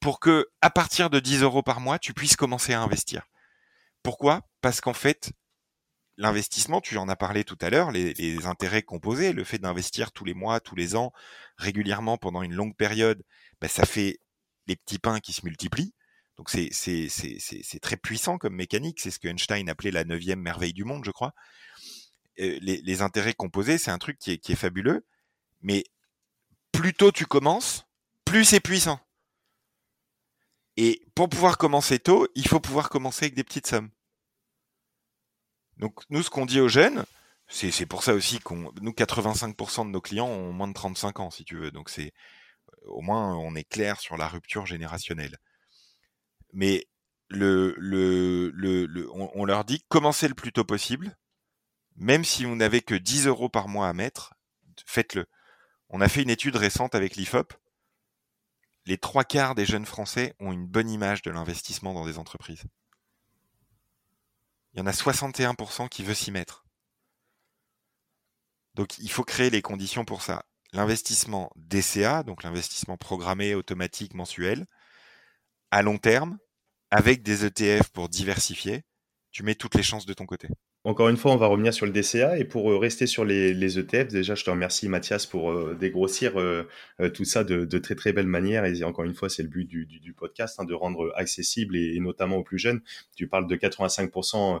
pour 0.00 0.18
que, 0.18 0.48
à 0.60 0.70
partir 0.70 1.08
de 1.08 1.20
10 1.20 1.42
euros 1.42 1.62
par 1.62 1.80
mois, 1.80 2.00
tu 2.00 2.14
puisses 2.14 2.36
commencer 2.36 2.72
à 2.72 2.82
investir. 2.82 3.22
Pourquoi? 4.04 4.42
Parce 4.60 4.80
qu'en 4.80 4.92
fait, 4.92 5.32
l'investissement, 6.18 6.80
tu 6.80 6.96
en 6.98 7.08
as 7.08 7.16
parlé 7.16 7.42
tout 7.42 7.58
à 7.60 7.70
l'heure, 7.70 7.90
les, 7.90 8.46
intérêts 8.46 8.82
composés, 8.82 9.32
le 9.32 9.44
fait 9.44 9.58
d'investir 9.58 10.12
tous 10.12 10.24
les 10.24 10.34
mois, 10.34 10.60
tous 10.60 10.76
les 10.76 10.94
ans, 10.94 11.12
régulièrement 11.56 12.18
pendant 12.18 12.42
une 12.42 12.54
longue 12.54 12.76
période, 12.76 13.24
ben, 13.60 13.68
ça 13.68 13.86
fait 13.86 14.20
les 14.66 14.76
petits 14.76 14.98
pains 14.98 15.20
qui 15.20 15.32
se 15.32 15.44
multiplient. 15.44 15.94
Donc 16.36 16.50
c'est 16.50 17.80
très 17.80 17.96
puissant 17.96 18.38
comme 18.38 18.54
mécanique. 18.54 19.00
C'est 19.00 19.10
ce 19.10 19.18
que 19.18 19.28
Einstein 19.28 19.68
appelait 19.68 19.90
la 19.90 20.04
neuvième 20.04 20.40
merveille 20.40 20.74
du 20.74 20.84
monde, 20.84 21.04
je 21.04 21.10
crois. 21.10 21.32
Euh, 22.40 22.58
les, 22.60 23.02
intérêts 23.02 23.34
composés, 23.34 23.78
c'est 23.78 23.92
un 23.92 23.98
truc 23.98 24.18
qui 24.18 24.32
est 24.32 24.56
fabuleux, 24.56 25.06
mais 25.62 25.84
plus 26.72 26.92
tôt 26.92 27.10
tu 27.10 27.24
commences, 27.24 27.86
plus 28.26 28.44
c'est 28.44 28.60
puissant. 28.60 29.00
Et 30.76 31.06
pour 31.14 31.28
pouvoir 31.28 31.56
commencer 31.56 31.98
tôt, 32.00 32.26
il 32.34 32.46
faut 32.48 32.60
pouvoir 32.60 32.90
commencer 32.90 33.26
avec 33.26 33.34
des 33.34 33.44
petites 33.44 33.66
sommes. 33.66 33.90
Donc 35.78 36.00
nous, 36.10 36.22
ce 36.22 36.30
qu'on 36.30 36.46
dit 36.46 36.60
aux 36.60 36.68
jeunes, 36.68 37.04
c'est 37.48 37.86
pour 37.86 38.02
ça 38.02 38.14
aussi 38.14 38.38
qu'on, 38.40 38.72
nous, 38.80 38.92
85% 38.92 39.86
de 39.86 39.90
nos 39.90 40.00
clients 40.00 40.28
ont 40.28 40.52
moins 40.52 40.68
de 40.68 40.72
35 40.72 41.20
ans, 41.20 41.30
si 41.30 41.44
tu 41.44 41.56
veux. 41.56 41.70
Donc 41.70 41.90
c'est 41.90 42.12
au 42.86 43.00
moins 43.00 43.36
on 43.36 43.54
est 43.54 43.68
clair 43.68 44.00
sur 44.00 44.16
la 44.16 44.28
rupture 44.28 44.66
générationnelle. 44.66 45.36
Mais 46.52 46.86
le, 47.28 47.74
le, 47.78 48.50
le, 48.54 49.10
on, 49.12 49.44
leur 49.44 49.64
dit 49.64 49.84
commencez 49.88 50.28
le 50.28 50.34
plus 50.34 50.52
tôt 50.52 50.64
possible, 50.64 51.16
même 51.96 52.24
si 52.24 52.44
vous 52.44 52.54
n'avez 52.56 52.80
que 52.80 52.94
10 52.94 53.26
euros 53.26 53.48
par 53.48 53.68
mois 53.68 53.88
à 53.88 53.92
mettre, 53.92 54.34
faites-le. 54.86 55.26
On 55.88 56.00
a 56.00 56.08
fait 56.08 56.22
une 56.22 56.30
étude 56.30 56.56
récente 56.56 56.94
avec 56.94 57.16
l'IFOP. 57.16 57.52
Les 58.86 58.98
trois 58.98 59.24
quarts 59.24 59.54
des 59.54 59.66
jeunes 59.66 59.86
Français 59.86 60.34
ont 60.40 60.52
une 60.52 60.66
bonne 60.66 60.90
image 60.90 61.22
de 61.22 61.30
l'investissement 61.30 61.94
dans 61.94 62.04
des 62.04 62.18
entreprises. 62.18 62.64
Il 64.74 64.80
y 64.80 64.82
en 64.82 64.86
a 64.86 64.92
61% 64.92 65.88
qui 65.88 66.02
veut 66.02 66.14
s'y 66.14 66.32
mettre. 66.32 66.64
Donc 68.74 68.98
il 68.98 69.10
faut 69.10 69.24
créer 69.24 69.50
les 69.50 69.62
conditions 69.62 70.04
pour 70.04 70.22
ça. 70.22 70.44
L'investissement 70.72 71.52
DCA, 71.54 72.24
donc 72.24 72.42
l'investissement 72.42 72.96
programmé 72.96 73.54
automatique 73.54 74.14
mensuel, 74.14 74.66
à 75.70 75.82
long 75.82 75.98
terme, 75.98 76.38
avec 76.90 77.22
des 77.22 77.44
ETF 77.44 77.90
pour 77.90 78.08
diversifier, 78.08 78.82
tu 79.30 79.44
mets 79.44 79.54
toutes 79.54 79.76
les 79.76 79.84
chances 79.84 80.06
de 80.06 80.14
ton 80.14 80.26
côté. 80.26 80.48
Encore 80.86 81.08
une 81.08 81.16
fois, 81.16 81.32
on 81.32 81.36
va 81.36 81.46
revenir 81.46 81.72
sur 81.72 81.86
le 81.86 81.92
DCA 81.92 82.38
et 82.38 82.44
pour 82.44 82.70
euh, 82.70 82.76
rester 82.76 83.06
sur 83.06 83.24
les, 83.24 83.78
ETF, 83.78 84.08
déjà, 84.08 84.34
je 84.34 84.44
te 84.44 84.50
remercie 84.50 84.86
Mathias 84.86 85.24
pour 85.24 85.50
euh, 85.50 85.74
dégrossir 85.74 86.38
euh, 86.38 86.68
tout 87.14 87.24
ça 87.24 87.42
de, 87.42 87.64
très 87.78 87.94
très 87.94 88.12
belle 88.12 88.26
manière. 88.26 88.66
Et 88.66 88.84
encore 88.84 89.06
une 89.06 89.14
fois, 89.14 89.30
c'est 89.30 89.42
le 89.42 89.48
but 89.48 89.64
du, 89.64 90.12
podcast, 90.12 90.60
hein, 90.60 90.64
de 90.64 90.74
rendre 90.74 91.10
accessible 91.16 91.74
et, 91.74 91.98
notamment 92.00 92.36
aux 92.36 92.42
plus 92.42 92.58
jeunes. 92.58 92.82
Tu 93.16 93.26
parles 93.28 93.46
de 93.46 93.56
85% 93.56 94.60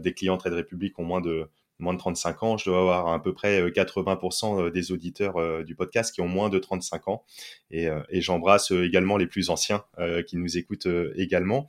des 0.00 0.12
clients 0.14 0.38
Trade 0.38 0.54
Republic 0.54 0.98
ont 0.98 1.04
moins 1.04 1.20
de 1.20 1.48
moins 1.78 1.92
de 1.92 1.98
35 1.98 2.42
ans. 2.42 2.56
Je 2.56 2.70
dois 2.70 2.80
avoir 2.80 3.08
à 3.08 3.22
peu 3.22 3.34
près 3.34 3.70
80% 3.70 4.70
des 4.70 4.92
auditeurs 4.92 5.64
du 5.64 5.74
podcast 5.74 6.14
qui 6.14 6.22
ont 6.22 6.28
moins 6.28 6.48
de 6.48 6.58
35 6.58 7.08
ans. 7.08 7.24
Et 7.70 7.88
j'embrasse 8.12 8.70
également 8.70 9.18
les 9.18 9.26
plus 9.26 9.50
anciens 9.50 9.84
qui 10.26 10.36
nous 10.38 10.56
écoutent 10.56 10.88
également. 11.16 11.68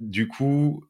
Du 0.00 0.28
coup, 0.28 0.87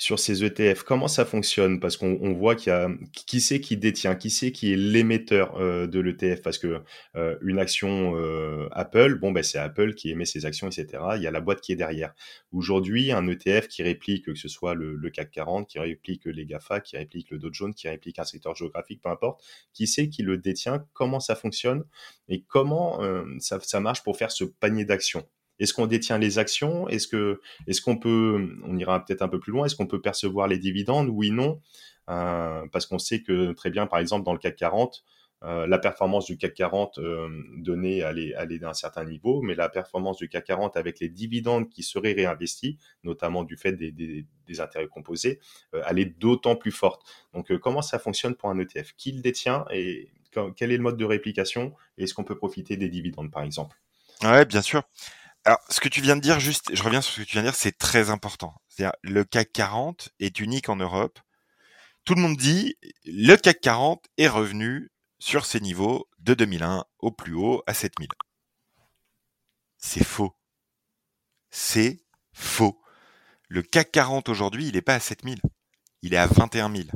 sur 0.00 0.18
ces 0.18 0.42
ETF, 0.42 0.82
comment 0.82 1.08
ça 1.08 1.26
fonctionne? 1.26 1.78
Parce 1.78 1.98
qu'on 1.98 2.32
voit 2.32 2.54
qu'il 2.54 2.70
y 2.70 2.74
a 2.74 2.88
qui 3.12 3.38
c'est 3.42 3.60
qui 3.60 3.76
détient, 3.76 4.14
qui 4.14 4.30
c'est 4.30 4.50
qui 4.50 4.72
est 4.72 4.76
l'émetteur 4.76 5.60
euh, 5.60 5.86
de 5.86 6.00
l'ETF 6.00 6.40
Parce 6.40 6.56
que 6.56 6.80
euh, 7.16 7.36
une 7.42 7.58
action 7.58 8.16
euh, 8.16 8.66
Apple, 8.72 9.16
bon 9.16 9.30
ben 9.30 9.42
c'est 9.42 9.58
Apple 9.58 9.92
qui 9.92 10.10
émet 10.10 10.24
ses 10.24 10.46
actions, 10.46 10.68
etc. 10.68 11.02
Il 11.16 11.22
y 11.22 11.26
a 11.26 11.30
la 11.30 11.42
boîte 11.42 11.60
qui 11.60 11.72
est 11.72 11.76
derrière. 11.76 12.14
Aujourd'hui, 12.50 13.12
un 13.12 13.28
ETF 13.28 13.68
qui 13.68 13.82
réplique 13.82 14.24
que 14.24 14.34
ce 14.34 14.48
soit 14.48 14.74
le, 14.74 15.10
CAC 15.10 15.32
40, 15.32 15.68
qui 15.68 15.78
réplique 15.78 16.24
les 16.24 16.46
Gafa, 16.46 16.80
qui 16.80 16.96
réplique 16.96 17.30
le 17.30 17.38
Dow 17.38 17.50
Jones, 17.52 17.74
qui 17.74 17.86
réplique 17.86 18.18
un 18.18 18.24
secteur 18.24 18.54
géographique, 18.54 19.02
peu 19.02 19.10
importe. 19.10 19.44
Qui 19.74 19.86
c'est 19.86 20.08
qui 20.08 20.22
le 20.22 20.38
détient? 20.38 20.82
Comment 20.94 21.20
ça 21.20 21.36
fonctionne? 21.36 21.84
Et 22.30 22.42
comment 22.48 23.00
ça, 23.38 23.60
ça 23.60 23.80
marche 23.80 24.02
pour 24.02 24.16
faire 24.16 24.30
ce 24.32 24.44
panier 24.44 24.86
d'actions? 24.86 25.26
Est-ce 25.60 25.74
qu'on 25.74 25.86
détient 25.86 26.18
les 26.18 26.38
actions? 26.38 26.88
Est-ce 26.88 27.80
qu'on 27.80 27.96
peut, 27.96 28.58
on 28.64 28.76
ira 28.78 29.04
peut-être 29.04 29.22
un 29.22 29.28
peu 29.28 29.38
plus 29.38 29.52
loin, 29.52 29.66
est-ce 29.66 29.76
qu'on 29.76 29.86
peut 29.86 30.00
percevoir 30.00 30.48
les 30.48 30.58
dividendes 30.58 31.08
Oui, 31.08 31.30
non, 31.30 31.60
euh, 32.08 32.66
parce 32.72 32.86
qu'on 32.86 32.98
sait 32.98 33.22
que 33.22 33.52
très 33.52 33.70
bien, 33.70 33.86
par 33.86 33.98
exemple, 33.98 34.24
dans 34.24 34.32
le 34.32 34.38
CAC 34.38 34.56
40, 34.56 35.04
euh, 35.42 35.66
la 35.66 35.78
performance 35.78 36.26
du 36.26 36.36
CAC 36.36 36.54
40 36.54 36.98
euh, 36.98 37.28
donnée, 37.58 37.98
elle 37.98 38.18
est, 38.18 38.58
d'un 38.58 38.74
certain 38.74 39.04
niveau, 39.04 39.40
mais 39.42 39.54
la 39.54 39.68
performance 39.68 40.16
du 40.16 40.28
CAC 40.28 40.44
40 40.44 40.76
avec 40.76 40.98
les 40.98 41.08
dividendes 41.08 41.68
qui 41.68 41.82
seraient 41.82 42.12
réinvestis, 42.12 42.78
notamment 43.04 43.44
du 43.44 43.56
fait 43.56 43.72
des, 43.72 44.26
intérêts 44.58 44.88
composés, 44.88 45.38
elle 45.86 46.00
est 46.00 46.18
d'autant 46.18 46.56
plus 46.56 46.72
forte. 46.72 47.02
Donc, 47.34 47.56
comment 47.58 47.82
ça 47.82 48.00
fonctionne 48.00 48.34
pour 48.34 48.50
un 48.50 48.58
ETF 48.58 48.94
Qui 48.96 49.12
le 49.12 49.20
détient 49.20 49.64
et 49.70 50.10
quel 50.56 50.72
est 50.72 50.76
le 50.76 50.82
mode 50.82 50.96
de 50.96 51.04
réplication? 51.04 51.72
Est-ce 51.98 52.14
qu'on 52.14 52.24
peut 52.24 52.36
profiter 52.36 52.76
des 52.76 52.88
dividendes, 52.88 53.30
par 53.30 53.44
exemple? 53.44 53.76
Ouais, 54.22 54.44
bien 54.44 54.60
sûr. 54.62 54.82
Alors, 55.44 55.60
ce 55.70 55.80
que 55.80 55.88
tu 55.88 56.00
viens 56.02 56.16
de 56.16 56.20
dire, 56.20 56.38
juste, 56.38 56.74
je 56.74 56.82
reviens 56.82 57.00
sur 57.00 57.14
ce 57.14 57.20
que 57.20 57.26
tu 57.26 57.32
viens 57.32 57.42
de 57.42 57.48
dire, 57.48 57.56
c'est 57.56 57.76
très 57.76 58.10
important. 58.10 58.54
C'est-à-dire, 58.68 58.94
le 59.02 59.24
CAC 59.24 59.52
40 59.52 60.10
est 60.20 60.38
unique 60.40 60.68
en 60.68 60.76
Europe. 60.76 61.18
Tout 62.04 62.14
le 62.14 62.20
monde 62.20 62.36
dit, 62.36 62.76
le 63.04 63.36
CAC 63.36 63.60
40 63.60 64.06
est 64.18 64.28
revenu 64.28 64.90
sur 65.18 65.46
ses 65.46 65.60
niveaux 65.60 66.08
de 66.18 66.34
2001 66.34 66.84
au 66.98 67.10
plus 67.10 67.34
haut 67.34 67.62
à 67.66 67.74
7000. 67.74 68.08
C'est 69.78 70.04
faux. 70.04 70.36
C'est 71.50 72.02
faux. 72.32 72.80
Le 73.48 73.62
CAC 73.62 73.92
40 73.92 74.28
aujourd'hui, 74.28 74.68
il 74.68 74.74
n'est 74.74 74.82
pas 74.82 74.94
à 74.94 75.00
7000. 75.00 75.40
Il 76.02 76.14
est 76.14 76.18
à 76.18 76.26
21 76.26 76.74
000. 76.74 76.88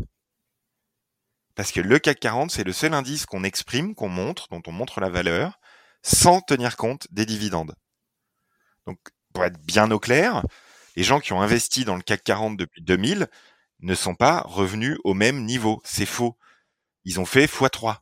Parce 1.54 1.72
que 1.72 1.80
le 1.80 1.98
CAC 1.98 2.20
40, 2.20 2.50
c'est 2.50 2.64
le 2.64 2.72
seul 2.72 2.94
indice 2.94 3.26
qu'on 3.26 3.44
exprime, 3.44 3.94
qu'on 3.94 4.08
montre, 4.08 4.48
dont 4.50 4.62
on 4.66 4.72
montre 4.72 5.00
la 5.00 5.08
valeur, 5.08 5.58
sans 6.02 6.40
tenir 6.40 6.76
compte 6.76 7.06
des 7.10 7.26
dividendes. 7.26 7.74
Donc, 8.86 8.98
pour 9.32 9.44
être 9.44 9.60
bien 9.64 9.90
au 9.90 9.98
clair, 9.98 10.44
les 10.96 11.02
gens 11.02 11.20
qui 11.20 11.32
ont 11.32 11.42
investi 11.42 11.84
dans 11.84 11.96
le 11.96 12.02
CAC 12.02 12.22
40 12.22 12.56
depuis 12.56 12.82
2000 12.82 13.28
ne 13.80 13.94
sont 13.94 14.14
pas 14.14 14.42
revenus 14.46 14.98
au 15.04 15.14
même 15.14 15.44
niveau. 15.44 15.80
C'est 15.84 16.06
faux. 16.06 16.36
Ils 17.04 17.20
ont 17.20 17.26
fait 17.26 17.46
x3. 17.46 17.98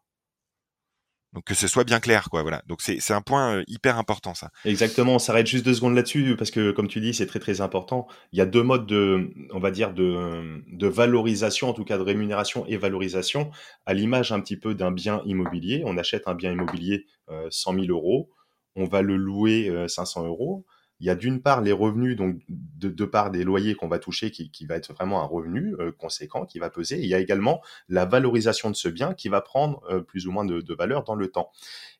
Donc 1.33 1.45
que 1.45 1.55
ce 1.55 1.67
soit 1.67 1.85
bien 1.85 1.99
clair, 1.99 2.29
quoi. 2.29 2.43
Voilà. 2.43 2.63
Donc 2.67 2.83
c'est 2.83 3.11
un 3.11 3.23
point 3.23 3.57
euh, 3.57 3.65
hyper 3.67 3.97
important, 3.97 4.35
ça. 4.35 4.51
Exactement. 4.67 5.15
On 5.15 5.19
s'arrête 5.19 5.47
juste 5.47 5.65
deux 5.65 5.73
secondes 5.73 5.95
là-dessus 5.95 6.37
parce 6.37 6.51
que, 6.51 6.73
comme 6.73 6.89
tu 6.89 7.01
dis, 7.01 7.15
c'est 7.15 7.27
très 7.27 7.39
très 7.39 7.63
important. 7.63 8.07
Il 8.33 8.39
y 8.39 8.43
a 8.43 8.47
deux 8.47 8.63
modes 8.63 8.87
de, 8.87 9.31
on 9.51 9.59
va 9.59 9.71
dire 9.71 9.95
de, 9.95 10.87
valorisation, 10.87 11.71
en 11.71 11.73
tout 11.73 11.85
cas 11.85 11.97
de 11.97 12.03
rémunération 12.03 12.67
et 12.67 12.77
valorisation, 12.77 13.51
à 13.87 13.95
l'image 13.95 14.31
un 14.31 14.41
petit 14.41 14.59
peu 14.59 14.75
d'un 14.75 14.93
bien 14.93 15.23
immobilier. 15.25 15.83
On 15.87 15.97
achète 15.97 16.29
un 16.29 16.35
bien 16.35 16.53
immobilier 16.53 17.07
euh, 17.31 17.47
100 17.51 17.75
000 17.75 17.87
euros 17.87 18.29
on 18.77 18.85
va 18.85 19.03
le 19.03 19.17
louer 19.17 19.73
500 19.89 20.25
euh, 20.25 20.29
euros. 20.29 20.67
Il 21.01 21.07
y 21.07 21.11
a 21.11 21.17
d'une 21.17 21.43
part 21.43 21.63
les 21.63 21.73
revenus, 21.73 22.17
donc 22.17 22.41
de, 22.49 22.89
de 22.89 23.05
part 23.05 23.33
des 23.33 23.43
loyers 23.43 23.75
qu'on 23.75 23.89
va 23.89 23.99
toucher, 23.99 24.31
qui, 24.31 24.67
va 24.67 24.77
être 24.77 24.95
vraiment 24.95 25.21
un 25.21 25.27
revenu 25.27 25.75
euh, 25.81 25.91
conséquent, 25.91 26.47
qui 26.47 26.61
va 26.61 26.71
peser. 26.71 26.97
il 27.01 27.07
y 27.07 27.15
a 27.15 27.19
également 27.19 27.61
la 27.89 28.05
valorisation 28.05 28.71
de 28.71 28.77
ce 28.77 28.89
bien 28.89 29.13
qui 29.13 29.29
va 29.29 29.41
prendre 29.41 29.83
euh, 29.91 30.01
plus 30.01 30.29
ou 30.29 30.31
moins 30.31 30.45
de, 30.45 30.75
valeur 30.75 31.03
dans 31.03 31.17
le 31.17 31.27
temps. 31.27 31.51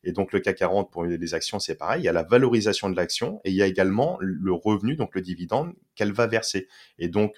Et 0.05 0.13
donc 0.13 0.31
le 0.31 0.39
CAC 0.39 0.55
40 0.55 0.89
pour 0.89 1.03
les 1.03 1.33
actions, 1.33 1.59
c'est 1.59 1.75
pareil. 1.75 2.01
Il 2.01 2.05
y 2.05 2.09
a 2.09 2.13
la 2.13 2.23
valorisation 2.23 2.89
de 2.89 2.95
l'action 2.95 3.41
et 3.43 3.49
il 3.49 3.55
y 3.55 3.61
a 3.61 3.67
également 3.67 4.17
le 4.21 4.53
revenu, 4.53 4.95
donc 4.95 5.15
le 5.15 5.21
dividende 5.21 5.73
qu'elle 5.95 6.13
va 6.13 6.27
verser. 6.27 6.69
Et 6.97 7.09
donc 7.09 7.37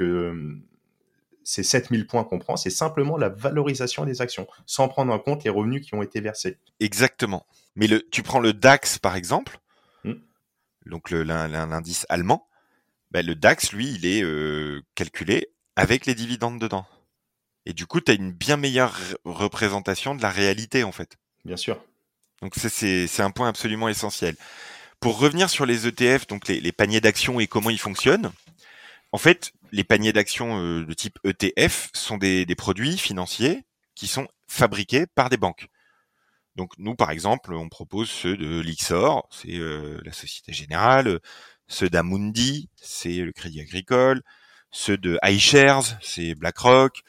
ces 1.46 1.64
7000 1.64 2.08
points 2.08 2.24
qu'on 2.24 2.40
prend, 2.40 2.58
c'est 2.58 2.72
simplement 2.72 3.18
la 3.18 3.30
valorisation 3.30 4.04
des 4.04 4.22
actions, 4.22 4.48
sans 4.66 4.88
prendre 4.88 5.14
en 5.14 5.20
compte 5.20 5.44
les 5.44 5.50
revenus 5.50 5.86
qui 5.86 5.96
ont 5.96 6.02
été 6.02 6.20
versés. 6.20 6.58
Exactement. 6.80 7.46
Mais 7.76 7.88
le, 7.88 8.08
tu 8.10 8.24
prends 8.24 8.40
le 8.40 8.54
DAX 8.54 9.00
par 9.00 9.16
exemple, 9.16 9.60
hmm. 10.04 10.14
donc 10.86 11.12
l'indice 11.12 12.06
allemand, 12.10 12.48
ben 13.12 13.26
le 13.26 13.36
DAX, 13.36 13.72
lui, 13.72 13.94
il 13.94 14.06
est 14.06 14.24
euh, 14.24 14.82
calculé 14.96 15.48
avec 15.76 16.06
les 16.06 16.16
dividendes 16.16 16.60
dedans. 16.60 16.86
Et 17.66 17.74
du 17.74 17.86
coup, 17.86 18.02
tu 18.02 18.12
as 18.12 18.16
une 18.16 18.32
bien 18.32 18.58
meilleure 18.58 18.98
représentation 19.24 20.16
de 20.16 20.22
la 20.22 20.30
réalité, 20.30 20.84
en 20.84 20.92
fait. 20.92 21.18
Bien 21.44 21.58
sûr. 21.58 21.84
Donc 22.42 22.54
c'est 22.56 23.22
un 23.22 23.32
point 23.32 23.48
absolument 23.48 23.90
essentiel. 23.90 24.36
Pour 25.00 25.20
revenir 25.20 25.50
sur 25.50 25.66
les 25.66 25.88
ETF, 25.88 26.28
donc 26.28 26.48
les, 26.48 26.72
paniers 26.72 27.02
d'actions 27.02 27.40
et 27.40 27.48
comment 27.48 27.70
ils 27.70 27.80
fonctionnent, 27.80 28.32
en 29.12 29.18
fait, 29.18 29.54
les 29.72 29.84
paniers 29.84 30.14
d'actions 30.14 30.60
euh, 30.60 30.86
de 30.86 30.94
type 30.94 31.18
ETF 31.24 31.90
sont 31.94 32.18
des, 32.18 32.46
des 32.46 32.56
produits 32.56 32.98
financiers 32.98 33.64
qui 33.96 34.08
sont 34.08 34.28
fabriqués 34.48 35.06
par 35.08 35.30
des 35.30 35.38
banques. 35.38 35.70
Donc 36.56 36.74
nous, 36.78 36.96
par 36.96 37.12
exemple, 37.12 37.54
on 37.54 37.70
propose 37.70 38.10
ceux 38.10 38.38
de 38.38 38.60
l'Ixor, 38.60 39.28
c'est 39.32 39.58
euh, 39.58 40.00
la 40.06 40.14
Société 40.14 40.54
Générale, 40.54 41.20
ceux 41.68 41.90
d'Amundi, 41.90 42.70
c'est 42.76 43.18
le 43.18 43.32
Crédit 43.34 43.62
Agricole, 43.62 44.22
ceux 44.72 44.98
de 44.98 45.20
iShares, 45.24 45.98
c'est 46.02 46.36
BlackRock, 46.36 47.02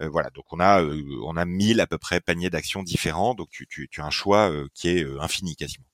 voilà, 0.00 0.30
donc 0.30 0.46
on 0.52 0.60
a 0.60 0.82
on 0.82 1.36
a 1.36 1.44
1000 1.44 1.80
à 1.80 1.86
peu 1.86 1.98
près 1.98 2.20
paniers 2.20 2.48
d'actions 2.48 2.82
différents, 2.82 3.34
donc 3.34 3.50
tu, 3.50 3.66
tu, 3.66 3.86
tu, 3.90 4.00
as 4.00 4.06
un 4.06 4.10
choix 4.10 4.50
qui 4.74 4.88
est 4.88 5.06
infini 5.20 5.56
quasiment. 5.56 5.84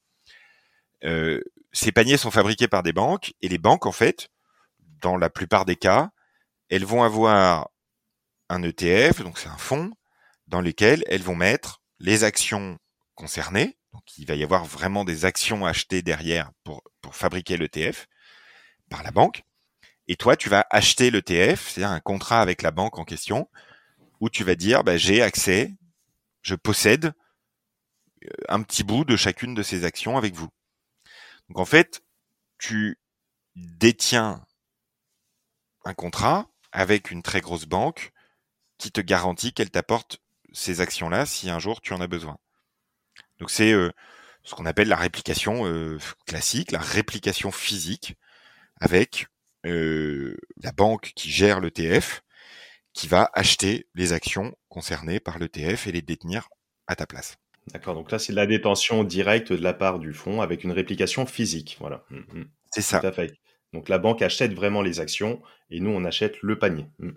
ces 1.72 1.92
paniers 1.92 2.16
sont 2.16 2.30
fabriqués 2.30 2.68
par 2.68 2.82
des 2.84 2.92
banques 2.92 3.34
et 3.42 3.48
les 3.48 3.58
banques 3.58 3.86
en 3.86 3.92
fait, 3.92 4.28
dans 5.02 5.16
la 5.16 5.30
plupart 5.30 5.64
des 5.64 5.76
cas, 5.76 6.10
elles 6.68 6.84
vont 6.84 7.02
avoir 7.02 7.68
un 8.48 8.62
ETF, 8.62 9.22
donc 9.22 9.38
c'est 9.38 9.48
un 9.48 9.56
fonds 9.56 9.90
dans 10.46 10.60
lequel 10.60 11.04
elles 11.08 11.22
vont 11.22 11.34
mettre 11.34 11.82
les 11.98 12.24
actions 12.24 12.78
concernées. 13.16 13.76
Donc 13.92 14.16
il 14.16 14.26
va 14.26 14.36
y 14.36 14.44
avoir 14.44 14.64
vraiment 14.64 15.04
des 15.04 15.24
actions 15.24 15.66
achetées 15.66 16.02
derrière 16.02 16.52
pour, 16.62 16.82
pour 17.00 17.16
fabriquer 17.16 17.56
l'ETF 17.56 18.06
par 18.88 19.02
la 19.02 19.10
banque. 19.10 19.42
Et 20.08 20.16
toi, 20.16 20.36
tu 20.36 20.48
vas 20.48 20.64
acheter 20.70 21.10
l'ETF, 21.10 21.68
c'est-à-dire 21.68 21.90
un 21.90 22.00
contrat 22.00 22.40
avec 22.40 22.62
la 22.62 22.70
banque 22.70 22.98
en 22.98 23.04
question, 23.04 23.50
où 24.20 24.30
tu 24.30 24.44
vas 24.44 24.54
dire 24.54 24.84
bah, 24.84 24.96
j'ai 24.96 25.22
accès, 25.22 25.74
je 26.42 26.54
possède 26.54 27.12
euh, 28.24 28.28
un 28.48 28.62
petit 28.62 28.84
bout 28.84 29.04
de 29.04 29.16
chacune 29.16 29.54
de 29.54 29.62
ces 29.62 29.84
actions 29.84 30.16
avec 30.16 30.34
vous. 30.34 30.48
Donc 31.48 31.58
en 31.58 31.64
fait, 31.64 32.02
tu 32.58 32.98
détiens 33.56 34.44
un 35.84 35.94
contrat 35.94 36.48
avec 36.72 37.10
une 37.10 37.22
très 37.22 37.40
grosse 37.40 37.66
banque 37.66 38.12
qui 38.78 38.92
te 38.92 39.00
garantit 39.00 39.52
qu'elle 39.52 39.70
t'apporte 39.70 40.20
ces 40.52 40.80
actions-là 40.80 41.26
si 41.26 41.50
un 41.50 41.58
jour 41.58 41.80
tu 41.80 41.92
en 41.92 42.00
as 42.00 42.06
besoin. 42.06 42.38
Donc 43.38 43.50
c'est 43.50 43.72
euh, 43.72 43.90
ce 44.42 44.54
qu'on 44.54 44.66
appelle 44.66 44.88
la 44.88 44.96
réplication 44.96 45.66
euh, 45.66 45.98
classique, 46.26 46.72
la 46.72 46.80
réplication 46.80 47.50
physique, 47.50 48.14
avec 48.80 49.26
euh, 49.66 50.36
la 50.62 50.72
banque 50.72 51.12
qui 51.14 51.30
gère 51.30 51.60
l'ETF, 51.60 52.22
qui 52.92 53.08
va 53.08 53.30
acheter 53.34 53.86
les 53.94 54.12
actions 54.12 54.54
concernées 54.68 55.20
par 55.20 55.38
l'ETF 55.38 55.86
et 55.86 55.92
les 55.92 56.02
détenir 56.02 56.48
à 56.86 56.96
ta 56.96 57.06
place. 57.06 57.36
D'accord, 57.72 57.94
donc 57.94 58.12
là 58.12 58.18
c'est 58.18 58.32
de 58.32 58.36
la 58.36 58.46
détention 58.46 59.02
directe 59.02 59.52
de 59.52 59.62
la 59.62 59.74
part 59.74 59.98
du 59.98 60.12
fonds 60.12 60.40
avec 60.40 60.62
une 60.62 60.70
réplication 60.70 61.26
physique, 61.26 61.76
voilà. 61.80 62.04
Mmh, 62.10 62.18
mmh. 62.18 62.44
C'est 62.70 62.82
ça. 62.82 63.00
Tout 63.00 63.06
à 63.06 63.12
fait. 63.12 63.34
Donc 63.72 63.88
la 63.88 63.98
banque 63.98 64.22
achète 64.22 64.54
vraiment 64.54 64.82
les 64.82 65.00
actions 65.00 65.42
et 65.70 65.80
nous 65.80 65.90
on 65.90 66.04
achète 66.04 66.36
le 66.42 66.58
panier. 66.58 66.86
Mmh. 67.00 67.10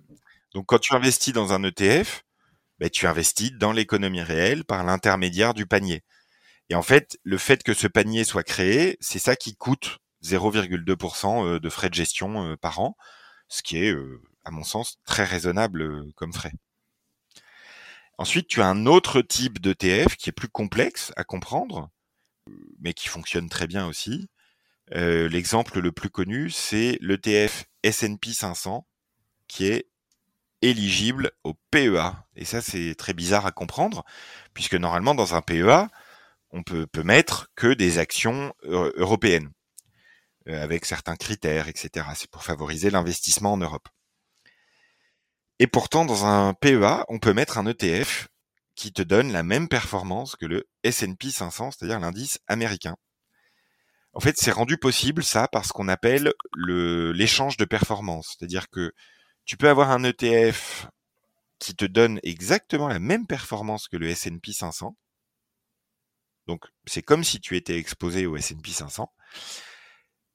Donc 0.55 0.65
quand 0.65 0.79
tu 0.79 0.95
investis 0.95 1.33
dans 1.33 1.53
un 1.53 1.63
ETF, 1.63 2.23
ben, 2.79 2.89
tu 2.89 3.07
investis 3.07 3.51
dans 3.53 3.71
l'économie 3.71 4.21
réelle 4.21 4.63
par 4.65 4.83
l'intermédiaire 4.83 5.53
du 5.53 5.65
panier. 5.65 6.03
Et 6.69 6.75
en 6.75 6.81
fait, 6.81 7.17
le 7.23 7.37
fait 7.37 7.63
que 7.63 7.73
ce 7.73 7.87
panier 7.87 8.23
soit 8.23 8.43
créé, 8.43 8.97
c'est 9.01 9.19
ça 9.19 9.35
qui 9.35 9.55
coûte 9.55 9.99
0,2% 10.23 11.45
euh, 11.45 11.59
de 11.59 11.69
frais 11.69 11.89
de 11.89 11.95
gestion 11.95 12.45
euh, 12.45 12.57
par 12.57 12.79
an, 12.79 12.95
ce 13.47 13.63
qui 13.63 13.77
est, 13.77 13.91
euh, 13.91 14.21
à 14.45 14.51
mon 14.51 14.63
sens, 14.63 14.99
très 15.05 15.23
raisonnable 15.23 16.11
comme 16.15 16.33
frais. 16.33 16.53
Ensuite, 18.17 18.47
tu 18.47 18.61
as 18.61 18.67
un 18.67 18.85
autre 18.85 19.21
type 19.21 19.59
d'ETF 19.59 20.15
qui 20.15 20.29
est 20.29 20.33
plus 20.33 20.49
complexe 20.49 21.11
à 21.15 21.23
comprendre, 21.23 21.89
mais 22.79 22.93
qui 22.93 23.07
fonctionne 23.07 23.49
très 23.49 23.67
bien 23.67 23.87
aussi. 23.87 24.29
L'exemple 24.91 25.79
le 25.79 25.91
plus 25.91 26.09
connu, 26.09 26.49
c'est 26.49 26.97
l'ETF 26.99 27.65
S&P 27.83 28.33
500, 28.33 28.85
qui 29.47 29.67
est 29.67 29.88
éligible 30.61 31.31
au 31.43 31.53
PEA. 31.71 32.25
Et 32.35 32.45
ça, 32.45 32.61
c'est 32.61 32.95
très 32.95 33.13
bizarre 33.13 33.45
à 33.45 33.51
comprendre, 33.51 34.03
puisque 34.53 34.75
normalement, 34.75 35.15
dans 35.15 35.35
un 35.35 35.41
PEA, 35.41 35.87
on 36.51 36.63
peut, 36.63 36.87
peut 36.87 37.03
mettre 37.03 37.47
que 37.55 37.73
des 37.73 37.99
actions 37.99 38.53
européennes, 38.63 39.51
euh, 40.47 40.63
avec 40.63 40.85
certains 40.85 41.15
critères, 41.15 41.67
etc. 41.67 42.07
C'est 42.15 42.29
pour 42.31 42.43
favoriser 42.43 42.89
l'investissement 42.89 43.53
en 43.53 43.57
Europe. 43.57 43.87
Et 45.59 45.67
pourtant, 45.67 46.05
dans 46.05 46.25
un 46.25 46.53
PEA, 46.53 47.03
on 47.09 47.19
peut 47.19 47.33
mettre 47.33 47.57
un 47.57 47.67
ETF 47.67 48.29
qui 48.75 48.93
te 48.93 49.01
donne 49.01 49.33
la 49.33 49.43
même 49.43 49.67
performance 49.67 50.37
que 50.37 50.45
le 50.45 50.67
S&P 50.83 51.31
500, 51.31 51.71
c'est-à-dire 51.71 51.99
l'indice 51.99 52.39
américain. 52.47 52.95
En 54.13 54.21
fait, 54.21 54.37
c'est 54.37 54.51
rendu 54.51 54.77
possible 54.77 55.23
ça 55.23 55.49
parce 55.49 55.73
qu'on 55.73 55.89
appelle 55.89 56.33
l'échange 56.55 57.57
de 57.57 57.65
performance, 57.65 58.37
c'est-à-dire 58.37 58.69
que 58.69 58.93
tu 59.49 59.57
peux 59.57 59.67
avoir 59.67 59.89
un 59.89 60.03
ETF 60.03 60.89
qui 61.57 61.73
te 61.73 61.85
donne 61.85 62.19
exactement 62.21 62.87
la 62.87 62.99
même 62.99 63.25
performance 63.25 63.87
que 63.87 63.97
le 63.97 64.07
S&P 64.07 64.53
500. 64.53 64.95
Donc, 66.45 66.65
c'est 66.85 67.01
comme 67.01 67.23
si 67.23 67.39
tu 67.39 67.57
étais 67.57 67.75
exposé 67.75 68.27
au 68.27 68.37
S&P 68.37 68.69
500. 68.69 69.11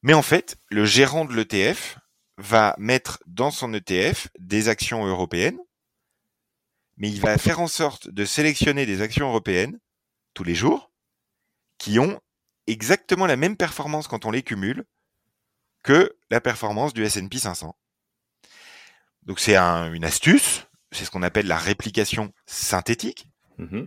Mais 0.03 0.15
en 0.15 0.23
fait, 0.23 0.57
le 0.69 0.85
gérant 0.85 1.27
de 1.27 1.33
l'ETF 1.33 1.97
va 2.39 2.75
mettre 2.77 3.23
dans 3.27 3.53
son 3.53 3.73
ETF 3.73 4.27
des 4.41 4.69
actions 4.69 5.07
européennes, 5.07 5.61
mais 6.97 7.09
il 7.09 7.21
va 7.21 7.39
faire 7.39 7.61
en 7.61 7.69
sorte 7.69 8.09
de 8.09 8.25
sélectionner 8.25 8.85
des 8.85 9.01
actions 9.01 9.29
européennes 9.29 9.79
tous 10.35 10.43
les 10.43 10.57
jours 10.57 10.91
qui 11.79 12.01
ont 12.01 12.21
exactement 12.67 13.27
la 13.27 13.37
même 13.37 13.57
performance 13.57 14.09
quand 14.09 14.25
on 14.25 14.33
les 14.33 14.43
cumule 14.43 14.85
que 15.85 16.17
la 16.31 16.41
performance 16.41 16.95
du 16.95 17.05
S&P 17.05 17.39
500. 17.39 17.77
Donc 19.27 19.41
c'est 19.41 19.57
une 19.57 20.05
astuce, 20.05 20.67
c'est 20.93 21.05
ce 21.05 21.11
qu'on 21.11 21.23
appelle 21.23 21.47
la 21.47 21.59
réplication 21.59 22.33
synthétique. 22.47 23.29
Mmh 23.59 23.85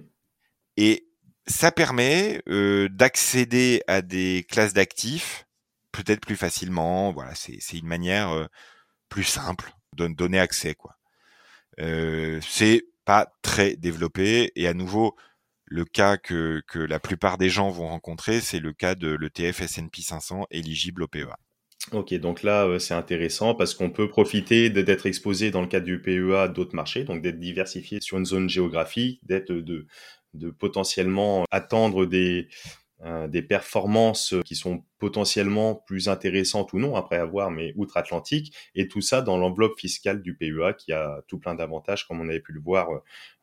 Et 0.77 1.07
ça 1.45 1.71
permet 1.71 2.41
euh, 2.49 2.89
d'accéder 2.89 3.81
à 3.87 4.01
des 4.01 4.45
classes 4.49 4.73
d'actifs 4.73 5.45
peut-être 5.91 6.21
plus 6.21 6.35
facilement. 6.35 7.11
Voilà, 7.11 7.33
c'est 7.35 7.77
une 7.77 7.87
manière 7.87 8.31
euh, 8.31 8.45
plus 9.09 9.23
simple 9.23 9.71
de 9.95 10.07
donner 10.07 10.39
accès. 10.39 10.75
quoi. 10.75 10.95
Euh, 11.79 12.39
c'est 12.47 12.83
pas 13.05 13.33
très 13.41 13.75
développé 13.75 14.51
et 14.55 14.67
à 14.67 14.73
nouveau 14.73 15.15
le 15.65 15.85
cas 15.85 16.17
que, 16.17 16.61
que 16.67 16.79
la 16.79 16.99
plupart 16.99 17.37
des 17.37 17.49
gens 17.49 17.69
vont 17.69 17.87
rencontrer, 17.87 18.41
c'est 18.41 18.59
le 18.59 18.73
cas 18.73 18.95
de 18.95 19.09
l'ETF 19.09 19.61
S&P 19.61 20.01
500 20.01 20.45
éligible 20.49 21.03
au 21.03 21.07
PEA. 21.07 21.35
Ok, 21.93 22.13
donc 22.15 22.43
là, 22.43 22.65
euh, 22.65 22.79
c'est 22.79 22.93
intéressant 22.93 23.55
parce 23.55 23.73
qu'on 23.73 23.89
peut 23.89 24.09
profiter 24.09 24.69
d'être 24.69 25.05
exposé 25.05 25.51
dans 25.51 25.61
le 25.61 25.67
cadre 25.67 25.85
du 25.85 26.01
PEA 26.01 26.41
à 26.41 26.47
d'autres 26.49 26.75
marchés, 26.75 27.05
donc 27.05 27.21
d'être 27.21 27.39
diversifié 27.39 28.01
sur 28.01 28.17
une 28.17 28.25
zone 28.25 28.49
géographique, 28.49 29.21
d'être 29.25 29.53
de, 29.53 29.87
potentiellement 30.59 31.45
attendre 31.49 32.05
des, 32.05 32.49
euh, 33.05 33.29
des 33.29 33.41
performances 33.41 34.35
qui 34.43 34.55
sont 34.55 34.83
potentiellement 34.99 35.75
plus 35.75 36.09
intéressantes 36.09 36.73
ou 36.73 36.79
non 36.79 36.97
après 36.97 37.15
avoir, 37.15 37.51
mais 37.51 37.71
outre-Atlantique, 37.77 38.53
et 38.75 38.89
tout 38.89 39.01
ça 39.01 39.21
dans 39.21 39.37
l'enveloppe 39.37 39.79
fiscale 39.79 40.21
du 40.21 40.35
PEA 40.35 40.73
qui 40.77 40.91
a 40.91 41.21
tout 41.29 41.39
plein 41.39 41.55
d'avantages, 41.55 42.05
comme 42.05 42.19
on 42.19 42.27
avait 42.27 42.41
pu 42.41 42.51
le 42.51 42.59
voir 42.59 42.89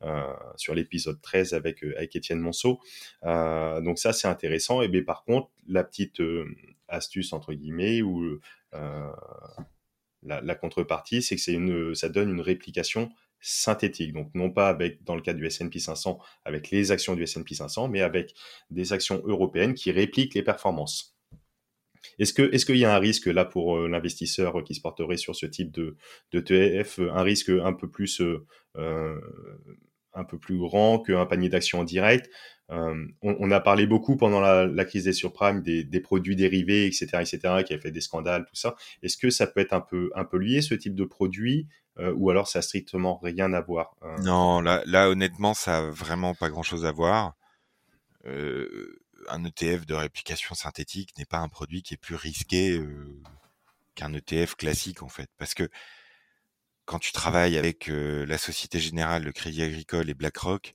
euh, 0.02 0.32
sur 0.56 0.74
l'épisode 0.74 1.18
13 1.22 1.54
avec, 1.54 1.82
avec 1.82 2.14
Étienne 2.14 2.40
Monceau. 2.40 2.78
donc 3.22 3.98
ça, 3.98 4.12
c'est 4.12 4.28
intéressant. 4.28 4.82
Et 4.82 4.88
bien 4.88 5.02
par 5.02 5.24
contre, 5.24 5.48
la 5.66 5.82
petite 5.82 6.20
astuce 6.88 7.32
entre 7.32 7.52
guillemets 7.52 8.02
ou 8.02 8.40
euh, 8.74 9.12
la, 10.22 10.54
contrepartie, 10.54 11.22
c'est 11.22 11.36
que 11.36 11.42
c'est 11.42 11.52
une, 11.52 11.94
ça 11.94 12.08
donne 12.08 12.30
une 12.30 12.40
réplication 12.40 13.10
synthétique. 13.40 14.12
Donc 14.12 14.30
non 14.34 14.50
pas 14.50 14.68
avec, 14.68 15.04
dans 15.04 15.16
le 15.16 15.20
cas 15.20 15.34
du 15.34 15.46
S&P 15.46 15.78
500, 15.78 16.18
avec 16.44 16.70
les 16.70 16.92
actions 16.92 17.14
du 17.14 17.22
S&P 17.22 17.54
500, 17.54 17.88
mais 17.88 18.00
avec 18.00 18.34
des 18.70 18.92
actions 18.92 19.22
européennes 19.26 19.74
qui 19.74 19.90
répliquent 19.90 20.34
les 20.34 20.42
performances. 20.42 21.14
Est-ce 22.18 22.40
est-ce 22.42 22.66
qu'il 22.66 22.76
y 22.76 22.84
a 22.84 22.94
un 22.94 22.98
risque 22.98 23.26
là 23.26 23.44
pour 23.44 23.76
euh, 23.76 23.88
l'investisseur 23.88 24.62
qui 24.64 24.74
se 24.74 24.80
porterait 24.80 25.16
sur 25.16 25.34
ce 25.34 25.46
type 25.46 25.70
de, 25.70 25.96
de 26.32 26.40
TF, 26.40 27.00
un 27.00 27.22
risque 27.22 27.48
un 27.48 27.72
peu 27.72 27.90
plus 27.90 28.20
euh, 28.76 29.20
un 30.14 30.24
peu 30.24 30.38
plus 30.38 30.58
grand 30.58 31.00
qu'un 31.00 31.26
panier 31.26 31.48
d'actions 31.48 31.80
en 31.80 31.84
direct 31.84 32.30
euh, 32.70 33.06
on, 33.20 33.50
a 33.50 33.60
parlé 33.60 33.86
beaucoup 33.86 34.16
pendant 34.16 34.40
la, 34.40 34.84
crise 34.84 35.04
des 35.04 35.12
surprimes 35.12 35.62
des, 35.62 36.00
produits 36.00 36.36
dérivés, 36.36 36.86
etc., 36.86 37.06
etc., 37.20 37.62
qui 37.66 37.74
a 37.74 37.78
fait 37.78 37.90
des 37.90 38.00
scandales, 38.00 38.46
tout 38.46 38.54
ça. 38.54 38.74
Est-ce 39.02 39.16
que 39.16 39.30
ça 39.30 39.46
peut 39.46 39.60
être 39.60 39.74
un 39.74 39.80
peu, 39.80 40.10
un 40.14 40.24
peu 40.24 40.38
lié 40.38 40.62
ce 40.62 40.74
type 40.74 40.94
de 40.94 41.04
produit, 41.04 41.68
euh, 41.98 42.12
ou 42.16 42.30
alors 42.30 42.48
ça 42.48 42.60
a 42.60 42.62
strictement 42.62 43.18
rien 43.18 43.52
à 43.52 43.60
voir 43.60 43.94
euh? 44.02 44.16
Non, 44.22 44.60
là, 44.60 44.82
là, 44.86 45.10
honnêtement, 45.10 45.52
ça 45.52 45.78
a 45.78 45.90
vraiment 45.90 46.34
pas 46.34 46.48
grand-chose 46.48 46.86
à 46.86 46.92
voir. 46.92 47.34
un 48.24 49.44
ETF 49.44 49.86
de 49.86 49.94
réplication 49.94 50.54
synthétique 50.54 51.10
n'est 51.18 51.26
pas 51.26 51.38
un 51.38 51.48
produit 51.48 51.82
qui 51.82 51.94
est 51.94 51.98
plus 51.98 52.14
risqué 52.14 52.80
qu'un 53.94 54.12
ETF 54.14 54.54
classique, 54.56 55.02
en 55.02 55.08
fait, 55.08 55.28
parce 55.36 55.52
que 55.54 55.68
quand 56.86 56.98
tu 56.98 57.12
travailles 57.12 57.58
avec 57.58 57.88
la 57.88 58.38
Société 58.38 58.80
Générale, 58.80 59.24
le 59.24 59.32
Crédit 59.32 59.62
Agricole 59.62 60.08
et 60.08 60.14
BlackRock, 60.14 60.74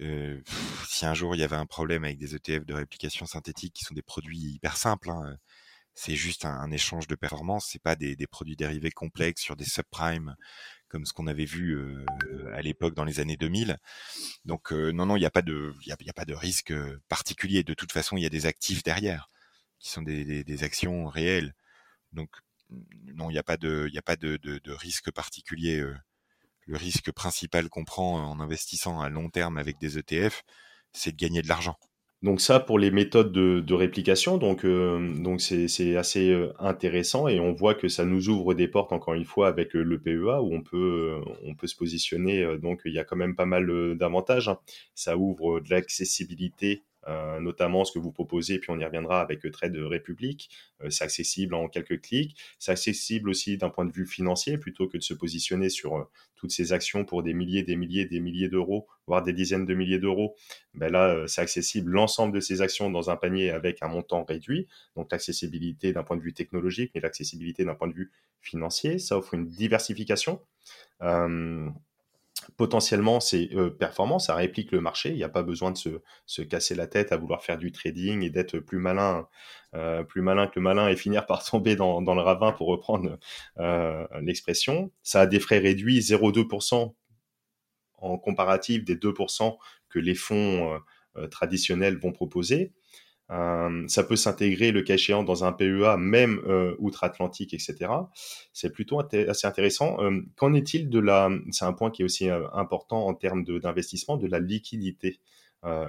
euh, 0.00 0.40
si 0.88 1.06
un 1.06 1.14
jour 1.14 1.34
il 1.34 1.38
y 1.38 1.44
avait 1.44 1.56
un 1.56 1.66
problème 1.66 2.04
avec 2.04 2.18
des 2.18 2.34
ETF 2.34 2.66
de 2.66 2.74
réplication 2.74 3.26
synthétique 3.26 3.72
qui 3.74 3.84
sont 3.84 3.94
des 3.94 4.02
produits 4.02 4.54
hyper 4.54 4.76
simples, 4.76 5.10
hein, 5.10 5.36
c'est 5.94 6.14
juste 6.16 6.44
un, 6.44 6.70
échange 6.70 7.06
de 7.06 7.14
performance, 7.14 7.68
c'est 7.70 7.82
pas 7.82 7.96
des, 7.96 8.16
des, 8.16 8.26
produits 8.26 8.56
dérivés 8.56 8.90
complexes 8.90 9.42
sur 9.42 9.56
des 9.56 9.64
subprimes 9.64 10.36
comme 10.88 11.06
ce 11.06 11.12
qu'on 11.12 11.26
avait 11.26 11.46
vu 11.46 11.72
euh, 11.72 12.04
à 12.54 12.62
l'époque 12.62 12.94
dans 12.94 13.04
les 13.04 13.20
années 13.20 13.36
2000. 13.36 13.78
Donc 14.44 14.72
euh, 14.72 14.92
non 14.92 15.06
non, 15.06 15.16
il 15.16 15.20
n'y 15.20 15.26
a 15.26 15.30
pas 15.30 15.42
de 15.42 15.74
y 15.86 15.92
a, 15.92 15.96
a, 15.98 16.12
pas 16.12 16.24
de 16.26 16.34
risque 16.34 16.74
particulier. 17.08 17.64
De 17.64 17.74
toute 17.74 17.92
façon, 17.92 18.16
il 18.16 18.22
y 18.22 18.26
a 18.26 18.30
des 18.30 18.46
actifs 18.46 18.82
derrière 18.82 19.30
qui 19.78 19.90
sont 19.90 20.02
des, 20.02 20.24
des, 20.24 20.44
des 20.44 20.64
actions 20.64 21.06
réelles. 21.06 21.54
Donc 22.12 22.30
non, 23.14 23.30
il 23.30 23.34
n'y 23.34 23.38
a 23.38 23.42
pas 23.42 23.56
de 23.56 23.88
y 23.92 23.98
a 23.98 24.02
pas 24.02 24.16
de, 24.16 24.36
de, 24.38 24.58
de 24.58 24.72
risque 24.72 25.10
particulier 25.10 25.82
le 26.66 26.76
risque 26.76 27.12
principal 27.12 27.68
qu'on 27.68 27.84
prend 27.84 28.30
en 28.30 28.40
investissant 28.40 29.00
à 29.00 29.08
long 29.08 29.30
terme 29.30 29.56
avec 29.56 29.78
des 29.78 29.98
ETF, 29.98 30.42
c'est 30.92 31.12
de 31.12 31.16
gagner 31.16 31.42
de 31.42 31.48
l'argent. 31.48 31.76
Donc 32.22 32.40
ça 32.40 32.60
pour 32.60 32.78
les 32.78 32.90
méthodes 32.90 33.30
de, 33.30 33.74
réplication, 33.74 34.38
donc 34.38 34.66
c'est 35.38 35.96
assez 35.96 36.48
intéressant 36.58 37.28
et 37.28 37.38
on 37.38 37.52
voit 37.52 37.74
que 37.74 37.88
ça 37.88 38.04
nous 38.04 38.30
ouvre 38.30 38.54
des 38.54 38.68
portes 38.68 38.92
encore 38.92 39.14
une 39.14 39.26
fois 39.26 39.48
avec 39.48 39.74
le 39.74 40.00
PEA 40.00 40.40
où 40.42 40.54
on 40.54 40.62
peut 40.62 41.20
on 41.44 41.54
peut 41.54 41.66
se 41.66 41.76
positionner. 41.76 42.58
Donc 42.58 42.80
il 42.86 42.94
y 42.94 42.98
a 42.98 43.04
quand 43.04 43.16
même 43.16 43.36
pas 43.36 43.44
mal 43.44 43.96
d'avantages. 43.96 44.48
Hein. 44.48 44.58
Ça 44.94 45.16
ouvre 45.16 45.60
de 45.60 45.68
l'accessibilité 45.70 46.82
notamment 47.40 47.84
ce 47.84 47.92
que 47.92 47.98
vous 47.98 48.12
proposez, 48.12 48.58
puis 48.58 48.70
on 48.70 48.78
y 48.78 48.84
reviendra 48.84 49.20
avec 49.20 49.44
euh, 49.44 49.50
Trade 49.50 49.76
République. 49.76 50.50
Euh, 50.82 50.90
c'est 50.90 51.04
accessible 51.04 51.54
en 51.54 51.68
quelques 51.68 52.00
clics. 52.00 52.36
C'est 52.58 52.72
accessible 52.72 53.30
aussi 53.30 53.56
d'un 53.56 53.70
point 53.70 53.84
de 53.84 53.92
vue 53.92 54.06
financier, 54.06 54.58
plutôt 54.58 54.88
que 54.88 54.96
de 54.96 55.02
se 55.02 55.14
positionner 55.14 55.68
sur 55.68 56.08
toutes 56.34 56.50
ces 56.50 56.72
actions 56.72 57.04
pour 57.04 57.22
des 57.22 57.32
milliers, 57.32 57.62
des 57.62 57.76
milliers, 57.76 58.06
des 58.06 58.20
milliers 58.20 58.48
d'euros, 58.48 58.86
voire 59.06 59.22
des 59.22 59.32
dizaines 59.32 59.66
de 59.66 59.74
milliers 59.74 59.98
d'euros. 59.98 60.34
Ben 60.74 60.90
là, 60.90 61.26
c'est 61.26 61.40
accessible 61.40 61.92
l'ensemble 61.92 62.34
de 62.34 62.40
ces 62.40 62.60
actions 62.60 62.90
dans 62.90 63.08
un 63.08 63.16
panier 63.16 63.50
avec 63.50 63.82
un 63.82 63.88
montant 63.88 64.24
réduit. 64.24 64.66
Donc 64.96 65.10
l'accessibilité 65.10 65.92
d'un 65.92 66.02
point 66.02 66.16
de 66.16 66.22
vue 66.22 66.34
technologique, 66.34 66.90
mais 66.94 67.00
l'accessibilité 67.00 67.64
d'un 67.64 67.74
point 67.74 67.88
de 67.88 67.94
vue 67.94 68.12
financier. 68.40 68.98
Ça 68.98 69.16
offre 69.16 69.34
une 69.34 69.48
diversification 69.48 70.40
potentiellement 72.56 73.20
c'est 73.20 73.50
euh, 73.54 73.70
performant, 73.70 74.18
ça 74.18 74.34
réplique 74.34 74.72
le 74.72 74.80
marché, 74.80 75.10
il 75.10 75.16
n'y 75.16 75.24
a 75.24 75.28
pas 75.28 75.42
besoin 75.42 75.70
de 75.70 75.76
se, 75.76 75.88
se, 76.26 76.42
casser 76.42 76.74
la 76.74 76.86
tête 76.86 77.12
à 77.12 77.16
vouloir 77.16 77.42
faire 77.42 77.58
du 77.58 77.72
trading 77.72 78.22
et 78.22 78.30
d'être 78.30 78.58
plus 78.58 78.78
malin, 78.78 79.26
euh, 79.74 80.04
plus 80.04 80.22
malin 80.22 80.46
que 80.46 80.52
le 80.56 80.62
malin 80.62 80.88
et 80.88 80.96
finir 80.96 81.26
par 81.26 81.44
tomber 81.50 81.76
dans, 81.76 82.02
dans 82.02 82.14
le 82.14 82.22
ravin 82.22 82.52
pour 82.52 82.68
reprendre 82.68 83.18
euh, 83.58 84.06
l'expression. 84.20 84.92
Ça 85.02 85.22
a 85.22 85.26
des 85.26 85.40
frais 85.40 85.58
réduits, 85.58 86.00
0,2% 86.00 86.94
en 87.98 88.18
comparatif 88.18 88.84
des 88.84 88.96
2% 88.96 89.56
que 89.88 89.98
les 89.98 90.14
fonds 90.14 90.78
euh, 91.16 91.28
traditionnels 91.28 91.96
vont 91.96 92.12
proposer. 92.12 92.72
Euh, 93.32 93.88
ça 93.88 94.04
peut 94.04 94.16
s'intégrer 94.16 94.70
le 94.70 94.82
cas 94.82 94.94
échéant 94.94 95.24
dans 95.24 95.44
un 95.44 95.52
PEA, 95.52 95.96
même 95.98 96.40
euh, 96.46 96.76
outre-Atlantique, 96.78 97.54
etc. 97.54 97.90
C'est 98.52 98.72
plutôt 98.72 99.00
assez 99.00 99.46
intéressant. 99.46 100.00
Euh, 100.00 100.20
qu'en 100.36 100.54
est-il 100.54 100.88
de 100.88 101.00
la, 101.00 101.30
c'est 101.50 101.64
un 101.64 101.72
point 101.72 101.90
qui 101.90 102.02
est 102.02 102.04
aussi 102.04 102.28
important 102.28 103.06
en 103.06 103.14
termes 103.14 103.44
d'investissement, 103.44 104.16
de, 104.16 104.26
la 104.26 104.40
liquidité? 104.40 105.20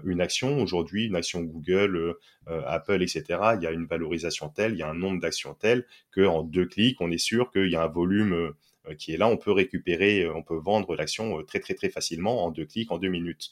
une 0.06 0.22
action 0.22 0.60
aujourd'hui, 0.60 1.06
une 1.06 1.16
action 1.16 1.42
Google, 1.42 2.16
Apple, 2.48 3.04
etc. 3.04 3.26
Il 3.58 3.62
y 3.62 3.68
a 3.68 3.72
une 3.72 3.86
valorisation 3.86 4.50
telle, 4.50 4.72
il 4.72 4.80
y 4.80 4.82
a 4.82 4.90
un 4.90 4.96
nombre 4.96 5.22
d'actions 5.22 5.54
tel 5.54 5.86
que 6.10 6.26
en 6.26 6.42
deux 6.42 6.66
clics, 6.66 7.00
on 7.00 7.12
est 7.12 7.20
sûr 7.20 7.52
qu'il 7.52 7.70
y 7.70 7.76
a 7.76 7.84
un 7.84 7.88
volume 7.88 8.54
qui 8.98 9.14
est 9.14 9.18
là. 9.18 9.28
On 9.28 9.38
peut 9.38 9.52
récupérer, 9.52 10.28
on 10.28 10.42
peut 10.42 10.58
vendre 10.58 10.96
l'action 10.96 11.44
très 11.44 11.60
très 11.60 11.76
très 11.76 11.92
facilement 11.92 12.44
en 12.44 12.50
deux 12.50 12.66
clics, 12.66 12.92
en 12.92 12.98
deux 12.98 13.10
minutes 13.10 13.52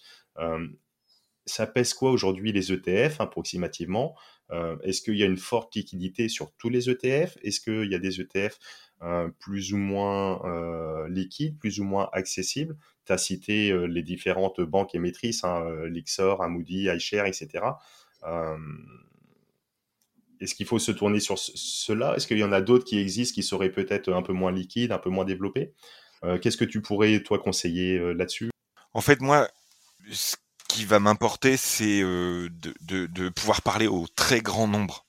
ça 1.45 1.67
pèse 1.67 1.93
quoi 1.93 2.11
aujourd'hui 2.11 2.51
les 2.51 2.71
ETF 2.71 3.21
approximativement? 3.21 4.15
Euh, 4.51 4.77
Est-ce 4.83 5.01
qu'il 5.01 5.17
y 5.17 5.23
a 5.23 5.25
une 5.25 5.37
forte 5.37 5.75
liquidité 5.75 6.29
sur 6.29 6.51
tous 6.57 6.69
les 6.69 6.89
ETF 6.89 7.37
Est-ce 7.43 7.59
qu'il 7.59 7.91
y 7.91 7.95
a 7.95 7.99
des 7.99 8.21
ETF 8.21 8.57
euh, 9.01 9.29
plus 9.39 9.73
ou 9.73 9.77
moins 9.77 10.43
euh, 10.45 11.07
liquides, 11.09 11.57
plus 11.59 11.79
ou 11.79 11.83
moins 11.83 12.09
accessibles? 12.13 12.77
Tu 13.05 13.13
as 13.13 13.17
cité 13.17 13.87
les 13.87 14.01
différentes 14.01 14.61
banques 14.61 14.95
émettrices, 14.95 15.43
hein, 15.43 15.63
Lixor, 15.85 16.41
Amoudi, 16.41 16.87
iShare, 16.89 17.27
etc. 17.27 17.63
Est-ce 20.41 20.55
qu'il 20.55 20.65
faut 20.65 20.79
se 20.79 20.91
tourner 20.91 21.19
sur 21.19 21.37
cela? 21.37 22.15
Est-ce 22.15 22.25
qu'il 22.25 22.39
y 22.39 22.43
en 22.43 22.51
a 22.51 22.61
d'autres 22.61 22.83
qui 22.83 22.97
existent 22.97 23.35
qui 23.35 23.43
seraient 23.43 23.69
peut-être 23.69 24.11
un 24.11 24.23
peu 24.23 24.33
moins 24.33 24.51
liquides, 24.51 24.91
un 24.91 24.97
peu 24.97 25.11
moins 25.11 25.25
développés 25.25 25.73
Qu'est-ce 26.41 26.57
que 26.57 26.65
tu 26.65 26.81
pourrais, 26.81 27.21
toi, 27.21 27.37
conseiller 27.37 27.99
là-dessus? 28.15 28.49
En 28.95 29.01
fait, 29.01 29.21
moi, 29.21 29.47
qui 30.75 30.83
va 30.83 30.99
m'importer, 30.99 31.55
c'est 31.55 32.01
euh, 32.01 32.49
de, 32.51 33.29
pouvoir 33.29 33.61
parler 33.61 33.87
au 33.87 34.07
très 34.09 34.41
grand 34.41 34.67
nombre. 34.67 35.05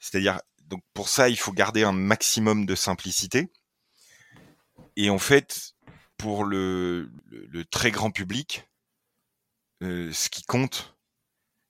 C'est-à-dire, 0.00 0.40
donc 0.62 0.82
pour 0.94 1.08
ça, 1.08 1.28
il 1.28 1.38
faut 1.38 1.52
garder 1.52 1.84
un 1.84 1.92
maximum 1.92 2.66
de 2.66 2.74
simplicité. 2.74 3.52
Et 4.96 5.08
en 5.08 5.20
fait, 5.20 5.74
pour 6.16 6.44
le, 6.44 7.08
très 7.70 7.92
grand 7.92 8.10
public, 8.10 8.68
euh, 9.84 10.12
ce 10.12 10.28
qui 10.28 10.42
compte, 10.42 10.96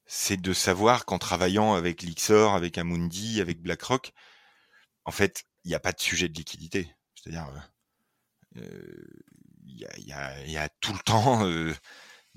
c'est 0.07 0.41
de 0.41 0.55
savoir 0.55 1.05
qu'en 1.05 1.19
travaillant 1.19 1.75
avec 1.75 2.03
Lixor, 2.03 2.55
avec 2.55 2.79
Amundi, 2.79 3.43
avec 3.43 3.61
BlackRock, 3.61 4.15
en 5.05 5.11
fait, 5.11 5.45
il 5.65 5.69
n'y 5.69 5.75
a 5.75 5.81
pas 5.81 5.93
de 5.93 6.01
sujet 6.01 6.31
de 6.31 6.39
liquidité. 6.39 6.91
C'est-à-dire, 7.15 7.49
euh, 8.57 9.07
il 9.67 9.79
y, 10.07 10.57
a, 10.57 10.69
tout 10.81 10.95
le 10.95 10.99
temps 11.01 11.45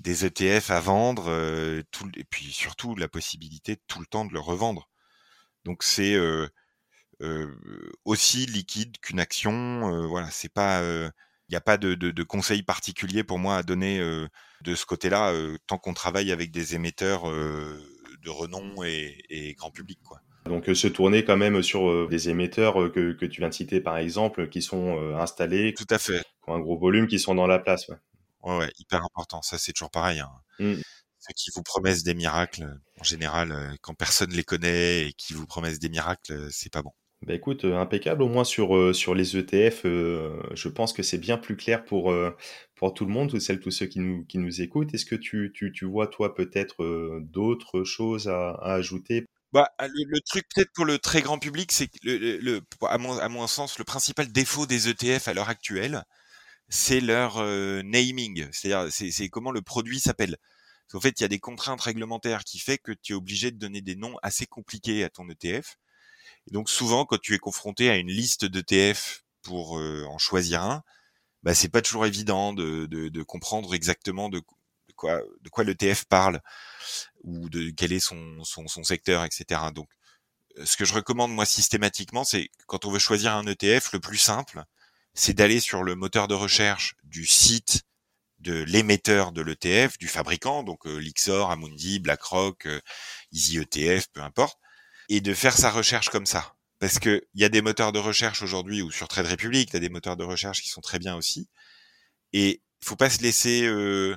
des 0.00 0.24
ETF 0.24 0.70
à 0.70 0.80
vendre, 0.80 1.26
euh, 1.28 1.82
tout, 1.90 2.10
et 2.16 2.24
puis 2.24 2.46
surtout 2.46 2.96
la 2.96 3.08
possibilité 3.08 3.76
tout 3.86 4.00
le 4.00 4.06
temps 4.06 4.24
de 4.24 4.32
le 4.32 4.40
revendre. 4.40 4.88
Donc 5.64 5.82
c'est 5.82 6.14
euh, 6.14 6.48
euh, 7.20 7.46
aussi 8.06 8.46
liquide 8.46 8.98
qu'une 9.00 9.20
action. 9.20 10.06
voilà, 10.08 10.30
c'est 10.30 10.52
pas, 10.52 10.82
il 10.82 11.50
n'y 11.50 11.56
a 11.56 11.60
pas 11.60 11.76
de, 11.76 11.94
de, 11.94 12.10
de, 12.10 12.22
conseil 12.22 12.62
particulier 12.62 13.24
pour 13.24 13.38
moi 13.38 13.58
à 13.58 13.62
donner 13.62 13.98
de 14.62 14.74
ce 14.74 14.86
côté-là 14.86 15.34
tant 15.66 15.76
qu'on 15.76 15.92
travaille 15.92 16.32
avec 16.32 16.50
des 16.50 16.74
émetteurs 16.74 17.24
de 17.24 18.30
renom 18.30 18.82
et, 18.82 19.22
et, 19.28 19.54
grand 19.54 19.70
public, 19.70 20.00
quoi. 20.02 20.20
Donc 20.46 20.64
se 20.74 20.88
tourner 20.88 21.22
quand 21.24 21.36
même 21.36 21.62
sur 21.62 22.08
des 22.08 22.30
émetteurs 22.30 22.90
que, 22.90 23.12
que, 23.12 23.26
tu 23.26 23.42
viens 23.42 23.50
de 23.50 23.54
citer 23.54 23.82
par 23.82 23.98
exemple, 23.98 24.48
qui 24.48 24.62
sont 24.62 25.14
installés, 25.14 25.74
tout 25.74 25.86
à 25.90 25.98
fait, 25.98 26.20
qui 26.42 26.50
ont 26.50 26.54
un 26.54 26.60
gros 26.60 26.78
volume, 26.78 27.06
qui 27.06 27.18
sont 27.18 27.34
dans 27.34 27.46
la 27.46 27.58
place. 27.58 27.88
Ouais. 27.88 27.96
Ouais, 28.42 28.58
ouais, 28.58 28.72
hyper 28.78 29.04
important. 29.04 29.42
Ça, 29.42 29.58
c'est 29.58 29.72
toujours 29.72 29.90
pareil. 29.90 30.20
Hein. 30.20 30.30
Mmh. 30.58 30.74
Ceux 31.20 31.34
qui 31.34 31.50
vous 31.54 31.62
promettent 31.62 32.02
des 32.02 32.14
miracles, 32.14 32.66
en 32.98 33.04
général, 33.04 33.52
euh, 33.52 33.74
quand 33.82 33.94
personne 33.94 34.30
les 34.30 34.44
connaît 34.44 35.08
et 35.08 35.12
qui 35.12 35.34
vous 35.34 35.46
promettent 35.46 35.78
des 35.78 35.90
miracles, 35.90 36.32
euh, 36.32 36.48
c'est 36.50 36.72
pas 36.72 36.82
bon. 36.82 36.92
Bah 37.26 37.34
écoute, 37.34 37.66
euh, 37.66 37.76
impeccable. 37.76 38.22
Au 38.22 38.28
moins 38.28 38.44
sur, 38.44 38.94
sur 38.94 39.14
les 39.14 39.36
ETF, 39.36 39.82
je 39.84 40.68
pense 40.68 40.94
que 40.94 41.02
c'est 41.02 41.18
bien 41.18 41.36
plus 41.36 41.54
clair 41.54 41.84
pour, 41.84 42.14
pour 42.74 42.94
tout 42.94 43.04
le 43.04 43.12
monde, 43.12 43.28
toutes 43.28 43.42
celles, 43.42 43.60
tous 43.60 43.70
ceux 43.70 43.84
qui 43.84 44.00
nous, 44.00 44.24
qui 44.24 44.38
nous 44.38 44.62
écoutent. 44.62 44.94
Est-ce 44.94 45.04
que 45.04 45.16
tu, 45.16 45.52
tu, 45.54 45.70
tu 45.70 45.84
vois, 45.84 46.06
toi, 46.06 46.34
peut-être 46.34 46.82
d'autres 47.20 47.84
choses 47.84 48.26
à, 48.26 48.52
à 48.52 48.72
ajouter? 48.72 49.26
Bah, 49.52 49.68
le, 49.80 50.20
truc 50.20 50.46
peut-être 50.54 50.72
pour 50.72 50.86
le 50.86 50.98
très 50.98 51.20
grand 51.20 51.38
public, 51.38 51.72
c'est 51.72 51.88
que 51.88 51.98
le, 52.04 52.38
le, 52.38 52.60
à, 52.88 52.96
mon, 52.96 53.18
à 53.18 53.28
mon 53.28 53.46
sens, 53.46 53.78
le 53.78 53.84
principal 53.84 54.32
défaut 54.32 54.64
des 54.64 54.88
ETF 54.88 55.28
à 55.28 55.34
l'heure 55.34 55.50
actuelle, 55.50 56.04
c'est 56.70 57.00
leur 57.00 57.38
euh, 57.38 57.82
naming, 57.82 58.48
c'est-à-dire 58.52 58.92
c'est 58.92 59.28
comment 59.28 59.50
le 59.50 59.60
produit 59.60 60.00
s'appelle. 60.00 60.36
En 60.94 61.00
fait, 61.00 61.20
il 61.20 61.22
y 61.22 61.24
a 61.24 61.28
des 61.28 61.38
contraintes 61.38 61.80
réglementaires 61.80 62.44
qui 62.44 62.58
fait 62.58 62.78
que 62.78 62.92
tu 62.92 63.12
es 63.12 63.16
obligé 63.16 63.50
de 63.52 63.58
donner 63.58 63.80
des 63.80 63.94
noms 63.96 64.16
assez 64.22 64.46
compliqués 64.46 65.04
à 65.04 65.10
ton 65.10 65.28
ETF. 65.28 65.76
Et 66.48 66.52
donc 66.52 66.70
souvent, 66.70 67.04
quand 67.04 67.20
tu 67.20 67.34
es 67.34 67.38
confronté 67.38 67.90
à 67.90 67.96
une 67.96 68.10
liste 68.10 68.44
d'ETF 68.44 69.24
pour 69.42 69.78
euh, 69.78 70.04
en 70.08 70.18
choisir 70.18 70.62
un, 70.62 70.82
bah 71.42 71.54
c'est 71.54 71.68
pas 71.68 71.82
toujours 71.82 72.06
évident 72.06 72.52
de, 72.52 72.86
de, 72.86 73.08
de 73.08 73.22
comprendre 73.22 73.74
exactement 73.74 74.28
de, 74.28 74.42
quoi 74.96 75.20
de 75.42 75.48
quoi 75.50 75.64
l'ETF 75.64 76.04
parle 76.06 76.40
ou 77.22 77.48
de 77.48 77.70
quel 77.70 77.92
est 77.92 78.00
son, 78.00 78.42
son, 78.44 78.68
son 78.68 78.84
secteur, 78.84 79.24
etc. 79.24 79.60
Donc, 79.74 79.88
ce 80.64 80.76
que 80.76 80.84
je 80.84 80.94
recommande 80.94 81.32
moi 81.32 81.46
systématiquement, 81.46 82.24
c'est 82.24 82.50
quand 82.66 82.84
on 82.84 82.90
veut 82.90 82.98
choisir 82.98 83.34
un 83.34 83.46
ETF, 83.46 83.92
le 83.92 84.00
plus 84.00 84.18
simple, 84.18 84.64
c'est 85.14 85.34
d'aller 85.34 85.60
sur 85.60 85.82
le 85.82 85.94
moteur 85.94 86.28
de 86.28 86.34
recherche 86.34 86.94
du 87.04 87.26
site 87.26 87.82
de 88.40 88.62
l'émetteur 88.62 89.32
de 89.32 89.42
l'ETF, 89.42 89.98
du 89.98 90.08
fabricant, 90.08 90.62
donc 90.62 90.86
euh, 90.86 90.96
Lixor, 90.96 91.50
Amundi, 91.50 92.00
BlackRock, 92.00 92.66
euh, 92.66 92.80
Easy 93.32 93.58
ETF, 93.58 94.06
peu 94.12 94.22
importe, 94.22 94.58
et 95.08 95.20
de 95.20 95.34
faire 95.34 95.56
sa 95.56 95.70
recherche 95.70 96.08
comme 96.08 96.26
ça. 96.26 96.54
Parce 96.78 96.98
que 96.98 97.22
il 97.34 97.42
y 97.42 97.44
a 97.44 97.50
des 97.50 97.60
moteurs 97.62 97.92
de 97.92 97.98
recherche 97.98 98.42
aujourd'hui, 98.42 98.82
ou 98.82 98.90
sur 98.90 99.08
Trade 99.08 99.26
Republic, 99.26 99.68
il 99.70 99.74
y 99.74 99.76
a 99.76 99.80
des 99.80 99.90
moteurs 99.90 100.16
de 100.16 100.24
recherche 100.24 100.62
qui 100.62 100.70
sont 100.70 100.80
très 100.80 100.98
bien 100.98 101.16
aussi. 101.16 101.48
Et 102.32 102.62
il 102.82 102.86
faut 102.86 102.96
pas 102.96 103.10
se 103.10 103.22
laisser, 103.22 103.64
euh, 103.64 104.16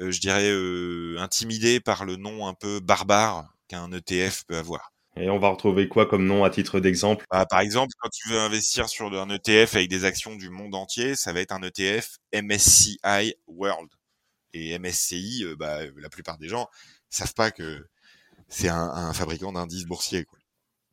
euh 0.00 0.10
je 0.12 0.20
dirais, 0.20 0.50
euh, 0.50 1.16
intimider 1.18 1.80
par 1.80 2.04
le 2.06 2.16
nom 2.16 2.46
un 2.48 2.54
peu 2.54 2.80
barbare 2.80 3.54
qu'un 3.68 3.92
ETF 3.92 4.44
peut 4.46 4.56
avoir. 4.56 4.92
Et 5.20 5.28
on 5.28 5.38
va 5.38 5.50
retrouver 5.50 5.86
quoi 5.86 6.06
comme 6.06 6.24
nom 6.24 6.44
à 6.44 6.50
titre 6.50 6.80
d'exemple? 6.80 7.26
Bah, 7.30 7.44
Par 7.44 7.60
exemple, 7.60 7.92
quand 7.98 8.08
tu 8.08 8.30
veux 8.30 8.38
investir 8.38 8.88
sur 8.88 9.12
un 9.12 9.28
ETF 9.28 9.76
avec 9.76 9.90
des 9.90 10.04
actions 10.04 10.34
du 10.34 10.48
monde 10.48 10.74
entier, 10.74 11.14
ça 11.14 11.32
va 11.34 11.40
être 11.40 11.52
un 11.52 11.62
ETF 11.62 12.16
MSCI 12.32 13.34
World. 13.46 13.90
Et 14.54 14.78
MSCI, 14.78 15.44
euh, 15.44 15.56
bah, 15.56 15.80
la 15.96 16.08
plupart 16.08 16.38
des 16.38 16.48
gens 16.48 16.68
savent 17.10 17.34
pas 17.34 17.50
que 17.50 17.86
c'est 18.48 18.68
un, 18.68 18.90
un, 18.90 19.12
fabricant 19.12 19.52
d'indices 19.52 19.84
boursiers. 19.84 20.24
Quoi. 20.24 20.38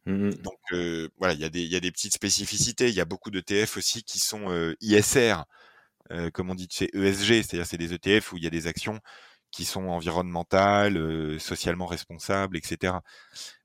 Mmh 0.05 0.31
Donc 0.31 0.59
euh, 0.73 1.07
voilà, 1.17 1.33
il 1.33 1.39
y, 1.39 1.45
a 1.45 1.49
des, 1.49 1.63
y 1.63 1.75
a 1.75 1.79
des 1.79 1.91
petites 1.91 2.13
spécificités. 2.13 2.89
Il 2.89 2.95
y 2.95 3.01
a 3.01 3.05
beaucoup 3.05 3.31
d'ETF 3.31 3.77
aussi 3.77 4.03
qui 4.03 4.19
sont 4.19 4.51
euh, 4.51 4.75
ISR, 4.81 5.35
comme 6.33 6.49
on 6.49 6.55
dit 6.55 6.67
c'est 6.69 6.93
ESG, 6.93 7.43
c'est-à-dire 7.43 7.65
c'est 7.65 7.77
des 7.77 7.93
ETF 7.93 8.33
où 8.33 8.37
il 8.37 8.43
y 8.43 8.47
a 8.47 8.49
des 8.49 8.67
actions 8.67 8.99
qui 9.51 9.65
sont 9.65 9.87
environnementales, 9.87 10.97
euh, 10.97 11.39
socialement 11.39 11.85
responsables, 11.85 12.57
etc. 12.57 12.95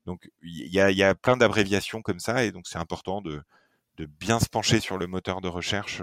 Donc 0.05 0.29
il 0.41 0.73
y 0.73 0.79
a, 0.79 0.91
y 0.91 1.03
a, 1.03 1.15
plein 1.15 1.37
d'abréviations 1.37 2.01
comme 2.01 2.19
ça, 2.19 2.43
et 2.43 2.51
donc 2.51 2.67
c'est 2.67 2.77
important 2.77 3.21
de, 3.21 3.41
de, 3.97 4.05
bien 4.05 4.39
se 4.39 4.49
pencher 4.49 4.79
sur 4.79 4.97
le 4.97 5.07
moteur 5.07 5.41
de 5.41 5.47
recherche 5.47 6.01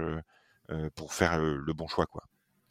euh, 0.70 0.90
pour 0.94 1.12
faire 1.12 1.38
le 1.40 1.72
bon 1.72 1.88
choix, 1.88 2.06
quoi. 2.06 2.24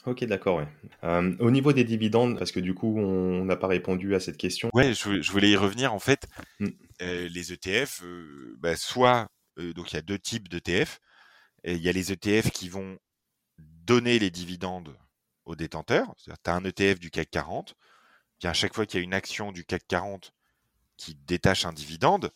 Ok, 0.05 0.23
d'accord, 0.23 0.57
ouais. 0.57 1.36
au 1.39 1.51
niveau 1.51 1.73
des 1.73 1.84
dividendes, 1.84 2.39
parce 2.39 2.53
que 2.53 2.61
du 2.61 2.73
coup, 2.73 2.97
on 2.97 3.43
n'a 3.43 3.57
pas 3.57 3.67
répondu 3.67 4.15
à 4.15 4.21
cette 4.21 4.38
question. 4.38 4.69
Ouais, 4.73 4.93
je, 4.93 5.32
voulais 5.32 5.51
y 5.51 5.57
revenir. 5.57 5.93
En 5.93 5.99
fait, 5.99 6.25
mmh. 6.59 6.67
les 7.01 7.53
ETF, 7.53 8.03
bah, 8.59 8.77
soit, 8.77 9.27
donc 9.57 9.91
il 9.91 9.95
y 9.95 9.99
a 9.99 10.01
deux 10.01 10.17
types 10.17 10.47
d'ETF. 10.47 11.01
Il 11.65 11.77
y 11.77 11.89
a 11.89 11.91
les 11.91 12.13
ETF 12.13 12.49
qui 12.51 12.69
vont 12.69 12.97
donner 13.57 14.19
les 14.19 14.30
dividendes 14.30 14.95
aux 15.45 15.55
détenteurs. 15.55 16.15
Tu 16.23 16.32
as 16.32 16.55
un 16.55 16.63
ETF 16.63 16.99
du 16.99 17.11
CAC 17.11 17.30
40, 17.32 17.75
qui 18.39 18.47
à 18.47 18.53
chaque 18.53 18.73
fois 18.73 18.86
qu'il 18.86 18.99
y 18.99 19.01
a 19.01 19.03
une 19.03 19.13
action 19.13 19.51
du 19.51 19.65
CAC 19.65 19.84
40 19.88 20.32
qui 21.00 21.16
détache 21.16 21.66
un 21.66 21.74
dividende, 21.74 22.32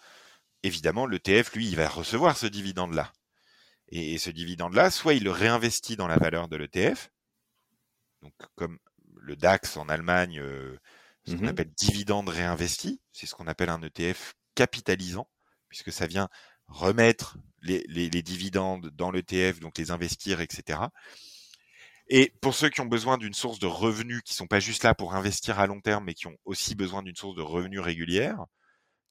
évidemment, 0.64 1.06
l'ETF, 1.06 1.54
lui, 1.54 1.68
il 1.68 1.76
va 1.76 1.88
recevoir 1.88 2.38
ce 2.38 2.48
dividende-là. 2.48 3.12
Et, 3.90 4.18
ce 4.18 4.30
dividende-là, 4.32 4.90
soit 4.90 5.14
il 5.14 5.26
le 5.26 5.32
réinvestit 5.32 5.98
dans 5.98 6.08
la 6.08 6.18
valeur 6.18 6.48
de 6.48 6.56
l'ETF, 6.56 7.12
donc 8.22 8.34
comme 8.56 8.80
le 9.18 9.36
DAX 9.36 9.78
en 9.78 9.90
Allemagne, 9.90 10.40
euh, 10.40 10.80
ce 11.28 11.36
qu'on 11.36 11.44
mmh 11.44 11.50
appelle 11.50 11.72
dividende 11.72 12.30
réinvesti, 12.30 13.02
c'est 13.12 13.28
ce 13.28 13.36
qu'on 13.36 13.48
appelle 13.48 13.70
un 13.70 13.82
ETF 13.82 14.34
capitalisant, 14.56 15.30
puisque 15.68 15.92
ça 15.92 16.08
vient 16.08 16.30
remettre 16.68 17.38
les, 17.62 18.10
dividendes 18.24 18.90
dans 18.92 19.12
l'ETF, 19.12 19.60
donc 19.60 19.78
les 19.78 19.92
investir, 19.92 20.42
etc. 20.42 20.80
Et 22.08 22.34
pour 22.42 22.54
ceux 22.54 22.70
qui 22.70 22.82
ont 22.82 22.86
besoin 22.86 23.18
d'une 23.18 23.34
source 23.34 23.60
de 23.60 23.68
revenus, 23.68 24.22
qui 24.24 24.34
sont 24.34 24.48
pas 24.48 24.60
juste 24.60 24.84
là 24.84 24.94
pour 24.94 25.16
investir 25.16 25.60
à 25.60 25.68
long 25.68 25.82
terme, 25.82 26.06
mais 26.06 26.14
qui 26.14 26.28
ont 26.28 26.38
aussi 26.46 26.76
besoin 26.76 27.02
d'une 27.02 27.16
source 27.16 27.36
de 27.36 27.42
revenus 27.42 27.80
régulière, 27.80 28.46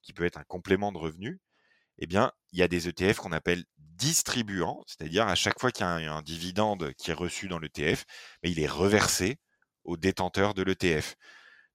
qui 0.01 0.13
peut 0.13 0.25
être 0.25 0.37
un 0.37 0.43
complément 0.43 0.91
de 0.91 0.97
revenus, 0.99 1.39
eh 1.99 2.07
bien, 2.07 2.31
il 2.51 2.59
y 2.59 2.63
a 2.63 2.67
des 2.67 2.87
ETF 2.87 3.17
qu'on 3.17 3.31
appelle 3.31 3.63
distribuants, 3.77 4.83
c'est-à-dire 4.87 5.27
à 5.27 5.35
chaque 5.35 5.59
fois 5.59 5.71
qu'il 5.71 5.85
y 5.85 5.89
a 5.89 6.13
un, 6.13 6.21
dividende 6.21 6.93
qui 6.95 7.11
est 7.11 7.15
reçu 7.15 7.47
dans 7.47 7.59
l'ETF, 7.59 8.05
il 8.43 8.59
est 8.59 8.67
reversé 8.67 9.37
au 9.83 9.97
détenteur 9.97 10.53
de 10.53 10.63
l'ETF. 10.63 11.15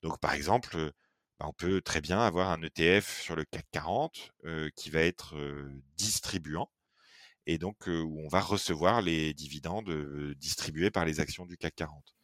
Donc, 0.02 0.20
par 0.20 0.34
exemple, 0.34 0.92
bah, 1.38 1.46
on 1.48 1.52
peut 1.52 1.80
très 1.80 2.00
bien 2.00 2.20
avoir 2.20 2.50
un 2.50 2.62
ETF 2.62 3.20
sur 3.20 3.36
le 3.36 3.44
CAC 3.44 3.66
40 3.72 4.32
qui 4.76 4.90
va 4.90 5.00
être 5.02 5.36
distribuant 5.96 6.70
et 7.48 7.58
donc 7.58 7.86
où 7.86 8.20
on 8.24 8.28
va 8.28 8.40
recevoir 8.40 9.02
les 9.02 9.34
dividendes 9.34 9.90
distribués 10.36 10.90
par 10.90 11.04
les 11.04 11.18
actions 11.18 11.46
du 11.46 11.56
CAC 11.56 11.74
40. 11.76 12.14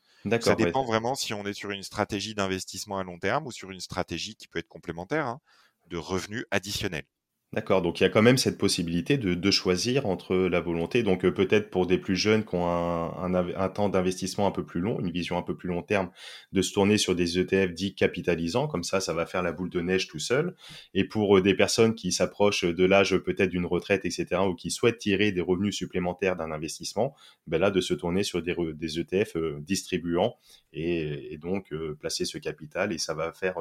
Ça 0.41 0.55
dépend 0.55 0.85
vraiment 0.85 1.14
si 1.14 1.35
on 1.35 1.45
est 1.47 1.55
sur 1.55 1.70
une 1.70 1.83
stratégie 1.83 2.35
d'investissement 2.35 2.99
à 2.99 3.05
long 3.05 3.18
terme 3.18 3.47
ou 3.47 3.53
sur 3.53 3.70
une 3.70 3.81
stratégie 3.81 4.37
qui 4.37 4.49
peut 4.49 4.59
être 4.59 4.68
complémentaire 4.68 5.27
hein, 5.27 5.41
de 5.89 5.97
revenus 5.97 6.45
additionnels. 6.51 7.07
D'accord, 7.55 7.83
donc 7.83 8.01
il 8.01 8.03
y 8.03 8.07
a 8.07 8.09
quand 8.09 8.21
même 8.21 8.37
cette 8.37 8.59
possibilité 8.59 9.17
de, 9.17 9.51
choisir 9.53 10.07
entre 10.07 10.35
la 10.35 10.61
volonté, 10.61 11.05
donc 11.05 11.25
euh, 11.25 11.31
peut-être 11.31 11.71
pour 11.71 11.87
des 11.87 11.99
plus 11.99 12.17
jeunes 12.17 12.45
qui 12.45 12.57
ont 12.57 12.67
un, 12.67 13.69
temps 13.69 13.89
d'investissement 13.89 14.49
un 14.49 14.51
peu 14.51 14.67
plus 14.67 14.81
long, 14.81 14.99
une 14.99 15.13
vision 15.13 15.39
un 15.39 15.43
peu 15.43 15.57
plus 15.57 15.69
long 15.69 15.81
terme, 15.81 16.11
de 16.51 16.63
se 16.63 16.73
tourner 16.73 16.99
sur 16.99 17.15
des 17.15 17.39
ETF 17.39 17.73
dits 17.73 17.95
capitalisants, 17.95 18.67
comme 18.67 18.83
ça, 18.83 18.99
ça 18.99 19.15
va 19.15 19.25
faire 19.25 19.41
la 19.41 19.53
boule 19.53 19.71
de 19.71 19.81
neige 19.81 20.09
tout 20.09 20.19
seul. 20.19 20.57
Et 20.95 21.05
pour 21.05 21.39
euh, 21.39 21.43
des 21.43 21.55
personnes 21.55 21.95
qui 21.95 22.11
s'approchent 22.11 22.65
de 22.65 22.85
l'âge 22.85 23.17
peut-être 23.19 23.51
d'une 23.51 23.67
retraite, 23.67 24.05
etc., 24.05 24.41
ou 24.49 24.57
qui 24.57 24.73
souhaitent 24.73 24.99
tirer 24.99 25.31
des 25.31 25.41
revenus 25.41 25.77
supplémentaires 25.77 26.35
d'un 26.35 26.51
investissement, 26.51 27.15
ben 27.47 27.61
là, 27.61 27.71
de 27.71 27.81
se 27.81 27.95
tourner 27.95 28.25
sur 28.25 28.43
des, 28.43 28.99
ETF 28.99 29.37
euh, 29.37 29.61
distribuants 29.61 30.39
et, 30.73 31.39
donc 31.41 31.73
placer 32.01 32.25
ce 32.25 32.39
capital, 32.39 32.93
et 32.93 32.99
ça 32.99 33.15
va 33.15 33.33
faire 33.33 33.59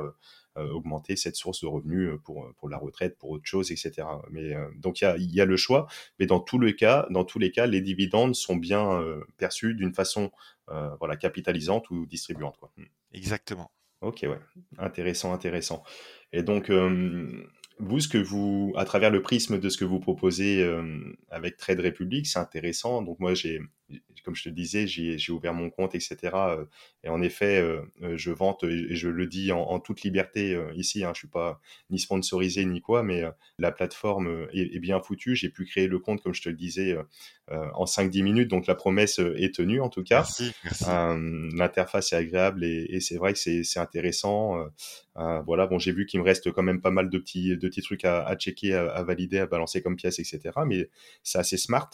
augmenter 0.56 1.16
cette 1.16 1.36
source 1.36 1.62
de 1.62 1.68
revenus 1.68 2.10
euh, 2.10 2.18
pour, 2.18 2.52
pour 2.58 2.70
la 2.70 2.78
retraite, 2.78 3.18
pour 3.18 3.32
autre 3.32 3.46
chose, 3.46 3.72
etc. 3.72 4.08
Mais 4.30 4.56
euh, 4.56 4.68
donc 4.78 5.02
il 5.02 5.06
y 5.06 5.08
a, 5.08 5.18
y 5.18 5.42
a, 5.42 5.46
le 5.46 5.58
choix, 5.58 5.88
mais 6.20 6.26
dans 6.26 6.40
tous 6.40 6.60
les 6.60 6.76
cas, 6.76 7.08
dans 7.10 7.26
tous 7.26 7.40
les 7.40 7.52
cas, 7.52 7.66
les 7.66 7.82
dividendes 7.82 8.36
sont 8.36 8.56
bien 8.56 9.04
perçus 9.38 9.74
d'une 9.74 9.94
façon 9.94 10.32
voilà 11.00 11.16
capitalisante 11.16 11.90
ou 11.90 12.06
distribuante. 12.06 12.58
Quoi. 12.58 12.72
Hmm. 12.78 12.86
Exactement. 13.14 13.72
Ok, 14.02 14.20
ouais, 14.24 14.40
intéressant, 14.78 15.34
intéressant. 15.34 15.84
Et 16.32 16.44
donc 16.44 16.70
vous, 17.80 18.00
ce 18.00 18.08
que 18.08 18.18
vous, 18.18 18.74
à 18.76 18.86
travers 18.86 19.10
le 19.10 19.22
prisme 19.22 19.60
de 19.60 19.70
ce 19.70 19.78
que 19.78 19.86
vous 19.86 20.00
proposez 20.00 20.64
avec 21.30 21.58
Trade 21.58 21.80
Republic, 21.80 22.28
c'est 22.28 22.40
intéressant. 22.40 23.02
Donc 23.02 23.20
moi, 23.20 23.34
j'ai, 23.34 23.60
comme 24.24 24.36
je 24.36 24.44
te 24.44 24.50
disais, 24.50 24.88
j'ai 24.88 25.32
ouvert 25.32 25.54
mon 25.54 25.70
compte, 25.70 25.96
etc. 25.96 26.18
Euh, 26.34 26.66
et 27.04 27.10
en 27.10 27.22
effet, 27.22 27.62
euh, 27.62 27.82
euh, 28.02 28.18
je 28.18 28.32
vante, 28.32 28.64
et 28.64 28.96
je 28.96 29.10
le 29.10 29.28
dis 29.28 29.52
en, 29.52 29.80
toute 29.80 30.02
liberté 30.02 30.58
ici, 30.76 31.04
hein, 31.04 31.12
je 31.14 31.20
suis 31.20 31.28
pas 31.28 31.60
ni 31.90 32.00
sponsorisé 32.00 32.64
ni 32.66 32.82
quoi, 32.82 33.04
mais 33.04 33.24
la 33.60 33.72
plateforme 33.72 34.48
est, 34.54 34.80
bien 34.80 35.02
foutue. 35.02 35.36
J'ai 35.36 35.50
pu 35.50 35.66
créer 35.66 35.88
le 35.88 36.00
compte, 36.00 36.22
comme 36.22 36.34
je 36.34 36.42
te 36.42 36.50
le 36.50 36.56
disais, 36.56 36.96
en 37.50 37.84
5-10 37.84 38.24
minutes, 38.24 38.48
donc 38.50 38.68
la 38.68 38.76
promesse 38.76 39.20
est 39.20 39.54
tenue 39.56 39.82
en 39.82 39.90
tout 39.90 40.04
cas. 40.04 40.26
L'interface 40.88 42.14
est 42.14 42.16
agréable 42.16 42.64
et, 42.64 42.86
et 42.90 43.00
c'est 43.02 43.18
vrai 43.18 43.34
que 43.34 43.40
c'est 43.40 43.80
intéressant. 43.80 44.66
voilà, 45.16 45.68
bon, 45.68 45.80
j'ai 45.80 45.92
vu 45.92 46.06
qu'il 46.06 46.22
me 46.22 46.26
reste 46.26 46.52
quand 46.52 46.64
même 46.64 46.82
pas 46.82 46.92
mal 46.92 47.10
de 47.10 47.18
petits, 47.18 47.58
de 47.58 47.68
petits 47.68 47.82
trucs 47.82 48.06
à, 48.06 48.24
à 48.24 48.36
checker, 48.38 48.74
à, 48.74 48.90
à, 48.90 49.04
valider, 49.04 49.40
à 49.40 49.48
balancer 49.48 49.82
comme 49.82 49.98
pièces, 49.98 50.20
etc. 50.20 50.40
Mais 50.66 50.90
c'est 51.24 51.40
assez 51.40 51.58
smart. 51.58 51.90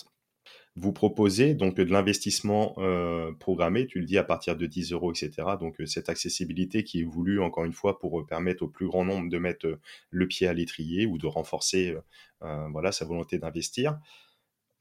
Vous 0.82 0.94
proposez 0.94 1.56
donc 1.56 1.76
de 1.76 1.84
l'investissement 1.84 2.74
euh, 2.78 3.34
programmé, 3.34 3.86
tu 3.86 4.00
le 4.00 4.06
dis, 4.06 4.18
à 4.18 4.24
partir 4.24 4.56
de 4.56 4.66
10 4.66 4.94
euros, 4.94 5.12
etc. 5.12 5.58
Donc 5.60 5.82
euh, 5.82 5.86
cette 5.86 6.08
accessibilité 6.08 6.86
qui 6.86 7.02
est 7.02 7.04
voulue, 7.04 7.42
encore 7.42 7.66
une 7.66 7.74
fois, 7.74 8.00
pour 8.00 8.22
euh, 8.22 8.26
permettre 8.26 8.64
au 8.64 8.70
plus 8.70 8.88
grand 8.88 9.04
nombre 9.04 9.30
de 9.30 9.38
mettre 9.38 9.78
le 10.10 10.28
pied 10.28 10.48
à 10.48 10.54
l'étrier 10.54 11.06
ou 11.06 11.18
de 11.18 11.28
renforcer 11.28 11.98
voilà, 12.40 12.94
sa 12.94 13.04
volonté 13.04 13.40
d'investir. 13.40 14.00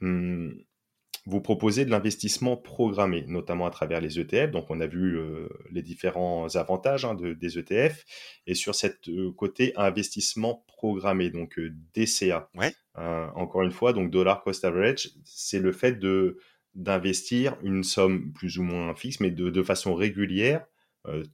Hum, 0.00 0.62
vous 1.26 1.40
proposez 1.40 1.84
de 1.84 1.90
l'investissement 1.90 2.56
programmé, 2.56 3.24
notamment 3.26 3.66
à 3.66 3.70
travers 3.70 4.00
les 4.00 4.18
ETF. 4.18 4.50
Donc, 4.50 4.66
on 4.70 4.80
a 4.80 4.86
vu 4.86 5.18
les 5.70 5.82
différents 5.82 6.54
avantages 6.56 7.04
hein, 7.04 7.14
de, 7.14 7.34
des 7.34 7.58
ETF. 7.58 8.04
Et 8.46 8.54
sur 8.54 8.74
cette 8.74 9.10
côté 9.36 9.72
investissement 9.76 10.64
programmé, 10.66 11.30
donc 11.30 11.60
DCA. 11.94 12.50
Ouais. 12.54 12.72
encore 12.94 13.62
une 13.62 13.72
fois, 13.72 13.92
donc 13.92 14.10
dollar 14.10 14.42
cost 14.42 14.64
average, 14.64 15.10
c'est 15.24 15.60
le 15.60 15.72
fait 15.72 15.98
de 15.98 16.38
d'investir 16.74 17.56
une 17.62 17.82
somme 17.82 18.32
plus 18.32 18.58
ou 18.58 18.62
moins 18.62 18.94
fixe, 18.94 19.18
mais 19.20 19.30
de, 19.30 19.50
de 19.50 19.62
façon 19.62 19.94
régulière 19.94 20.64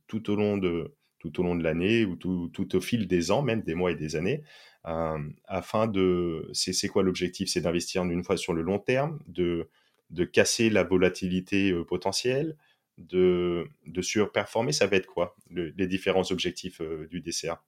tout 0.07 0.31
au 0.31 0.37
long 0.37 0.57
de 0.57 0.95
tout 1.25 1.41
au 1.41 1.43
long 1.43 1.55
de 1.55 1.65
l'année 1.65 2.05
ou 2.05 2.17
tout, 2.17 2.51
tout, 2.53 2.77
au 2.77 2.81
fil 2.83 3.07
des 3.07 3.31
ans, 3.31 3.43
même 3.43 3.63
des 3.63 3.75
mois 3.75 3.91
et 3.91 3.95
des 3.95 4.15
années, 4.15 4.43
afin 4.85 5.87
de 5.87 6.49
c'est 6.53 6.89
quoi 6.89 7.03
l'objectif? 7.03 7.49
C'est 7.49 7.63
d'investir 7.63 8.05
une 8.05 8.25
fois 8.25 8.37
sur 8.37 8.53
le 8.53 8.63
long 8.63 8.79
terme, 8.79 9.19
de 9.27 9.69
de 10.11 10.25
casser 10.25 10.71
la 10.71 10.85
volatilité 10.85 11.75
potentielle, 11.89 12.57
de, 12.99 13.67
de 13.87 14.03
surperformer, 14.03 14.73
ça 14.73 14.87
va 14.87 14.97
être 14.97 15.07
quoi 15.07 15.35
les 15.51 15.87
différents 15.87 16.31
objectifs 16.31 16.81
du 17.11 17.21
DCA 17.21 17.65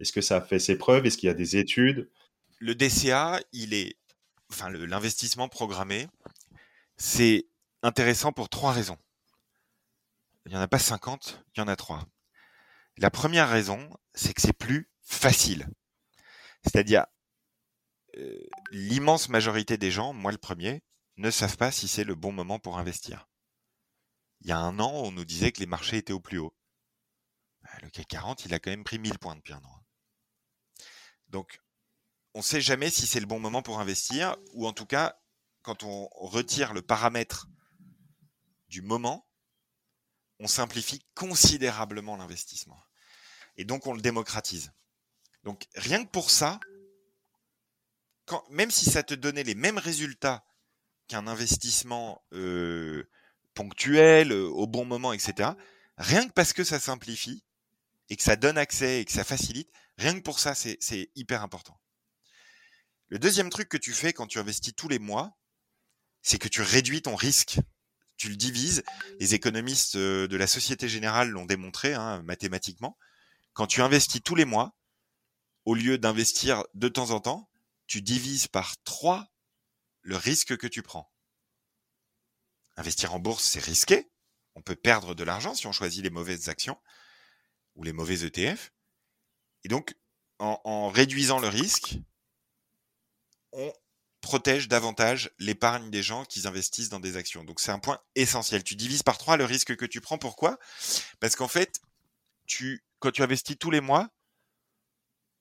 Est-ce 0.00 0.12
que 0.12 0.20
ça 0.20 0.36
a 0.36 0.40
fait 0.40 0.58
ses 0.58 0.78
preuves? 0.78 1.04
Est-ce 1.04 1.18
qu'il 1.18 1.26
y 1.26 1.30
a 1.30 1.34
des 1.34 1.56
études? 1.56 2.08
Le 2.58 2.74
DCA, 2.74 3.40
il 3.52 3.74
est, 3.74 3.96
enfin 4.50 4.70
l'investissement 4.70 5.48
programmé, 5.48 6.06
c'est 6.96 7.46
intéressant 7.82 8.32
pour 8.32 8.48
trois 8.48 8.72
raisons. 8.72 8.98
Il 10.46 10.52
n'y 10.52 10.58
en 10.58 10.60
a 10.60 10.68
pas 10.68 10.78
50, 10.78 11.44
il 11.54 11.60
y 11.60 11.62
en 11.62 11.68
a 11.68 11.76
trois. 11.76 12.06
La 12.96 13.10
première 13.10 13.48
raison, 13.48 13.90
c'est 14.14 14.34
que 14.34 14.40
c'est 14.40 14.56
plus 14.56 14.88
facile. 15.02 15.66
C'est-à-dire, 16.64 17.06
euh, 18.16 18.38
l'immense 18.70 19.28
majorité 19.28 19.76
des 19.76 19.90
gens, 19.90 20.12
moi 20.12 20.32
le 20.32 20.38
premier, 20.38 20.82
ne 21.16 21.30
savent 21.30 21.56
pas 21.56 21.70
si 21.70 21.88
c'est 21.88 22.04
le 22.04 22.14
bon 22.14 22.32
moment 22.32 22.58
pour 22.58 22.78
investir. 22.78 23.28
Il 24.40 24.48
y 24.48 24.52
a 24.52 24.58
un 24.58 24.78
an, 24.80 24.90
on 24.90 25.12
nous 25.12 25.24
disait 25.24 25.52
que 25.52 25.60
les 25.60 25.66
marchés 25.66 25.98
étaient 25.98 26.12
au 26.12 26.20
plus 26.20 26.38
haut. 26.38 26.54
Bah, 27.62 27.70
le 27.82 27.90
CAC 27.90 28.08
40, 28.08 28.44
il 28.44 28.54
a 28.54 28.58
quand 28.58 28.70
même 28.70 28.84
pris 28.84 28.98
1000 28.98 29.18
points 29.18 29.36
depuis 29.36 29.52
un 29.52 29.62
an. 29.64 29.84
Donc, 31.28 31.60
on 32.34 32.38
ne 32.38 32.44
sait 32.44 32.60
jamais 32.60 32.90
si 32.90 33.06
c'est 33.06 33.20
le 33.20 33.26
bon 33.26 33.38
moment 33.38 33.62
pour 33.62 33.78
investir, 33.78 34.36
ou 34.54 34.66
en 34.66 34.72
tout 34.72 34.86
cas, 34.86 35.18
quand 35.62 35.82
on 35.84 36.08
retire 36.14 36.72
le 36.72 36.82
paramètre 36.82 37.48
du 38.68 38.82
moment, 38.82 39.28
on 40.40 40.48
simplifie 40.48 41.04
considérablement 41.14 42.16
l'investissement. 42.16 42.82
Et 43.56 43.64
donc, 43.64 43.86
on 43.86 43.94
le 43.94 44.00
démocratise. 44.00 44.72
Donc, 45.44 45.66
rien 45.74 46.04
que 46.04 46.10
pour 46.10 46.30
ça, 46.30 46.60
même 48.50 48.70
si 48.70 48.84
ça 48.84 49.02
te 49.02 49.14
donnait 49.14 49.42
les 49.42 49.54
mêmes 49.54 49.78
résultats 49.78 50.44
qu'un 51.08 51.26
investissement 51.26 52.22
euh, 52.32 53.08
ponctuel, 53.54 54.32
euh, 54.32 54.48
au 54.48 54.66
bon 54.66 54.84
moment, 54.84 55.12
etc., 55.12 55.50
rien 55.98 56.26
que 56.26 56.32
parce 56.32 56.52
que 56.52 56.64
ça 56.64 56.78
simplifie 56.78 57.42
et 58.08 58.16
que 58.16 58.22
ça 58.22 58.36
donne 58.36 58.58
accès 58.58 59.00
et 59.00 59.04
que 59.04 59.12
ça 59.12 59.24
facilite, 59.24 59.70
rien 59.98 60.14
que 60.14 60.22
pour 60.22 60.38
ça, 60.38 60.54
c'est 60.54 61.10
hyper 61.14 61.42
important. 61.42 61.78
Le 63.08 63.18
deuxième 63.18 63.50
truc 63.50 63.68
que 63.68 63.76
tu 63.76 63.92
fais 63.92 64.12
quand 64.12 64.26
tu 64.26 64.38
investis 64.38 64.74
tous 64.74 64.88
les 64.88 64.98
mois, 64.98 65.36
c'est 66.22 66.38
que 66.38 66.48
tu 66.48 66.62
réduis 66.62 67.02
ton 67.02 67.14
risque. 67.14 67.58
Tu 68.16 68.28
le 68.28 68.36
divises. 68.36 68.84
Les 69.18 69.34
économistes 69.34 69.96
euh, 69.96 70.28
de 70.28 70.36
la 70.36 70.46
Société 70.46 70.88
Générale 70.88 71.28
l'ont 71.28 71.44
démontré 71.44 71.94
hein, 71.94 72.22
mathématiquement. 72.22 72.96
Quand 73.52 73.66
tu 73.66 73.82
investis 73.82 74.22
tous 74.22 74.34
les 74.34 74.44
mois, 74.44 74.74
au 75.64 75.74
lieu 75.74 75.98
d'investir 75.98 76.64
de 76.74 76.88
temps 76.88 77.10
en 77.10 77.20
temps, 77.20 77.48
tu 77.86 78.02
divises 78.02 78.48
par 78.48 78.74
3 78.84 79.28
le 80.02 80.16
risque 80.16 80.56
que 80.56 80.66
tu 80.66 80.82
prends. 80.82 81.12
investir 82.76 83.14
en 83.14 83.18
bourse, 83.18 83.44
c'est 83.44 83.62
risqué. 83.62 84.10
On 84.54 84.62
peut 84.62 84.76
perdre 84.76 85.14
de 85.14 85.24
l'argent 85.24 85.54
si 85.54 85.66
on 85.66 85.72
choisit 85.72 86.02
les 86.02 86.10
mauvaises 86.10 86.48
actions 86.48 86.78
ou 87.74 87.84
les 87.84 87.92
mauvais 87.92 88.24
ETF. 88.24 88.72
Et 89.64 89.68
donc, 89.68 89.94
en, 90.38 90.88
réduisant 90.88 91.38
le 91.38 91.48
risque, 91.48 91.98
on 93.52 93.72
protège 94.20 94.68
davantage 94.68 95.30
l'épargne 95.38 95.90
des 95.90 96.02
gens 96.02 96.24
qui 96.24 96.46
investissent 96.46 96.88
dans 96.88 97.00
des 97.00 97.16
actions. 97.16 97.44
Donc 97.44 97.60
c'est 97.60 97.70
un 97.70 97.78
point 97.78 98.00
essentiel. 98.14 98.64
Tu 98.64 98.74
divises 98.74 99.02
par 99.02 99.18
trois 99.18 99.36
le 99.36 99.44
risque 99.44 99.76
que 99.76 99.84
tu 99.84 100.00
prends. 100.00 100.18
Pourquoi? 100.18 100.58
Parce 101.20 101.36
qu'en 101.36 101.48
fait, 101.48 101.80
tu, 102.46 102.84
quand 102.98 103.12
tu 103.12 103.22
investis 103.22 103.56
tous 103.58 103.70
les 103.70 103.80
mois, 103.80 104.08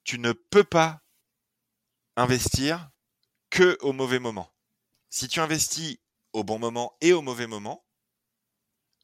tu 0.04 0.20
ne 0.20 0.32
peux 0.32 0.64
pas 0.64 1.02
investir 2.16 2.90
que 3.50 3.78
au 3.82 3.94
mauvais 3.94 4.20
moment. 4.20 4.52
Si 5.10 5.28
tu 5.28 5.40
investis 5.40 5.98
au 6.34 6.44
bon 6.44 6.60
moment 6.60 6.96
et 7.02 7.14
au 7.14 7.22
mauvais 7.22 7.48
moment, 7.48 7.86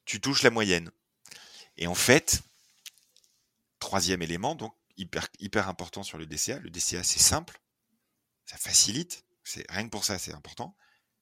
tu 0.04 0.20
touches 0.20 0.42
la 0.42 0.50
moyenne. 0.50 0.90
Et 1.76 1.86
en 1.86 1.94
fait, 1.94 2.42
troisième 3.78 4.22
élément, 4.22 4.54
donc 4.54 4.74
hyper, 4.96 5.28
hyper 5.38 5.68
important 5.68 6.02
sur 6.02 6.18
le 6.18 6.26
DCA, 6.26 6.58
le 6.58 6.70
DCA 6.70 7.04
c'est 7.04 7.20
simple, 7.20 7.60
ça 8.46 8.56
facilite, 8.56 9.24
c'est 9.44 9.70
rien 9.70 9.84
que 9.84 9.90
pour 9.90 10.04
ça 10.04 10.18
c'est 10.18 10.34
important, 10.34 10.76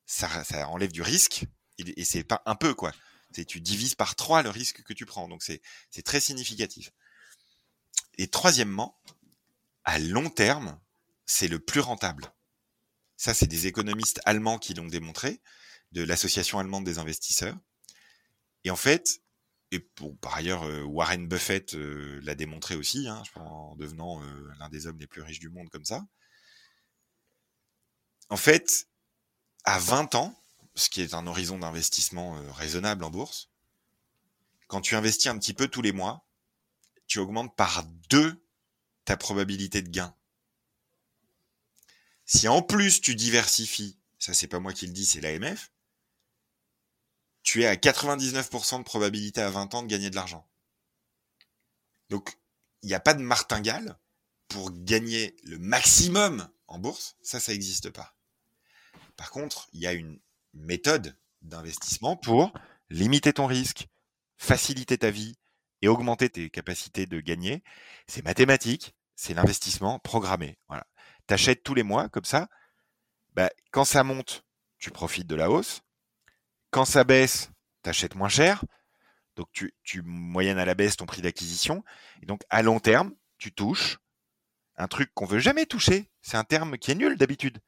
ça, 0.07 0.45
ça 0.45 0.69
enlève 0.69 0.93
du 0.93 1.03
risque, 1.03 1.45
et, 1.79 2.01
et 2.01 2.05
c'est 2.05 2.25
pas 2.25 2.43
un 2.47 2.55
peu 2.55 2.75
quoi, 2.75 2.93
c'est 3.33 3.45
tu 3.45 3.61
divises 3.61 3.95
par 3.95 4.15
trois 4.15 4.43
le 4.43 4.51
risque 4.51 4.83
que 4.83 4.95
tu 4.95 5.05
prends, 5.05 5.29
donc 5.29 5.43
c'est 5.43 5.61
très 6.05 6.21
significatif. 6.21 6.91
Et 8.19 8.29
troisièmement, 8.29 8.99
à 9.87 9.99
long 9.99 10.29
terme, 10.29 10.79
c'est 11.25 11.49
le 11.49 11.59
plus 11.59 11.81
rentable. 11.81 12.33
Ça, 13.17 13.33
c'est 13.33 13.47
des 13.47 13.67
économistes 13.67 14.21
allemands 14.25 14.59
qui 14.59 14.75
l'ont 14.75 14.87
démontré, 14.87 15.41
de 15.93 16.03
l'association 16.03 16.59
allemande 16.59 16.85
des 16.85 16.99
investisseurs. 16.99 17.57
Et 18.65 18.71
en 18.71 18.77
fait, 18.77 19.23
et 19.71 19.81
par 20.21 20.35
ailleurs, 20.35 20.65
euh, 20.65 20.83
Warren 20.83 21.27
Buffett 21.27 21.75
euh, 21.75 22.21
l'a 22.23 22.35
démontré 22.35 22.77
aussi, 22.77 23.09
hein, 23.09 23.23
en 23.37 23.75
devenant 23.77 24.23
euh, 24.23 24.53
l'un 24.59 24.69
des 24.69 24.87
hommes 24.87 24.99
les 24.99 25.07
plus 25.07 25.23
riches 25.23 25.41
du 25.41 25.49
monde 25.49 25.71
comme 25.71 25.85
ça. 25.85 26.05
En 28.29 28.37
fait, 28.37 28.89
à 29.65 29.79
20 29.79 30.15
ans, 30.17 30.41
ce 30.75 30.91
qui 30.91 31.01
est 31.01 31.15
un 31.15 31.27
horizon 31.27 31.59
d'investissement 31.59 32.41
raisonnable 32.53 33.05
en 33.05 33.11
bourse, 33.11 33.51
quand 34.67 34.81
tu 34.81 34.95
investis 34.95 35.29
un 35.29 35.39
petit 35.39 35.55
peu 35.55 35.69
tous 35.69 35.81
les 35.81 35.93
mois, 35.93 36.29
tu 37.07 37.19
augmentes 37.19 37.57
par 37.57 37.85
deux 38.11 38.46
ta 39.07 39.17
probabilité 39.17 39.81
de 39.81 39.89
gain. 39.89 40.15
Si 42.27 42.49
en 42.49 42.61
plus 42.61 43.01
tu 43.01 43.15
diversifies, 43.15 43.97
ça 44.19 44.35
c'est 44.35 44.49
pas 44.49 44.59
moi 44.59 44.75
qui 44.75 44.87
le 44.87 44.93
dis, 44.93 45.07
c'est 45.07 45.21
l'AMF, 45.21 45.71
tu 47.43 47.63
es 47.63 47.67
à 47.67 47.77
99% 47.77 48.79
de 48.79 48.83
probabilité 48.83 49.41
à 49.41 49.49
20 49.49 49.75
ans 49.75 49.83
de 49.83 49.87
gagner 49.87 50.11
de 50.11 50.17
l'argent. 50.17 50.47
Donc, 52.11 52.37
il 52.83 52.89
n'y 52.89 52.95
a 52.95 53.01
pas 53.01 53.15
de 53.15 53.23
martingale 53.23 53.97
pour 54.49 54.73
gagner 54.73 55.37
le 55.45 55.59
maximum 55.59 56.49
en 56.67 56.81
bourse, 56.81 57.17
ça, 57.23 57.39
ça 57.39 57.53
n'existe 57.53 57.91
pas. 57.91 58.17
Par 59.17 59.31
contre, 59.31 59.69
il 59.73 59.81
y 59.81 59.87
a 59.87 59.93
une 59.93 60.19
méthode 60.53 61.17
d'investissement 61.43 62.17
pour 62.17 62.53
limiter 62.91 63.33
ton 63.33 63.47
risque, 63.47 63.87
faciliter 64.37 64.99
ta 64.99 65.11
vie 65.11 65.37
et 65.83 65.89
augmenter 65.89 66.29
tes 66.29 66.51
capacités 66.51 67.07
de 67.07 67.21
gagner. 67.21 67.63
C'est 68.09 68.25
mathématique, 68.25 68.96
c'est 69.17 69.35
l'investissement 69.35 69.99
programmé. 69.99 70.59
Voilà. 70.69 70.87
T'achètes 71.27 71.65
tous 71.65 71.75
les 71.75 71.83
mois 71.83 72.09
comme 72.09 72.25
ça. 72.25 72.49
Bah, 73.35 73.51
quand 73.73 73.85
ça 73.85 74.05
monte, 74.05 74.45
tu 74.79 74.91
profites 74.91 75.27
de 75.27 75.35
la 75.35 75.51
hausse. 75.51 75.83
Quand 76.71 76.85
ça 76.85 77.05
baisse, 77.05 77.51
tu 77.83 77.91
achètes 77.91 78.15
moins 78.15 78.29
cher. 78.29 78.65
Donc 79.35 79.49
tu, 79.53 79.75
tu 79.83 80.03
moyennes 80.03 80.59
à 80.59 80.65
la 80.65 80.75
baisse 80.75 80.97
ton 80.97 81.07
prix 81.07 81.23
d'acquisition. 81.23 81.83
Et 82.23 82.27
donc 82.27 82.43
à 82.51 82.63
long 82.63 82.79
terme, 82.79 83.15
tu 83.39 83.53
touches 83.53 83.99
un 84.77 84.89
truc 84.89 85.11
qu'on 85.15 85.27
veut 85.27 85.41
jamais 85.41 85.67
toucher. 85.67 86.09
C'est 86.21 86.37
un 86.37 86.45
terme 86.45 86.79
qui 86.79 86.91
est 86.91 86.95
nul 86.95 87.17
d'habitude, 87.17 87.61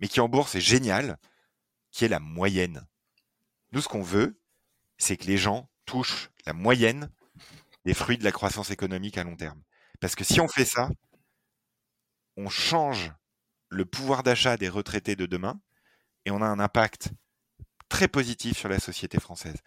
mais 0.00 0.08
qui 0.08 0.20
en 0.20 0.28
bourse 0.28 0.54
est 0.54 0.60
génial, 0.60 1.18
qui 1.90 2.04
est 2.04 2.08
la 2.08 2.20
moyenne. 2.20 2.86
Nous, 3.72 3.82
ce 3.82 3.88
qu'on 3.88 4.02
veut, 4.02 4.40
c'est 4.96 5.16
que 5.16 5.26
les 5.26 5.36
gens 5.36 5.70
touchent 5.84 6.30
la 6.46 6.52
moyenne 6.52 7.10
des 7.84 7.94
fruits 7.94 8.18
de 8.18 8.24
la 8.24 8.32
croissance 8.32 8.70
économique 8.70 9.18
à 9.18 9.24
long 9.24 9.36
terme. 9.36 9.62
Parce 10.00 10.14
que 10.14 10.24
si 10.24 10.40
on 10.40 10.48
fait 10.48 10.64
ça, 10.64 10.88
on 12.36 12.48
change 12.48 13.12
le 13.68 13.84
pouvoir 13.84 14.22
d'achat 14.22 14.56
des 14.56 14.68
retraités 14.68 15.16
de 15.16 15.26
demain 15.26 15.60
et 16.24 16.30
on 16.30 16.42
a 16.42 16.46
un 16.46 16.58
impact 16.58 17.10
très 17.88 18.08
positif 18.08 18.58
sur 18.58 18.68
la 18.68 18.78
société 18.78 19.20
française. 19.20 19.58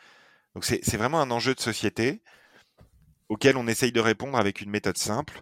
Donc 0.55 0.65
c'est 0.65 0.97
vraiment 0.97 1.21
un 1.21 1.31
enjeu 1.31 1.55
de 1.55 1.59
société 1.59 2.21
auquel 3.29 3.57
on 3.57 3.67
essaye 3.67 3.91
de 3.91 3.99
répondre 3.99 4.37
avec 4.37 4.61
une 4.61 4.69
méthode 4.69 4.97
simple. 4.97 5.41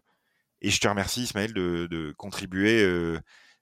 Et 0.61 0.69
je 0.69 0.79
te 0.79 0.87
remercie 0.87 1.23
Ismaël 1.23 1.53
de, 1.53 2.13
contribuer. 2.17 2.81
Euh, 2.81 3.19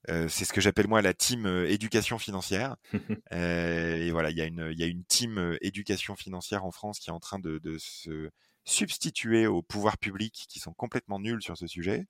euh, 0.10 0.28
c'est 0.28 0.46
ce 0.46 0.54
que 0.54 0.62
j'appelle 0.62 0.88
moi 0.88 1.02
la 1.02 1.14
team 1.14 1.46
euh, 1.46 1.70
éducation 1.70 2.20
financière. 2.20 2.76
et 3.32 4.12
voilà, 4.12 4.30
il 4.30 4.38
y, 4.38 4.42
a 4.42 4.46
une, 4.46 4.74
y 4.76 4.84
a 4.84 4.88
une 4.88 5.04
team 5.06 5.58
éducation 5.62 6.16
financière 6.16 6.66
en 6.66 6.72
France 6.72 7.00
qui 7.00 7.10
est 7.10 7.14
en 7.14 7.20
train 7.20 7.40
de, 7.40 7.58
de 7.60 7.78
se 7.78 8.30
substituer 8.66 9.48
aux 9.48 9.62
pouvoirs 9.62 9.98
publics 9.98 10.46
qui 10.48 10.60
sont 10.60 10.74
complètement 10.74 11.20
nuls 11.20 11.42
sur 11.42 11.58
ce 11.58 11.68
sujet 11.68 12.08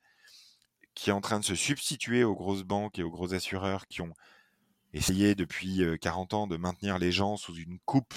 qui 1.00 1.10
est 1.10 1.14
en 1.14 1.22
train 1.22 1.40
de 1.40 1.46
se 1.46 1.56
substituer 1.56 2.26
aux 2.26 2.36
grosses 2.36 2.64
banques 2.64 3.00
et 3.00 3.04
aux 3.04 3.10
gros 3.10 3.34
assureurs 3.34 3.88
qui 3.88 4.02
ont 4.02 4.14
essayé 4.94 5.34
depuis 5.34 5.82
40 6.02 6.34
ans 6.34 6.48
de 6.48 6.58
maintenir 6.58 7.00
les 7.00 7.12
gens 7.12 7.38
sous 7.38 7.56
une 7.56 7.80
coupe 7.86 8.14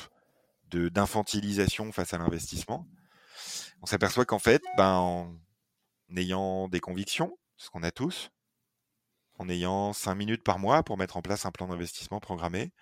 d'infantilisation 0.70 1.92
face 1.92 2.12
à 2.12 2.18
l'investissement. 2.18 2.88
On 3.82 3.86
s'aperçoit 3.86 4.24
qu'en 4.24 4.40
fait, 4.40 4.62
ben, 4.76 4.96
en 4.96 5.36
ayant 6.16 6.68
des 6.68 6.80
convictions, 6.80 7.38
ce 7.56 7.70
qu'on 7.70 7.82
a 7.84 7.92
tous, 7.92 8.30
en 9.38 9.48
ayant 9.48 9.92
5 9.92 10.14
minutes 10.14 10.42
par 10.42 10.58
mois 10.58 10.82
pour 10.82 10.96
mettre 10.96 11.16
en 11.16 11.22
place 11.22 11.46
un 11.46 11.52
plan 11.52 11.68
d'investissement 11.68 12.20
programmé, 12.20 12.72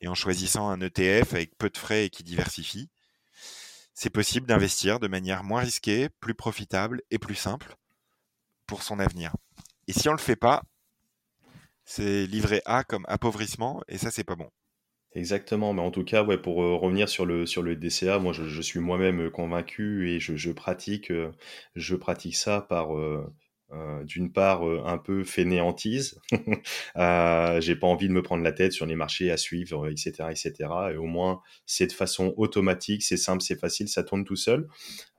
et 0.00 0.08
en 0.08 0.14
choisissant 0.14 0.68
un 0.68 0.80
ETF 0.80 1.32
avec 1.34 1.56
peu 1.58 1.70
de 1.70 1.76
frais 1.76 2.06
et 2.06 2.10
qui 2.10 2.24
diversifie, 2.24 2.88
c'est 4.00 4.10
possible 4.10 4.46
d'investir 4.46 5.00
de 5.00 5.08
manière 5.08 5.42
moins 5.42 5.62
risquée, 5.62 6.08
plus 6.20 6.34
profitable 6.34 7.02
et 7.10 7.18
plus 7.18 7.34
simple 7.34 7.74
pour 8.64 8.84
son 8.84 9.00
avenir. 9.00 9.34
Et 9.88 9.92
si 9.92 10.08
on 10.08 10.12
le 10.12 10.18
fait 10.18 10.36
pas, 10.36 10.62
c'est 11.84 12.24
livré 12.26 12.62
A 12.64 12.84
comme 12.84 13.04
appauvrissement, 13.08 13.82
et 13.88 13.98
ça, 13.98 14.12
c'est 14.12 14.22
pas 14.22 14.36
bon. 14.36 14.48
Exactement, 15.14 15.74
mais 15.74 15.82
en 15.82 15.90
tout 15.90 16.04
cas, 16.04 16.22
ouais, 16.22 16.38
pour 16.38 16.62
euh, 16.62 16.76
revenir 16.76 17.08
sur 17.08 17.26
le, 17.26 17.44
sur 17.44 17.64
DCA, 17.64 18.20
moi 18.20 18.32
je, 18.32 18.62
suis 18.62 18.78
moi-même 18.78 19.32
convaincu 19.32 20.08
et 20.08 20.20
je, 20.20 20.52
pratique, 20.52 21.10
euh, 21.10 21.32
je 21.74 21.96
pratique 21.96 22.36
ça 22.36 22.60
par, 22.60 22.96
euh, 22.96 23.26
d'une 24.04 24.32
part 24.32 24.66
euh, 24.66 24.82
un 24.86 24.98
peu 24.98 25.24
fainéantise. 25.24 26.20
euh, 26.96 27.60
j'ai 27.60 27.76
pas 27.76 27.86
envie 27.86 28.08
de 28.08 28.12
me 28.12 28.22
prendre 28.22 28.42
la 28.42 28.52
tête 28.52 28.72
sur 28.72 28.86
les 28.86 28.96
marchés 28.96 29.30
à 29.30 29.36
suivre, 29.36 29.88
etc., 29.88 30.12
etc. 30.30 30.54
Et 30.92 30.96
au 30.96 31.04
moins 31.04 31.42
c'est 31.66 31.86
de 31.86 31.92
façon 31.92 32.32
automatique, 32.36 33.02
c'est 33.02 33.18
simple, 33.18 33.42
c'est 33.42 33.60
facile, 33.60 33.88
ça 33.88 34.02
tourne 34.02 34.24
tout 34.24 34.36
seul. 34.36 34.68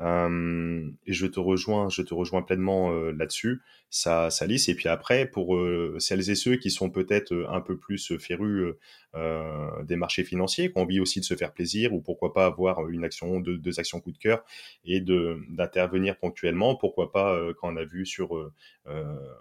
Euh, 0.01 0.89
et 1.05 1.13
je 1.13 1.27
te 1.27 1.39
rejoins, 1.39 1.89
je 1.89 2.01
te 2.01 2.13
rejoins 2.13 2.41
pleinement 2.41 2.91
là-dessus. 3.11 3.61
Ça, 3.91 4.29
ça 4.29 4.45
lisse. 4.45 4.69
Et 4.69 4.75
puis 4.75 4.87
après, 4.87 5.25
pour 5.25 5.57
celles 5.97 6.29
et 6.29 6.35
ceux 6.35 6.57
qui 6.57 6.69
sont 6.69 6.89
peut-être 6.89 7.47
un 7.49 7.61
peu 7.61 7.77
plus 7.77 8.17
férus 8.19 8.73
euh, 9.15 9.83
des 9.85 9.95
marchés 9.95 10.23
financiers, 10.23 10.71
qui 10.71 10.77
ont 10.77 10.81
envie 10.81 10.99
aussi 10.99 11.19
de 11.19 11.25
se 11.25 11.35
faire 11.35 11.51
plaisir, 11.51 11.93
ou 11.93 11.99
pourquoi 11.99 12.31
pas 12.31 12.45
avoir 12.45 12.87
une 12.89 13.03
action, 13.03 13.39
deux, 13.39 13.57
deux 13.57 13.79
actions 13.79 13.99
coup 14.01 14.11
de 14.11 14.19
cœur, 14.19 14.43
et 14.85 15.01
d'intervenir 15.01 16.15
ponctuellement. 16.17 16.75
Pourquoi 16.75 17.11
pas 17.11 17.33
euh, 17.33 17.53
quand 17.59 17.73
on 17.73 17.77
a 17.77 17.85
vu 17.85 18.05
sur 18.05 18.37
euh, 18.37 18.53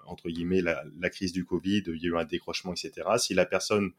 entre 0.06 0.30
guillemets 0.30 0.62
la, 0.62 0.82
la, 0.98 1.10
crise 1.10 1.32
du 1.32 1.44
Covid, 1.44 1.82
il 1.86 2.02
y 2.02 2.06
a 2.06 2.10
eu 2.10 2.16
un 2.16 2.24
décrochement, 2.24 2.72
etc. 2.72 3.06
Si 3.18 3.34
la 3.34 3.44
personne 3.44 3.92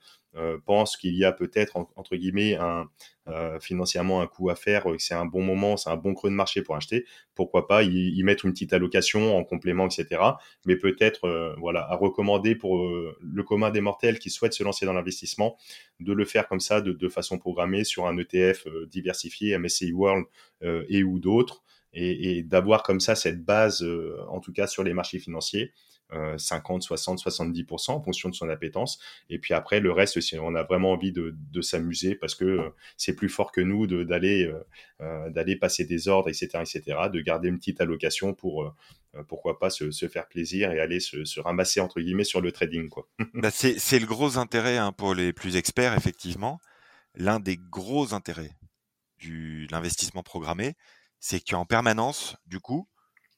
pense 0.65 0.95
qu'il 0.95 1.15
y 1.15 1.25
a 1.25 1.31
peut-être 1.31 1.75
entre 1.95 2.15
guillemets 2.15 2.55
un 2.55 2.89
euh, 3.29 3.59
financièrement 3.59 4.21
un 4.21 4.27
coup 4.27 4.49
à 4.49 4.55
faire, 4.55 4.83
que 4.83 4.97
c'est 4.97 5.13
un 5.13 5.25
bon 5.25 5.43
moment, 5.43 5.77
c'est 5.77 5.89
un 5.89 5.97
bon 5.97 6.13
creux 6.13 6.29
de 6.29 6.35
marché 6.35 6.61
pour 6.61 6.75
acheter, 6.75 7.05
pourquoi 7.35 7.67
pas 7.67 7.83
y, 7.83 8.23
mettre 8.23 8.45
une 8.45 8.51
petite 8.51 8.73
allocation 8.73 9.37
en 9.37 9.43
complément, 9.43 9.87
etc. 9.87 10.21
Mais 10.65 10.75
peut-être, 10.75 11.55
voilà, 11.59 11.87
à 11.89 11.95
recommander 11.95 12.55
pour 12.55 12.77
le 12.77 13.43
commun 13.43 13.71
des 13.71 13.81
mortels 13.81 14.19
qui 14.19 14.29
souhaitent 14.29 14.53
se 14.53 14.63
lancer 14.63 14.85
dans 14.85 14.93
l'investissement, 14.93 15.57
de 15.99 16.13
le 16.13 16.25
faire 16.25 16.47
comme 16.47 16.59
ça, 16.59 16.81
de, 16.81 17.09
façon 17.09 17.37
programmée 17.37 17.83
sur 17.83 18.05
un 18.05 18.17
ETF 18.17 18.67
euh, 18.67 18.85
diversifié, 18.85 19.57
MSCI 19.57 19.91
World 19.91 20.25
euh, 20.63 20.85
et 20.89 21.03
ou 21.03 21.19
d'autres, 21.19 21.63
et, 21.93 22.43
d'avoir 22.43 22.83
comme 22.83 22.99
ça 22.99 23.15
cette 23.15 23.43
base, 23.43 23.81
euh, 23.83 24.17
en 24.29 24.39
tout 24.39 24.53
cas 24.53 24.67
sur 24.67 24.83
les 24.83 24.93
marchés 24.93 25.19
financiers, 25.19 25.73
50, 26.37 26.81
60, 26.81 27.19
70% 27.19 27.91
en 27.91 28.01
fonction 28.01 28.29
de 28.29 28.35
son 28.35 28.49
appétence. 28.49 28.99
Et 29.29 29.37
puis 29.37 29.53
après, 29.53 29.79
le 29.79 29.91
reste, 29.91 30.19
si 30.21 30.39
on 30.39 30.55
a 30.55 30.63
vraiment 30.63 30.91
envie 30.91 31.11
de, 31.11 31.35
s'amuser 31.61 32.15
parce 32.15 32.35
que 32.35 32.71
c'est 32.97 33.13
plus 33.13 33.29
fort 33.29 33.51
que 33.51 33.61
nous 33.61 33.85
d'aller 33.85 34.51
d'aller 34.99 35.55
passer 35.55 35.85
des 35.85 36.07
ordres, 36.07 36.29
etc., 36.29 36.47
etc., 36.61 36.97
de 37.11 37.21
garder 37.21 37.49
une 37.49 37.57
petite 37.57 37.81
allocation 37.81 38.33
pour 38.33 38.73
euh, 39.15 39.23
pourquoi 39.23 39.57
pas 39.57 39.69
se, 39.69 39.91
faire 40.07 40.27
plaisir 40.27 40.71
et 40.71 40.79
aller 40.79 40.99
se, 40.99 41.39
ramasser 41.39 41.79
entre 41.79 41.99
guillemets 41.99 42.23
sur 42.23 42.41
le 42.41 42.51
trading 42.51 42.89
bah 43.33 43.49
c'est 43.51 43.99
le 43.99 44.05
gros 44.05 44.37
intérêt 44.37 44.77
hein, 44.77 44.91
pour 44.91 45.15
les 45.15 45.33
plus 45.33 45.55
experts 45.55 45.95
effectivement. 45.95 46.59
l'un 47.15 47.39
des 47.39 47.57
gros 47.57 48.13
intérêts 48.13 48.55
du 49.17 49.67
l'investissement 49.71 50.23
programmé, 50.23 50.75
c'est 51.19 51.39
que 51.39 51.45
tu 51.45 51.55
as 51.55 51.59
en 51.59 51.65
permanence, 51.65 52.37
du 52.45 52.59
coup, 52.59 52.87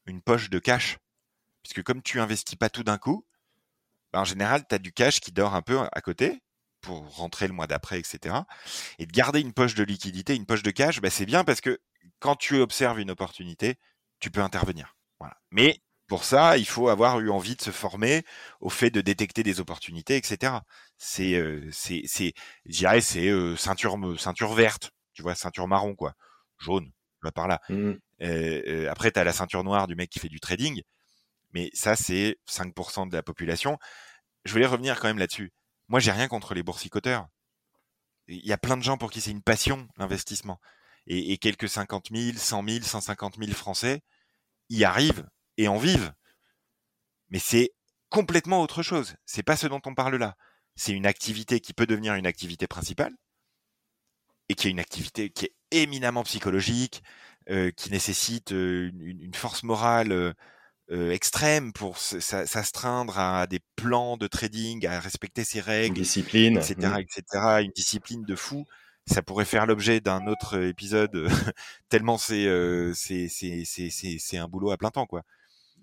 une 0.05 0.21
poche 0.21 0.49
de 0.49 0.59
cash. 0.59 0.99
Puisque 1.63 1.83
comme 1.83 2.01
tu 2.01 2.19
investis 2.19 2.55
pas 2.55 2.69
tout 2.69 2.83
d'un 2.83 2.97
coup, 2.97 3.25
bah, 4.13 4.21
en 4.21 4.25
général, 4.25 4.65
tu 4.67 4.75
as 4.75 4.79
du 4.79 4.91
cash 4.91 5.19
qui 5.19 5.31
dort 5.31 5.55
un 5.55 5.61
peu 5.61 5.79
à 5.79 6.01
côté 6.01 6.41
pour 6.81 7.15
rentrer 7.15 7.47
le 7.47 7.53
mois 7.53 7.67
d'après, 7.67 7.99
etc. 7.99 8.35
Et 8.99 9.05
de 9.05 9.11
garder 9.11 9.39
une 9.39 9.53
poche 9.53 9.75
de 9.75 9.83
liquidité, 9.83 10.35
une 10.35 10.45
poche 10.45 10.63
de 10.63 10.71
cash, 10.71 10.99
bah, 10.99 11.09
c'est 11.09 11.25
bien 11.25 11.43
parce 11.43 11.61
que 11.61 11.79
quand 12.19 12.35
tu 12.35 12.59
observes 12.59 12.99
une 12.99 13.11
opportunité, 13.11 13.75
tu 14.19 14.31
peux 14.31 14.41
intervenir. 14.41 14.95
Voilà. 15.19 15.37
Mais 15.51 15.81
pour 16.07 16.25
ça, 16.25 16.57
il 16.57 16.65
faut 16.65 16.89
avoir 16.89 17.19
eu 17.21 17.29
envie 17.29 17.55
de 17.55 17.61
se 17.61 17.71
former 17.71 18.25
au 18.59 18.69
fait 18.69 18.89
de 18.89 18.99
détecter 18.99 19.43
des 19.43 19.59
opportunités, 19.59 20.17
etc. 20.17 20.55
C'est, 20.97 21.35
euh, 21.35 21.69
c'est, 21.71 22.01
c'est, 22.05 22.33
je 22.65 22.79
dirais, 22.79 23.01
c'est 23.01 23.29
euh, 23.29 23.55
ceinture, 23.55 23.97
ceinture 24.19 24.53
verte, 24.53 24.91
tu 25.13 25.21
vois, 25.21 25.35
ceinture 25.35 25.67
marron, 25.69 25.95
quoi, 25.95 26.15
jaune, 26.57 26.91
là 27.23 27.31
par 27.31 27.47
là. 27.47 27.61
Mmh. 27.69 27.93
Euh, 28.23 28.91
après, 28.91 29.11
tu 29.11 29.19
as 29.19 29.23
la 29.23 29.31
ceinture 29.31 29.63
noire 29.63 29.87
du 29.87 29.95
mec 29.95 30.09
qui 30.09 30.19
fait 30.19 30.27
du 30.27 30.39
trading, 30.39 30.81
mais 31.53 31.69
ça, 31.73 31.95
c'est 31.95 32.37
5% 32.49 33.09
de 33.09 33.15
la 33.15 33.23
population. 33.23 33.77
Je 34.45 34.53
voulais 34.53 34.65
revenir 34.65 34.99
quand 34.99 35.07
même 35.07 35.17
là-dessus. 35.17 35.51
Moi, 35.87 35.99
j'ai 35.99 36.11
rien 36.11 36.27
contre 36.27 36.53
les 36.53 36.63
boursicoteurs. 36.63 37.27
Il 38.27 38.45
y 38.45 38.53
a 38.53 38.57
plein 38.57 38.77
de 38.77 38.83
gens 38.83 38.97
pour 38.97 39.11
qui 39.11 39.21
c'est 39.21 39.31
une 39.31 39.41
passion, 39.43 39.87
l'investissement. 39.97 40.59
Et, 41.07 41.37
quelques 41.37 41.67
50 41.67 42.09
000, 42.13 42.37
100 42.37 42.63
000, 42.67 42.83
150 42.83 43.37
000 43.37 43.51
Français 43.51 44.01
y 44.69 44.83
arrivent 44.83 45.27
et 45.57 45.67
en 45.67 45.77
vivent. 45.77 46.13
Mais 47.29 47.39
c'est 47.39 47.71
complètement 48.09 48.61
autre 48.61 48.83
chose. 48.83 49.15
C'est 49.25 49.43
pas 49.43 49.57
ce 49.57 49.67
dont 49.67 49.81
on 49.85 49.95
parle 49.95 50.15
là. 50.15 50.35
C'est 50.75 50.93
une 50.93 51.05
activité 51.05 51.59
qui 51.59 51.73
peut 51.73 51.87
devenir 51.87 52.13
une 52.15 52.27
activité 52.27 52.67
principale 52.67 53.13
et 54.47 54.55
qui 54.55 54.67
est 54.67 54.71
une 54.71 54.79
activité 54.79 55.29
qui 55.29 55.45
est 55.45 55.55
éminemment 55.71 56.23
psychologique, 56.23 57.03
euh, 57.49 57.71
qui 57.71 57.89
nécessite 57.89 58.51
euh, 58.51 58.91
une, 58.99 59.33
force 59.33 59.63
morale 59.63 60.11
euh, 60.11 60.33
euh, 60.91 61.11
extrême 61.11 61.71
pour 61.71 61.97
s'astreindre 61.97 63.17
à 63.17 63.47
des 63.47 63.61
plans 63.77 64.17
de 64.17 64.27
trading, 64.27 64.85
à 64.85 64.99
respecter 64.99 65.45
ses 65.45 65.61
règles, 65.61 65.97
une 65.97 66.03
discipline, 66.03 66.57
etc., 66.57 66.75
mmh. 66.79 66.99
etc., 66.99 67.23
une 67.61 67.71
discipline 67.71 68.23
de 68.25 68.35
fou. 68.35 68.65
Ça 69.07 69.21
pourrait 69.21 69.45
faire 69.45 69.65
l'objet 69.65 70.01
d'un 70.01 70.27
autre 70.27 70.61
épisode 70.61 71.27
tellement 71.89 72.17
c'est 72.17 72.45
c'est 72.93 74.37
un 74.37 74.47
boulot 74.47 74.71
à 74.71 74.77
plein 74.77 74.91
temps 74.91 75.05
quoi. 75.05 75.23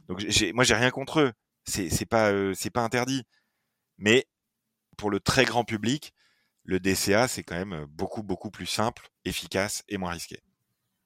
Donc 0.08 0.20
j'ai, 0.20 0.52
moi 0.52 0.64
j'ai 0.64 0.74
rien 0.74 0.90
contre 0.90 1.20
eux, 1.20 1.32
c'est 1.64 1.88
c'est 1.88 2.06
pas 2.06 2.32
c'est 2.54 2.70
pas 2.70 2.82
interdit, 2.82 3.24
mais 3.96 4.26
pour 4.98 5.10
le 5.10 5.20
très 5.20 5.44
grand 5.44 5.64
public, 5.64 6.12
le 6.64 6.80
DCA 6.80 7.28
c'est 7.28 7.42
quand 7.42 7.56
même 7.56 7.86
beaucoup 7.86 8.22
beaucoup 8.22 8.50
plus 8.50 8.66
simple, 8.66 9.08
efficace 9.24 9.84
et 9.88 9.96
moins 9.96 10.12
risqué. 10.12 10.42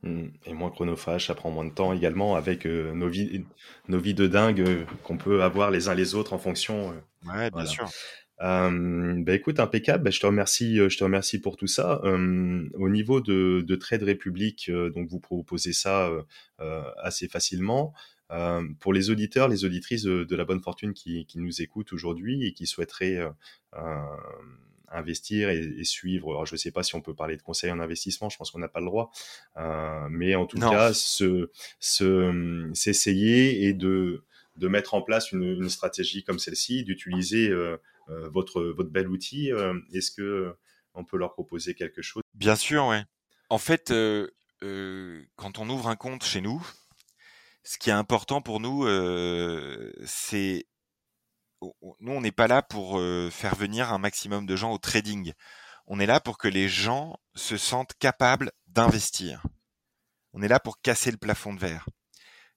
Mmh. 0.03 0.29
Et 0.47 0.53
moins 0.53 0.71
chronophage, 0.71 1.27
ça 1.27 1.35
prend 1.37 1.51
moins 1.51 1.65
de 1.65 1.71
temps 1.71 1.93
également 1.93 2.35
avec 2.35 2.67
euh, 2.67 2.93
nos, 2.93 3.09
vies, 3.09 3.45
nos 3.89 4.01
vies 4.01 4.15
de 4.15 4.27
dingue 4.27 4.61
euh, 4.61 4.85
qu'on 5.05 5.17
peut 5.17 5.43
avoir 5.45 5.71
les 5.71 5.89
uns 5.89 5.95
les 5.95 6.17
autres 6.17 6.33
en 6.33 6.39
fonction. 6.39 6.93
Euh, 6.93 7.33
ouais, 7.33 7.51
bien 7.53 7.67
sûr. 7.67 7.89
bah 8.41 9.35
écoute, 9.35 9.61
impeccable. 9.61 10.03
Bah, 10.03 10.11
je 10.11 10.19
te 10.19 10.27
remercie, 10.27 10.77
je 10.77 10.99
te 10.99 11.05
remercie 11.05 11.41
pour 11.41 11.57
tout 11.57 11.69
ça. 11.69 12.01
au 12.03 12.89
niveau 12.89 13.21
de, 13.21 13.63
de 13.65 13.77
Trade 13.77 14.03
République, 14.03 14.71
donc 14.71 15.09
vous 15.09 15.21
proposez 15.21 15.73
ça 15.73 16.11
assez 17.01 17.29
facilement. 17.29 17.95
pour 18.81 18.93
les 18.93 19.11
auditeurs, 19.11 19.47
les 19.47 19.65
auditrices 19.65 20.03
de, 20.03 20.25
de 20.25 20.37
la 20.37 20.45
bonne 20.45 20.63
fortune 20.63 20.95
qui, 20.95 21.27
qui 21.27 21.39
nous 21.39 21.63
écoutent 21.63 21.93
aujourd'hui 21.93 22.45
et 22.45 22.53
qui 22.55 22.67
souhaiteraient 22.67 23.21
investir 24.93 25.51
et, 25.51 25.85
suivre. 25.85 26.31
Alors, 26.31 26.47
je 26.47 26.55
ne 26.55 26.59
sais 26.59 26.71
pas 26.71 26.83
si 26.83 26.95
on 26.95 27.01
peut 27.01 27.15
parler 27.15 27.37
de 27.37 27.43
conseil 27.43 27.71
en 27.71 27.81
investissement, 27.81 28.29
je 28.29 28.37
pense 28.37 28.51
qu'on 28.51 28.59
n'a 28.59 28.69
pas 28.69 28.81
le 28.81 28.87
droit, 28.87 29.11
euh, 29.57 30.07
mais 30.11 30.35
en 30.35 30.47
tout 30.47 30.59
cas, 30.59 30.93
se, 30.93 31.51
se, 31.81 32.71
s'essayer 32.75 33.65
et 33.65 33.73
de, 33.73 34.25
de 34.57 34.69
mettre 34.69 34.95
en 34.95 35.03
place 35.03 35.33
une, 35.33 35.43
une 35.43 35.69
stratégie 35.69 36.25
comme 36.25 36.39
celle-ci, 36.39 36.85
d'utiliser 36.85 37.49
euh, 37.49 37.77
euh, 38.09 38.29
votre, 38.29 38.63
votre 38.63 38.91
bel 38.91 39.09
outil. 39.09 39.51
Est-ce 39.93 40.11
que 40.11 40.55
on 40.95 41.05
peut 41.05 41.17
leur 41.17 41.33
proposer 41.33 41.75
quelque 41.75 42.03
chose? 42.03 42.23
Bien 42.35 42.57
sûr, 42.57 42.87
oui. 42.87 42.97
En 43.49 43.59
fait, 43.59 43.93
quand 44.61 45.59
on 45.59 45.69
ouvre 45.69 45.89
un 45.89 45.97
compte 45.97 46.25
chez 46.25 46.41
nous, 46.41 46.65
ce 47.65 47.79
qui 47.79 47.91
est 47.91 47.95
important 47.95 48.43
pour 48.43 48.61
nous, 48.61 48.87
c'est 50.05 50.67
nous, 52.01 52.13
on 52.13 52.21
n'est 52.21 52.33
pas 52.33 52.49
là 52.49 52.63
pour 52.63 52.99
euh, 52.99 53.31
faire 53.31 53.55
venir 53.55 53.93
un 53.93 53.99
maximum 53.99 54.47
de 54.47 54.57
gens 54.57 54.73
au 54.73 54.79
trading. 54.79 55.33
On 55.87 56.01
est 56.01 56.07
là 56.07 56.21
pour 56.21 56.39
que 56.39 56.49
les 56.49 56.69
gens 56.69 57.17
se 57.35 57.57
sentent 57.57 57.95
capables 57.99 58.53
d'investir. 58.67 59.43
On 60.33 60.43
est 60.43 60.49
là 60.49 60.61
pour 60.61 60.81
casser 60.81 61.11
le 61.11 61.17
plafond 61.17 61.53
de 61.53 61.61
verre, 61.61 61.89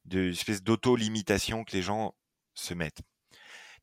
de 0.05 0.29
espèce 0.29 0.63
d'auto-limitation 0.63 1.63
que 1.63 1.75
les 1.75 1.81
gens 1.81 2.15
se 2.53 2.73
mettent. 2.73 3.01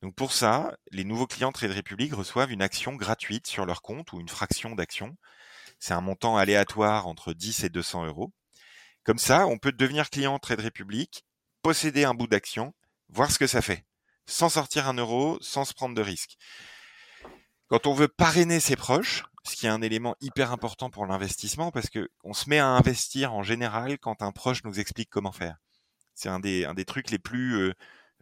Donc 0.01 0.15
pour 0.15 0.33
ça, 0.33 0.77
les 0.91 1.05
nouveaux 1.05 1.27
clients 1.27 1.53
Trade 1.53 1.73
Republic 1.73 2.13
reçoivent 2.13 2.51
une 2.51 2.63
action 2.63 2.95
gratuite 2.95 3.47
sur 3.47 3.67
leur 3.67 3.83
compte 3.83 4.13
ou 4.13 4.21
une 4.21 4.29
fraction 4.29 4.75
d'action. 4.75 5.17
C'est 5.79 5.95
un 5.95 6.01
montant 6.01 6.37
aléatoire 6.37 7.07
entre 7.07 7.33
10 7.33 7.65
et 7.65 7.69
200 7.69 8.07
euros. 8.07 8.33
Comme 9.05 9.19
ça, 9.19 9.47
on 9.47 9.59
peut 9.59 9.73
devenir 9.73 10.11
client 10.11 10.39
Trade 10.39 10.61
Republic, 10.61 11.25
posséder 11.63 12.05
un 12.05 12.15
bout 12.15 12.27
d'action, 12.27 12.75
voir 13.09 13.31
ce 13.31 13.39
que 13.39 13.47
ça 13.47 13.63
fait 13.63 13.85
sans 14.33 14.49
sortir 14.49 14.89
un 14.89 14.95
euro, 14.95 15.39
sans 15.41 15.65
se 15.65 15.75
prendre 15.75 15.95
de 15.95 16.01
risques. 16.01 16.37
Quand 17.69 17.87
on 17.87 17.93
veut 17.93 18.09
parrainer 18.09 18.61
ses 18.61 18.77
proches, 18.77 19.25
ce 19.45 19.57
qui 19.57 19.67
est 19.67 19.71
un 19.71 19.83
élément 19.83 20.17
hyper 20.21 20.53
important 20.53 20.89
pour 20.91 21.07
l'investissement, 21.07 21.71
parce 21.71 21.91
que 21.91 22.09
on 22.25 22.33
se 22.33 22.49
met 22.49 22.59
à 22.59 22.67
investir 22.67 23.35
en 23.35 23.43
général 23.43 23.99
quand 23.99 24.23
un 24.23 24.33
proche 24.33 24.65
nous 24.65 24.81
explique 24.81 25.11
comment 25.11 25.33
faire. 25.33 25.57
C'est 26.15 26.29
un 26.29 26.41
des, 26.41 26.65
un 26.65 26.75
des 26.75 26.85
trucs 26.85 27.11
les 27.11 27.19
plus 27.19 27.57
euh, 27.57 27.75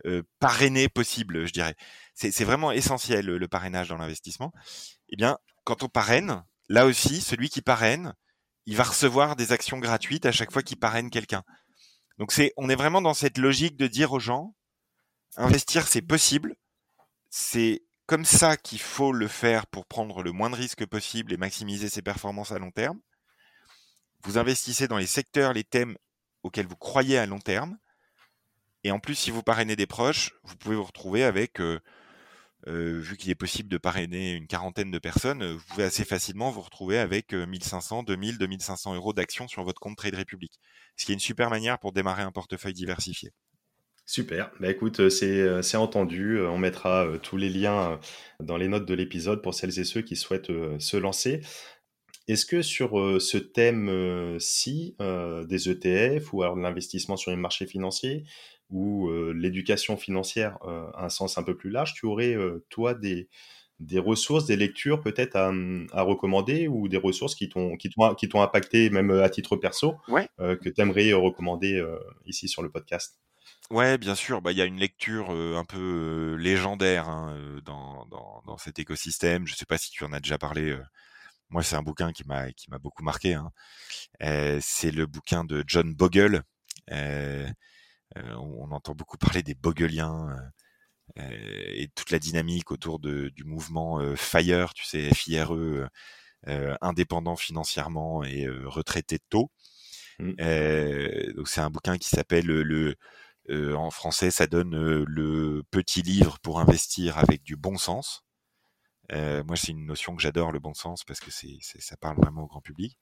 euh, 0.06 0.22
parrainés 0.40 0.88
possibles, 0.88 1.46
je 1.46 1.52
dirais. 1.52 1.76
C'est 2.14 2.44
vraiment 2.44 2.72
essentiel 2.72 3.26
le, 3.26 3.48
parrainage 3.48 3.88
dans 3.88 3.96
l'investissement. 3.96 4.52
Eh 5.10 5.16
bien, 5.16 5.38
quand 5.64 5.82
on 5.82 5.88
parraine, 5.88 6.44
là 6.68 6.86
aussi, 6.86 7.20
celui 7.20 7.48
qui 7.48 7.62
parraine, 7.62 8.14
il 8.66 8.76
va 8.76 8.84
recevoir 8.84 9.36
des 9.36 9.52
actions 9.52 9.78
gratuites 9.78 10.26
à 10.26 10.32
chaque 10.32 10.52
fois 10.52 10.62
qu'il 10.62 10.78
parraine 10.78 11.10
quelqu'un. 11.10 11.42
Donc 12.18 12.32
c'est, 12.32 12.52
on 12.56 12.68
est 12.68 12.76
vraiment 12.76 13.00
dans 13.00 13.14
cette 13.14 13.38
logique 13.38 13.76
de 13.76 13.86
dire 13.86 14.12
aux 14.12 14.20
gens, 14.20 14.54
investir, 15.36 15.86
c'est 15.88 16.02
possible. 16.02 16.56
C'est 17.30 17.82
comme 18.06 18.24
ça 18.24 18.56
qu'il 18.56 18.80
faut 18.80 19.12
le 19.12 19.28
faire 19.28 19.66
pour 19.66 19.86
prendre 19.86 20.22
le 20.22 20.32
moins 20.32 20.50
de 20.50 20.56
risques 20.56 20.86
possible 20.86 21.32
et 21.32 21.36
maximiser 21.36 21.88
ses 21.88 22.02
performances 22.02 22.52
à 22.52 22.58
long 22.58 22.72
terme. 22.72 23.00
Vous 24.24 24.36
investissez 24.36 24.88
dans 24.88 24.98
les 24.98 25.06
secteurs, 25.06 25.52
les 25.52 25.64
thèmes 25.64 25.96
auxquels 26.42 26.66
vous 26.66 26.76
croyez 26.76 27.18
à 27.18 27.26
long 27.26 27.38
terme. 27.38 27.78
Et 28.82 28.90
en 28.90 28.98
plus, 28.98 29.14
si 29.14 29.30
vous 29.30 29.42
parrainez 29.42 29.76
des 29.76 29.86
proches, 29.86 30.32
vous 30.42 30.56
pouvez 30.56 30.74
vous 30.74 30.84
retrouver 30.84 31.22
avec, 31.22 31.60
euh, 31.60 31.80
euh, 32.66 32.98
vu 32.98 33.16
qu'il 33.16 33.30
est 33.30 33.34
possible 33.34 33.68
de 33.68 33.78
parrainer 33.78 34.32
une 34.32 34.46
quarantaine 34.46 34.90
de 34.90 34.98
personnes, 34.98 35.52
vous 35.52 35.64
pouvez 35.68 35.84
assez 35.84 36.04
facilement 36.04 36.50
vous 36.50 36.62
retrouver 36.62 36.98
avec 36.98 37.32
1500, 37.32 38.02
2000, 38.02 38.38
2500 38.38 38.94
euros 38.94 39.12
d'actions 39.12 39.48
sur 39.48 39.64
votre 39.64 39.80
compte 39.80 39.96
Trade 39.96 40.16
Republic. 40.16 40.58
Ce 40.96 41.04
qui 41.04 41.12
est 41.12 41.14
une 41.14 41.20
super 41.20 41.50
manière 41.50 41.78
pour 41.78 41.92
démarrer 41.92 42.22
un 42.22 42.32
portefeuille 42.32 42.74
diversifié. 42.74 43.32
Super. 44.10 44.50
Bah 44.58 44.68
écoute, 44.68 44.98
euh, 44.98 45.08
c'est 45.08 45.62
c'est 45.62 45.76
entendu. 45.76 46.38
Euh, 46.38 46.50
on 46.50 46.58
mettra 46.58 47.06
euh, 47.06 47.18
tous 47.18 47.36
les 47.36 47.48
liens 47.48 48.00
dans 48.40 48.56
les 48.56 48.66
notes 48.66 48.84
de 48.84 48.94
l'épisode 48.94 49.40
pour 49.40 49.54
celles 49.54 49.78
et 49.78 49.84
ceux 49.84 50.00
qui 50.02 50.16
souhaitent 50.16 50.50
se 50.80 50.96
lancer. 50.96 51.42
Est-ce 52.26 52.44
que 52.44 52.60
sur 52.60 52.90
ce 53.20 53.38
thème-ci 53.38 54.96
des 55.48 55.68
ETF 55.70 56.32
ou 56.32 56.42
alors 56.42 56.56
l'investissement 56.56 57.16
sur 57.16 57.30
les 57.30 57.36
marchés 57.36 57.66
financiers 57.66 58.24
ou 58.68 59.10
l'éducation 59.32 59.96
financière 59.96 60.58
à 60.62 61.04
un 61.04 61.08
sens 61.08 61.38
un 61.38 61.44
peu 61.44 61.56
plus 61.56 61.70
large, 61.70 61.94
tu 61.94 62.06
aurais 62.06 62.36
toi 62.68 62.94
des 62.94 63.28
des 63.78 63.98
ressources, 64.00 64.46
des 64.46 64.56
lectures 64.56 65.00
peut-être 65.00 65.36
à, 65.36 65.52
à, 65.92 66.02
recommander 66.02 66.68
ou 66.68 66.88
des 66.88 66.98
ressources 66.98 67.36
t'ont 67.48 67.76
qui 67.76 67.88
t'ont 68.28 68.42
impacté 68.42 68.90
même 68.90 69.10
à 69.12 69.28
titre 69.30 69.56
perso 69.56 69.94
que 70.38 70.68
tu 70.68 70.80
aimerais 70.80 71.12
recommander 71.12 71.84
ici 72.26 72.48
sur 72.48 72.62
le 72.62 72.70
podcast? 72.70 73.20
Ouais, 73.70 73.98
bien 73.98 74.14
sûr. 74.14 74.42
Bah, 74.42 74.52
il 74.52 74.58
y 74.58 74.62
a 74.62 74.64
une 74.64 74.78
lecture 74.78 75.30
un 75.30 75.64
peu 75.64 76.34
légendaire 76.40 77.08
hein, 77.08 77.60
dans, 77.64 78.04
dans, 78.06 78.42
dans, 78.46 78.58
cet 78.58 78.78
écosystème. 78.80 79.46
Je 79.46 79.54
sais 79.54 79.66
pas 79.66 79.78
si 79.78 79.90
tu 79.90 80.04
en 80.04 80.12
as 80.12 80.20
déjà 80.20 80.38
parlé. 80.38 80.76
moi, 81.50 81.62
c'est 81.62 81.76
un 81.76 81.82
bouquin 81.82 82.12
qui 82.12 82.24
m'a 82.26 82.52
qui 82.52 82.70
m'a 82.70 82.78
beaucoup 82.78 83.04
marqué. 83.04 83.34
Hein. 83.34 83.52
c'est 84.60 84.90
le 84.90 85.06
bouquin 85.06 85.44
de 85.44 85.64
John 85.66 85.94
Bogle. 85.94 86.42
on, 86.90 88.70
entend 88.72 88.94
beaucoup 88.94 89.18
parler 89.18 89.42
des 89.42 89.54
Bogeliens 89.54 90.36
et 91.16 91.88
toute 91.94 92.10
la 92.10 92.18
dynamique 92.18 92.70
autour 92.70 92.98
de, 92.98 93.30
du 93.30 93.44
mouvement 93.44 94.00
FIRE, 94.16 94.74
tu 94.74 94.84
sais, 94.84 95.12
FIRE, 95.14 95.88
indépendant 96.80 97.36
financièrement 97.36 98.24
et 98.24 98.48
retraité 98.48 99.18
tôt. 99.28 99.50
Mmh. 100.18 100.34
donc 101.34 101.48
c'est 101.48 101.62
un 101.62 101.70
bouquin 101.70 101.96
qui 101.96 102.08
s'appelle 102.08 102.46
le 102.46 102.96
euh, 103.50 103.74
en 103.74 103.90
français, 103.90 104.30
ça 104.30 104.46
donne 104.46 104.74
euh, 104.74 105.04
le 105.06 105.62
petit 105.70 106.02
livre 106.02 106.38
pour 106.40 106.60
investir 106.60 107.18
avec 107.18 107.42
du 107.42 107.56
bon 107.56 107.76
sens. 107.76 108.24
moi, 109.12 109.56
c'est 109.56 109.72
une 109.72 109.86
notion 109.86 110.14
que 110.14 110.22
j'adore, 110.22 110.52
le 110.52 110.60
bon 110.60 110.74
sens, 110.74 111.04
parce 111.04 111.20
que 111.20 111.30
ça 111.30 111.96
parle 111.96 112.16
vraiment 112.16 112.44
au 112.44 112.46
grand 112.46 112.60
public. 112.60 112.96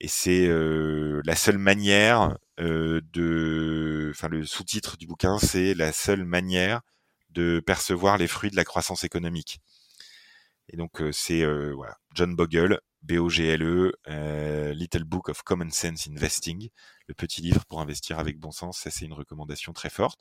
Et 0.00 0.08
c'est 0.08 0.48
la 0.48 1.36
seule 1.36 1.58
manière 1.58 2.38
de, 2.58 4.10
enfin, 4.14 4.28
le 4.28 4.46
sous-titre 4.46 4.96
du 4.96 5.06
bouquin, 5.06 5.38
c'est 5.38 5.74
la 5.74 5.92
seule 5.92 6.24
manière 6.24 6.80
de 7.30 7.60
percevoir 7.60 8.16
les 8.16 8.28
fruits 8.28 8.50
de 8.50 8.56
la 8.56 8.64
croissance 8.64 9.04
économique. 9.04 9.60
Et 10.70 10.76
donc 10.78 11.02
c'est 11.12 11.44
John 12.14 12.34
Bogle, 12.34 12.80
B-O-G-L-E, 13.06 13.92
Little 14.74 15.04
Book 15.04 15.28
of 15.28 15.42
Common 15.42 15.70
Sense 15.70 16.08
Investing, 16.08 16.68
le 17.06 17.14
petit 17.14 17.40
livre 17.40 17.64
pour 17.66 17.80
investir 17.80 18.18
avec 18.18 18.38
bon 18.38 18.50
sens. 18.50 18.78
Ça 18.78 18.90
c'est 18.90 19.04
une 19.04 19.12
recommandation 19.12 19.72
très 19.72 19.90
forte. 19.90 20.20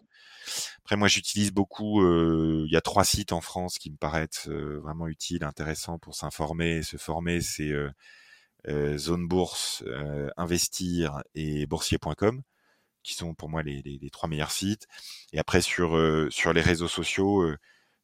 Après 0.84 0.96
moi 0.96 1.08
j'utilise 1.08 1.52
beaucoup, 1.52 2.02
il 2.04 2.72
y 2.72 2.76
a 2.76 2.82
trois 2.82 3.06
sites 3.06 3.32
en 3.32 3.42
France 3.42 3.78
qui 3.78 3.92
me 3.92 3.98
paraissent 3.98 4.48
vraiment 4.48 5.08
utiles, 5.08 5.44
intéressants 5.44 6.00
pour 6.00 6.16
s'informer 6.16 6.84
se 6.84 6.98
former. 6.98 7.42
C'est 7.42 7.74
Zone 8.98 9.28
Bourse, 9.28 9.84
Investir 10.38 11.22
et 11.34 11.66
Boursier.com 11.68 12.42
qui 13.04 13.14
sont 13.14 13.36
pour 13.36 13.50
moi 13.50 13.62
les, 13.62 13.84
les, 13.84 14.10
trois 14.10 14.28
meilleurs 14.28 14.52
sites. 14.52 14.88
Et 15.34 15.40
après 15.40 15.62
sur 15.62 15.98
sur 16.32 16.54
les 16.54 16.62
réseaux 16.62 16.88
sociaux 16.88 17.56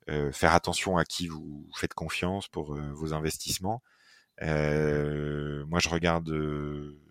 euh, 0.09 0.31
faire 0.31 0.53
attention 0.53 0.97
à 0.97 1.05
qui 1.05 1.27
vous 1.27 1.69
faites 1.75 1.93
confiance 1.93 2.47
pour 2.47 2.75
euh, 2.75 2.91
vos 2.93 3.13
investissements. 3.13 3.83
Euh, 4.41 5.65
moi, 5.67 5.79
je 5.79 5.89
regarde 5.89 6.29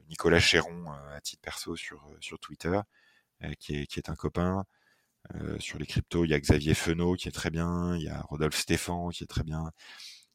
Nicolas 0.09 0.41
Chéron 0.41 0.91
à 1.15 1.21
titre 1.21 1.43
perso 1.43 1.77
sur, 1.77 2.07
sur 2.21 2.39
Twitter, 2.39 2.81
qui, 3.59 3.77
est, 3.77 3.87
qui 3.87 3.99
est 4.01 4.11
un 4.11 4.17
copain. 4.17 4.65
sur 5.61 5.79
les 5.79 5.87
cryptos, 5.87 6.25
il 6.25 6.31
y 6.31 6.35
a 6.35 6.41
Xavier 6.41 6.75
Fenot 6.75 7.15
qui 7.17 7.29
est 7.29 7.33
très 7.33 7.51
bien, 7.51 7.97
il 7.97 8.03
y 8.03 8.09
a 8.09 8.21
Rodolphe 8.23 8.57
Stéphan 8.57 9.11
qui 9.11 9.25
est 9.25 9.27
très 9.27 9.45
bien, 9.45 9.71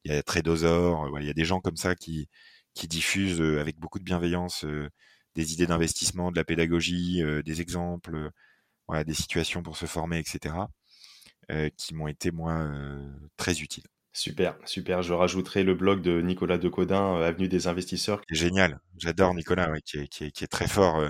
il 0.06 0.12
y 0.14 0.16
a 0.16 0.24
Trédosor, 0.24 1.10
voilà, 1.10 1.26
il 1.26 1.28
y 1.28 1.32
a 1.32 1.34
des 1.34 1.46
gens 1.46 1.62
comme 1.62 1.78
ça 1.78 1.96
qui, 1.96 2.30
qui 2.74 2.88
diffusent 2.88 3.42
avec 3.42 3.80
beaucoup 3.80 4.00
de 4.00 4.06
bienveillance 4.06 4.66
des 5.36 5.54
idées 5.54 5.68
d'investissement, 5.68 6.32
de 6.32 6.38
la 6.38 6.46
pédagogie, 6.46 7.24
des 7.46 7.62
exemples, 7.62 8.32
voilà, 8.88 9.04
des 9.04 9.14
situations 9.14 9.64
pour 9.64 9.78
se 9.78 9.86
former, 9.86 10.20
etc. 10.20 10.56
Euh, 11.52 11.70
qui 11.78 11.94
m'ont 11.94 12.08
été 12.08 12.32
moi 12.32 12.54
euh, 12.54 13.08
très 13.38 13.62
utiles. 13.62 13.84
Super, 14.16 14.58
super. 14.66 15.02
Je 15.02 15.14
rajouterai 15.14 15.64
le 15.64 15.76
blog 15.76 16.02
de 16.02 16.22
Nicolas 16.22 16.58
Decodin, 16.58 17.18
euh, 17.18 17.28
Avenue 17.28 17.50
des 17.50 17.68
investisseurs. 17.68 18.22
Génial. 18.32 18.80
J'adore 18.98 19.36
Nicolas, 19.36 19.70
qui, 19.84 19.98
est, 19.98 20.08
qui, 20.08 20.24
est, 20.24 20.32
qui, 20.32 20.44
est, 20.44 20.48
très 20.48 20.68
fort. 20.68 21.04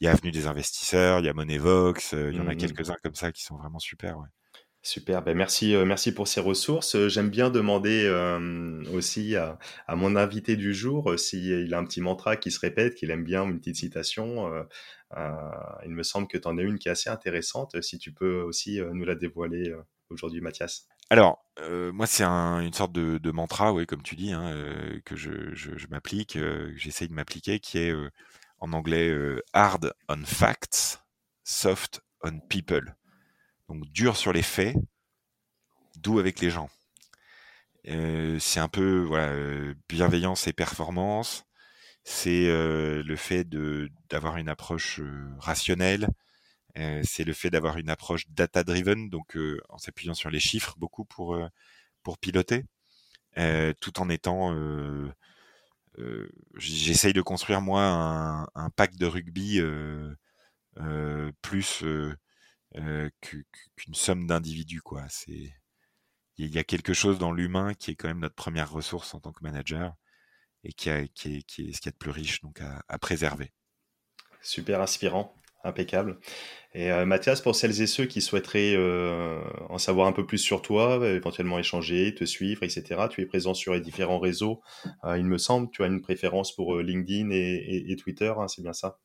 Il 0.00 0.04
y 0.04 0.08
a 0.08 0.12
Avenue 0.12 0.30
des 0.30 0.46
investisseurs, 0.46 1.18
il 1.18 1.26
y 1.26 1.28
a 1.28 1.32
Moneyvox, 1.32 2.12
il 2.12 2.36
y 2.36 2.40
en 2.40 2.46
a 2.46 2.54
mmh 2.54 2.56
quelques-uns 2.56 2.96
comme 3.02 3.14
ça 3.14 3.32
qui 3.32 3.42
sont 3.42 3.56
vraiment 3.56 3.80
super. 3.80 4.18
Ouais. 4.18 4.28
Super, 4.82 5.22
ben 5.22 5.34
merci, 5.34 5.74
merci 5.86 6.12
pour 6.12 6.28
ces 6.28 6.40
ressources. 6.40 7.08
J'aime 7.08 7.30
bien 7.30 7.48
demander 7.48 8.06
aussi 8.92 9.34
à, 9.34 9.58
à, 9.86 9.96
mon 9.96 10.14
invité 10.14 10.56
du 10.56 10.74
jour 10.74 11.18
s'il 11.18 11.72
a 11.72 11.78
un 11.78 11.84
petit 11.84 12.02
mantra 12.02 12.36
qui 12.36 12.50
se 12.50 12.60
répète, 12.60 12.94
qu'il 12.94 13.10
aime 13.10 13.24
bien, 13.24 13.44
une 13.44 13.58
petite 13.58 13.76
citation. 13.76 14.52
Euh, 15.16 15.50
il 15.84 15.92
me 15.92 16.02
semble 16.02 16.26
que 16.26 16.38
tu 16.38 16.48
en 16.48 16.58
as 16.58 16.62
une 16.62 16.78
qui 16.78 16.88
est 16.88 16.92
assez 16.92 17.10
intéressante. 17.10 17.80
Si 17.82 17.98
tu 17.98 18.12
peux 18.12 18.42
aussi 18.42 18.80
euh, 18.80 18.90
nous 18.92 19.04
la 19.04 19.14
dévoiler 19.14 19.70
euh, 19.70 19.82
aujourd'hui, 20.10 20.40
Mathias. 20.40 20.88
Alors, 21.10 21.44
moi, 21.92 22.06
c'est 22.06 22.24
une 22.24 22.72
sorte 22.72 22.92
de, 22.92 23.30
mantra, 23.30 23.72
oui, 23.72 23.86
comme 23.86 24.02
tu 24.02 24.16
dis, 24.16 24.32
hein, 24.32 24.52
que 25.04 25.16
je, 25.16 25.86
m'applique, 25.88 26.34
que 26.34 26.72
j'essaye 26.76 27.08
de 27.08 27.14
m'appliquer, 27.14 27.60
qui 27.60 27.78
est 27.78 27.94
en 28.60 28.72
anglais 28.72 29.12
hard 29.52 29.92
on 30.08 30.24
facts, 30.24 31.02
soft 31.44 32.00
on 32.22 32.40
people. 32.40 32.96
Donc 33.68 33.84
dur 33.92 34.16
sur 34.16 34.32
les 34.32 34.42
faits, 34.42 34.76
doux 35.96 36.18
avec 36.18 36.40
les 36.40 36.50
gens. 36.50 36.68
c'est 37.84 38.60
un 38.60 38.68
peu 38.68 39.08
bienveillance 39.88 40.46
et 40.46 40.52
performance, 40.52 41.44
c'est 42.02 42.46
le 42.46 43.16
fait 43.16 43.48
d'avoir 44.10 44.36
une 44.36 44.48
approche 44.48 45.00
rationnelle, 45.38 46.08
c'est 46.74 47.24
le 47.24 47.32
fait 47.32 47.50
d'avoir 47.50 47.78
une 47.78 47.90
approche 47.90 48.28
data-driven, 48.28 49.08
donc 49.10 49.36
en 49.68 49.78
s'appuyant 49.78 50.14
sur 50.14 50.30
les 50.30 50.40
chiffres 50.40 50.74
beaucoup 50.78 51.04
pour 51.04 51.38
pour 52.02 52.18
piloter, 52.18 52.64
tout 53.80 54.00
en 54.00 54.08
étant 54.08 54.54
j'essaye 56.56 57.12
de 57.12 57.22
construire 57.22 57.60
moi 57.60 58.48
un, 58.54 58.70
pack 58.70 58.96
de 58.96 59.06
rugby 59.06 59.60
plus 61.42 61.84
qu'une 63.20 63.94
somme 63.94 64.26
d'individus 64.26 64.82
quoi. 64.82 65.04
C'est 65.08 65.54
il 66.36 66.52
y 66.52 66.58
a 66.58 66.64
quelque 66.64 66.94
chose 66.94 67.18
dans 67.18 67.32
l'humain 67.32 67.74
qui 67.74 67.92
est 67.92 67.94
quand 67.94 68.08
même 68.08 68.18
notre 68.18 68.34
première 68.34 68.70
ressource 68.70 69.14
en 69.14 69.20
tant 69.20 69.32
que 69.32 69.42
manager 69.42 69.94
et 70.64 70.72
qui, 70.72 70.88
est, 70.88 71.10
ce 71.16 71.44
qu'il 71.44 71.66
y 71.66 71.88
a 71.88 71.90
de 71.90 71.96
plus 71.96 72.10
riche 72.10 72.40
donc 72.40 72.60
à, 72.60 72.98
préserver. 72.98 73.52
Super 74.40 74.80
inspirant, 74.80 75.34
impeccable. 75.64 76.18
Et 76.74 76.90
euh, 76.90 77.06
Mathias, 77.06 77.40
pour 77.40 77.54
celles 77.54 77.80
et 77.80 77.86
ceux 77.86 78.04
qui 78.04 78.20
souhaiteraient 78.20 78.74
euh, 78.76 79.40
en 79.68 79.78
savoir 79.78 80.08
un 80.08 80.12
peu 80.12 80.26
plus 80.26 80.38
sur 80.38 80.60
toi, 80.60 81.06
éventuellement 81.08 81.58
échanger, 81.58 82.14
te 82.14 82.24
suivre, 82.24 82.62
etc., 82.62 83.06
tu 83.08 83.22
es 83.22 83.26
présent 83.26 83.54
sur 83.54 83.74
les 83.74 83.80
différents 83.80 84.18
réseaux. 84.18 84.60
Euh, 85.04 85.16
il 85.16 85.24
me 85.24 85.38
semble, 85.38 85.70
tu 85.70 85.84
as 85.84 85.86
une 85.86 86.02
préférence 86.02 86.54
pour 86.54 86.78
LinkedIn 86.78 87.30
et, 87.30 87.96
Twitter, 87.96 88.32
hein, 88.36 88.48
c'est 88.48 88.62
bien 88.62 88.72
ça? 88.72 88.98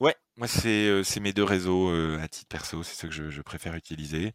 Ouais, 0.00 0.16
moi 0.36 0.48
c'est 0.48 1.20
mes 1.20 1.32
deux 1.32 1.44
réseaux 1.44 1.90
à 2.18 2.26
titre 2.26 2.48
perso, 2.48 2.82
c'est 2.82 2.96
ce 2.96 3.06
que 3.06 3.30
je, 3.30 3.42
préfère 3.42 3.74
utiliser. 3.74 4.32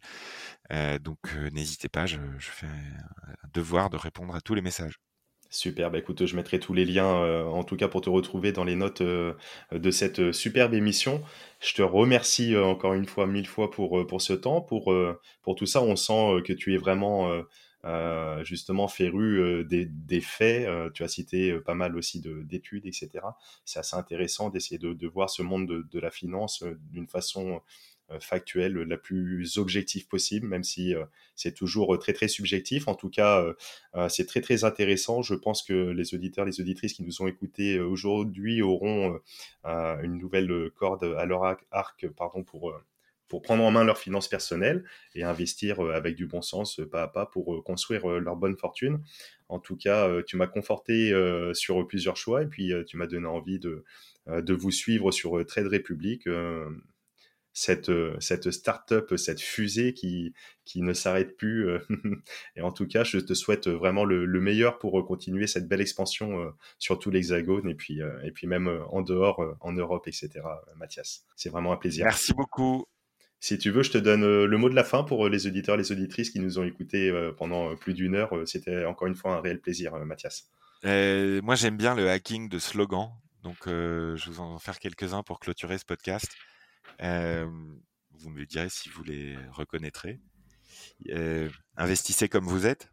donc 1.02 1.18
n'hésitez 1.52 1.88
pas, 1.88 2.06
je, 2.06 2.18
je, 2.38 2.50
fais 2.50 2.66
un 2.66 3.48
devoir 3.52 3.90
de 3.90 3.96
répondre 3.96 4.34
à 4.34 4.40
tous 4.40 4.54
les 4.54 4.62
messages. 4.62 5.00
Super, 5.52 5.90
bah 5.90 5.98
écoute, 5.98 6.26
je 6.26 6.36
mettrai 6.36 6.60
tous 6.60 6.74
les 6.74 6.84
liens, 6.84 7.24
euh, 7.24 7.44
en 7.44 7.64
tout 7.64 7.76
cas 7.76 7.88
pour 7.88 8.02
te 8.02 8.08
retrouver 8.08 8.52
dans 8.52 8.62
les 8.62 8.76
notes 8.76 9.00
euh, 9.00 9.34
de 9.72 9.90
cette 9.90 10.20
euh, 10.20 10.32
superbe 10.32 10.74
émission. 10.74 11.24
Je 11.58 11.74
te 11.74 11.82
remercie 11.82 12.56
encore 12.56 12.94
une 12.94 13.06
fois, 13.06 13.26
mille 13.26 13.48
fois 13.48 13.68
pour, 13.68 14.06
pour 14.06 14.22
ce 14.22 14.32
temps, 14.32 14.60
pour, 14.60 14.94
tout 15.56 15.66
ça. 15.66 15.82
On 15.82 15.96
sent 15.96 16.42
que 16.44 16.52
tu 16.52 16.74
es 16.74 16.78
vraiment 16.78 17.30
justement 18.44 18.88
féru 18.88 19.64
des, 19.66 20.20
faits. 20.22 20.66
tu 20.94 21.02
as 21.02 21.08
cité 21.08 21.52
pas 21.60 21.74
mal 21.74 21.96
aussi 21.96 22.22
d'études, 22.44 22.86
etc. 22.86 23.10
C'est 23.66 23.78
assez 23.78 23.96
intéressant 23.96 24.48
d'essayer 24.48 24.78
de, 24.78 25.06
voir 25.06 25.28
ce 25.28 25.42
monde 25.42 25.66
de, 25.66 26.00
la 26.00 26.10
finance 26.10 26.64
d'une 26.90 27.08
façon 27.08 27.60
factuelle, 28.18 28.74
la 28.74 28.96
plus 28.96 29.58
objective 29.58 30.08
possible, 30.08 30.48
même 30.48 30.64
si 30.64 30.94
euh, 30.94 31.04
c'est 31.36 31.54
toujours 31.54 31.94
euh, 31.94 31.98
très 31.98 32.12
très 32.12 32.28
subjectif. 32.28 32.88
En 32.88 32.94
tout 32.94 33.10
cas, 33.10 33.44
c'est 34.08 34.26
très 34.26 34.40
très 34.40 34.64
intéressant. 34.64 35.22
Je 35.22 35.34
pense 35.34 35.62
que 35.62 35.90
les 35.90 36.14
auditeurs, 36.14 36.44
les 36.44 36.60
auditrices 36.60 36.92
qui 36.92 37.02
nous 37.02 37.22
ont 37.22 37.28
écoutés 37.28 37.80
aujourd'hui 37.80 38.62
auront 38.62 39.18
une 39.64 40.18
nouvelle 40.18 40.70
corde 40.74 41.04
à 41.04 41.24
leur 41.26 41.44
arc, 41.70 42.06
pardon, 42.16 42.42
pour 42.42 42.74
pour 43.28 43.42
prendre 43.42 43.62
en 43.62 43.70
main 43.70 43.84
leurs 43.84 43.98
finances 43.98 44.26
personnelles 44.26 44.84
et 45.14 45.22
investir 45.22 45.80
avec 45.80 46.16
du 46.16 46.26
bon 46.26 46.42
sens 46.42 46.80
pas 46.90 47.02
à 47.02 47.08
pas 47.08 47.26
pour 47.26 47.62
construire 47.62 48.06
leur 48.08 48.36
bonne 48.36 48.56
fortune. 48.56 49.00
En 49.48 49.60
tout 49.60 49.76
cas, 49.76 50.22
tu 50.22 50.36
m'as 50.36 50.48
conforté 50.48 51.12
sur 51.52 51.86
plusieurs 51.86 52.16
choix 52.16 52.42
et 52.42 52.46
puis 52.46 52.72
tu 52.86 52.96
m'as 52.96 53.06
donné 53.06 53.26
envie 53.26 53.58
de, 53.58 53.84
de 54.26 54.54
vous 54.54 54.72
suivre 54.72 55.12
sur 55.12 55.44
Trade 55.46 55.68
Republic 55.68 56.26
cette, 57.52 57.88
euh, 57.88 58.16
cette 58.20 58.50
start-up, 58.50 59.14
cette 59.16 59.40
fusée 59.40 59.92
qui, 59.92 60.32
qui 60.64 60.82
ne 60.82 60.92
s'arrête 60.92 61.36
plus. 61.36 61.68
Euh, 61.68 61.78
et 62.56 62.62
en 62.62 62.72
tout 62.72 62.86
cas, 62.86 63.04
je 63.04 63.18
te 63.18 63.34
souhaite 63.34 63.68
vraiment 63.68 64.04
le, 64.04 64.26
meilleur 64.40 64.78
pour 64.78 64.98
euh, 64.98 65.02
continuer 65.02 65.46
cette 65.46 65.68
belle 65.68 65.80
expansion 65.80 66.52
sur 66.78 66.98
tout 66.98 67.10
l'Hexagone 67.10 67.68
et 67.68 67.74
puis, 67.74 68.00
et 68.24 68.30
puis 68.30 68.46
même 68.46 68.68
en 68.90 69.02
dehors, 69.02 69.44
en 69.60 69.72
Europe, 69.72 70.08
etc. 70.08 70.30
Mathias, 70.76 71.24
c'est 71.36 71.50
vraiment 71.50 71.72
un 71.72 71.76
plaisir. 71.76 72.06
Merci 72.06 72.32
beaucoup. 72.32 72.86
Si 73.38 73.58
tu 73.58 73.70
veux, 73.70 73.82
je 73.82 73.90
te 73.90 73.98
donne 73.98 74.44
le 74.44 74.56
mot 74.56 74.70
de 74.70 74.74
la 74.74 74.84
fin 74.84 75.02
pour 75.02 75.28
les 75.28 75.46
auditeurs, 75.46 75.76
les 75.76 75.92
auditrices 75.92 76.30
qui 76.30 76.40
nous 76.40 76.58
ont 76.58 76.64
écoutés 76.64 77.12
pendant 77.36 77.76
plus 77.76 77.92
d'une 77.92 78.14
heure. 78.14 78.32
C'était 78.46 78.86
encore 78.86 79.08
une 79.08 79.14
fois 79.14 79.34
un 79.34 79.40
réel 79.40 79.60
plaisir, 79.60 79.94
Mathias. 80.06 80.48
moi, 80.84 81.54
j'aime 81.54 81.76
bien 81.76 81.94
le 81.94 82.08
hacking 82.08 82.48
de 82.48 82.58
slogan. 82.58 83.10
Donc, 83.42 83.58
je 83.66 84.30
vous 84.30 84.40
en 84.40 84.58
faire 84.58 84.78
quelques-uns 84.78 85.22
pour 85.22 85.38
clôturer 85.38 85.76
ce 85.76 85.84
podcast 85.84 86.30
vous 86.98 88.30
me 88.30 88.44
direz 88.44 88.68
si 88.68 88.88
vous 88.88 89.02
les 89.02 89.36
reconnaîtrez. 89.50 90.20
investissez 91.76 92.28
comme 92.28 92.46
vous 92.46 92.66
êtes. 92.66 92.90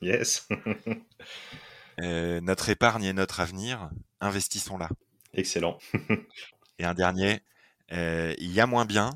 Yes. 0.00 0.48
notre 1.98 2.68
épargne 2.68 3.04
est 3.04 3.12
notre 3.12 3.40
avenir. 3.40 3.90
Investissons-la. 4.20 4.88
Excellent. 5.34 5.78
Et 6.78 6.84
un 6.84 6.94
dernier, 6.94 7.40
il 7.90 8.52
y 8.52 8.60
a 8.60 8.66
moins 8.66 8.84
bien, 8.84 9.10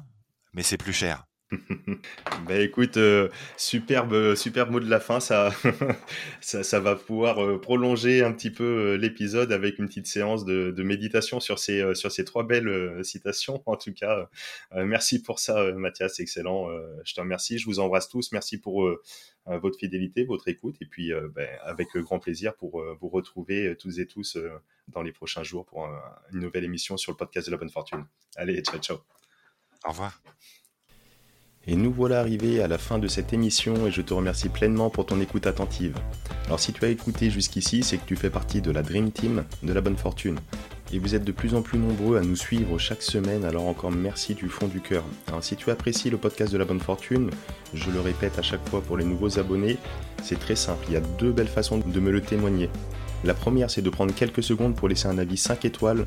mais 0.53 0.63
c'est 0.63 0.79
plus 0.79 0.93
cher. 0.93 1.27
bah 2.47 2.59
écoute, 2.61 2.97
euh, 2.97 3.29
superbe, 3.57 4.35
superbe 4.37 4.71
mot 4.71 4.81
de 4.81 4.89
la 4.89 5.01
fin. 5.01 5.19
Ça, 5.21 5.53
ça, 6.41 6.81
va 6.81 6.97
pouvoir 6.97 7.45
euh, 7.45 7.61
prolonger 7.61 8.23
un 8.23 8.33
petit 8.33 8.51
peu 8.51 8.65
euh, 8.65 8.97
l'épisode 8.97 9.53
avec 9.53 9.79
une 9.79 9.87
petite 9.87 10.07
séance 10.07 10.45
de, 10.45 10.71
de, 10.71 10.83
méditation 10.83 11.41
sur 11.41 11.59
ces, 11.59 11.95
sur 11.95 12.11
ces 12.13 12.25
trois 12.25 12.45
belles 12.45 13.05
citations. 13.05 13.63
En 13.71 13.77
tout 13.77 13.93
cas, 13.93 14.29
merci 14.75 15.23
pour 15.23 15.39
ça, 15.39 15.73
Mathias. 15.73 16.19
Excellent. 16.19 16.69
je 17.05 17.15
te 17.15 17.21
remercie. 17.21 17.59
Je 17.59 17.67
vous 17.67 17.79
embrasse 17.79 18.09
tous. 18.09 18.33
Merci 18.33 18.59
pour 18.59 18.91
votre 19.47 19.79
fidélité, 19.79 20.25
votre 20.25 20.49
écoute. 20.49 20.77
Et 20.81 20.87
puis, 20.87 21.13
ben, 21.35 21.49
avec 21.63 21.89
grand 21.97 22.19
plaisir 22.19 22.55
pour 22.57 22.83
vous 23.01 23.09
retrouver 23.09 23.77
tous 23.77 24.01
et 24.01 24.07
tous 24.07 24.37
dans 24.89 25.03
les 25.03 25.13
prochains 25.13 25.45
jours 25.45 25.67
pour 25.67 25.89
une 26.33 26.41
nouvelle 26.41 26.65
émission 26.65 26.97
sur 26.97 27.13
le 27.13 27.17
podcast 27.17 27.47
de 27.47 27.53
la 27.53 27.59
bonne 27.59 27.71
fortune. 27.71 28.05
Allez, 28.37 28.61
ciao, 28.63 28.79
ciao. 28.79 28.99
Au 29.85 29.91
revoir. 29.91 30.21
Et 31.67 31.77
nous 31.77 31.93
voilà 31.93 32.21
arrivés 32.21 32.63
à 32.63 32.69
la 32.69 32.79
fin 32.79 32.99
de 32.99 33.07
cette 33.07 33.35
émission 33.35 33.87
et 33.87 33.91
je 33.91 34.01
te 34.01 34.15
remercie 34.15 34.49
pleinement 34.49 34.89
pour 34.89 35.05
ton 35.05 35.21
écoute 35.21 35.47
attentive. 35.47 35.95
Alors 36.47 36.59
si 36.59 36.73
tu 36.73 36.83
as 36.87 36.89
écouté 36.89 37.29
jusqu'ici, 37.29 37.83
c'est 37.83 37.99
que 37.99 38.07
tu 38.07 38.17
fais 38.17 38.31
partie 38.31 38.63
de 38.63 38.71
la 38.71 38.83
Dream 38.83 39.11
Team 39.11 39.45
de 39.63 39.73
la 39.75 39.83
bonne 39.83 39.99
fortune. 39.99 40.39
Et 40.91 40.99
vous 40.99 41.15
êtes 41.15 41.23
de 41.23 41.33
plus 41.33 41.55
en 41.55 41.61
plus 41.61 41.79
nombreux 41.79 42.17
à 42.17 42.23
nous 42.23 42.35
suivre 42.35 42.79
chaque 42.79 43.03
semaine, 43.03 43.45
alors 43.45 43.67
encore 43.67 43.91
merci 43.91 44.35
du 44.35 44.49
fond 44.49 44.69
du 44.69 44.81
cœur. 44.81 45.05
Alors 45.29 45.45
si 45.45 45.55
tu 45.55 45.71
apprécies 45.71 46.09
le 46.09 46.17
podcast 46.17 46.51
de 46.51 46.59
la 46.59 46.65
bonne 46.65 46.81
fortune, 46.81 47.31
je 47.75 47.91
le 47.91 48.01
répète 48.01 48.39
à 48.39 48.43
chaque 48.43 48.67
fois 48.67 48.81
pour 48.81 48.97
les 48.97 49.05
nouveaux 49.05 49.39
abonnés, 49.39 49.77
c'est 50.23 50.39
très 50.39 50.57
simple, 50.57 50.87
il 50.89 50.95
y 50.95 50.97
a 50.97 51.03
deux 51.19 51.31
belles 51.31 51.47
façons 51.47 51.79
de 51.79 52.01
me 52.01 52.11
le 52.11 52.23
témoigner. 52.23 52.71
La 53.23 53.35
première, 53.35 53.71
c'est 53.71 53.83
de 53.83 53.91
prendre 53.91 54.15
quelques 54.15 54.43
secondes 54.43 54.75
pour 54.75 54.89
laisser 54.89 55.07
un 55.07 55.19
avis 55.19 55.37
5 55.37 55.67
étoiles 55.67 56.07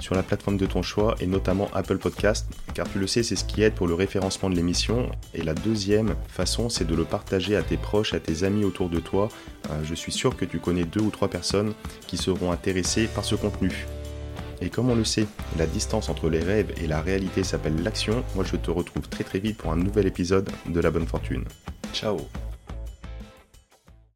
sur 0.00 0.14
la 0.14 0.22
plateforme 0.22 0.56
de 0.56 0.66
ton 0.66 0.82
choix 0.82 1.14
et 1.20 1.26
notamment 1.26 1.70
Apple 1.74 1.98
Podcast, 1.98 2.46
car 2.74 2.90
tu 2.90 2.98
le 2.98 3.06
sais, 3.06 3.22
c'est 3.22 3.36
ce 3.36 3.44
qui 3.44 3.62
aide 3.62 3.74
pour 3.74 3.86
le 3.86 3.94
référencement 3.94 4.50
de 4.50 4.54
l'émission. 4.54 5.10
Et 5.34 5.42
la 5.42 5.54
deuxième 5.54 6.14
façon, 6.28 6.68
c'est 6.68 6.86
de 6.86 6.94
le 6.94 7.04
partager 7.04 7.56
à 7.56 7.62
tes 7.62 7.76
proches, 7.76 8.14
à 8.14 8.20
tes 8.20 8.44
amis 8.44 8.64
autour 8.64 8.88
de 8.88 9.00
toi. 9.00 9.28
Euh, 9.70 9.80
je 9.84 9.94
suis 9.94 10.12
sûr 10.12 10.36
que 10.36 10.44
tu 10.44 10.58
connais 10.58 10.84
deux 10.84 11.00
ou 11.00 11.10
trois 11.10 11.28
personnes 11.28 11.72
qui 12.06 12.16
seront 12.16 12.52
intéressées 12.52 13.06
par 13.06 13.24
ce 13.24 13.34
contenu. 13.34 13.86
Et 14.60 14.70
comme 14.70 14.90
on 14.90 14.94
le 14.94 15.04
sait, 15.04 15.26
la 15.58 15.66
distance 15.66 16.08
entre 16.08 16.28
les 16.28 16.40
rêves 16.40 16.72
et 16.82 16.86
la 16.86 17.00
réalité 17.00 17.44
s'appelle 17.44 17.82
l'action. 17.82 18.24
Moi, 18.34 18.44
je 18.44 18.56
te 18.56 18.70
retrouve 18.70 19.08
très 19.08 19.24
très 19.24 19.38
vite 19.38 19.58
pour 19.58 19.72
un 19.72 19.76
nouvel 19.76 20.06
épisode 20.06 20.48
de 20.66 20.80
La 20.80 20.90
Bonne 20.90 21.06
Fortune. 21.06 21.44
Ciao 21.92 22.18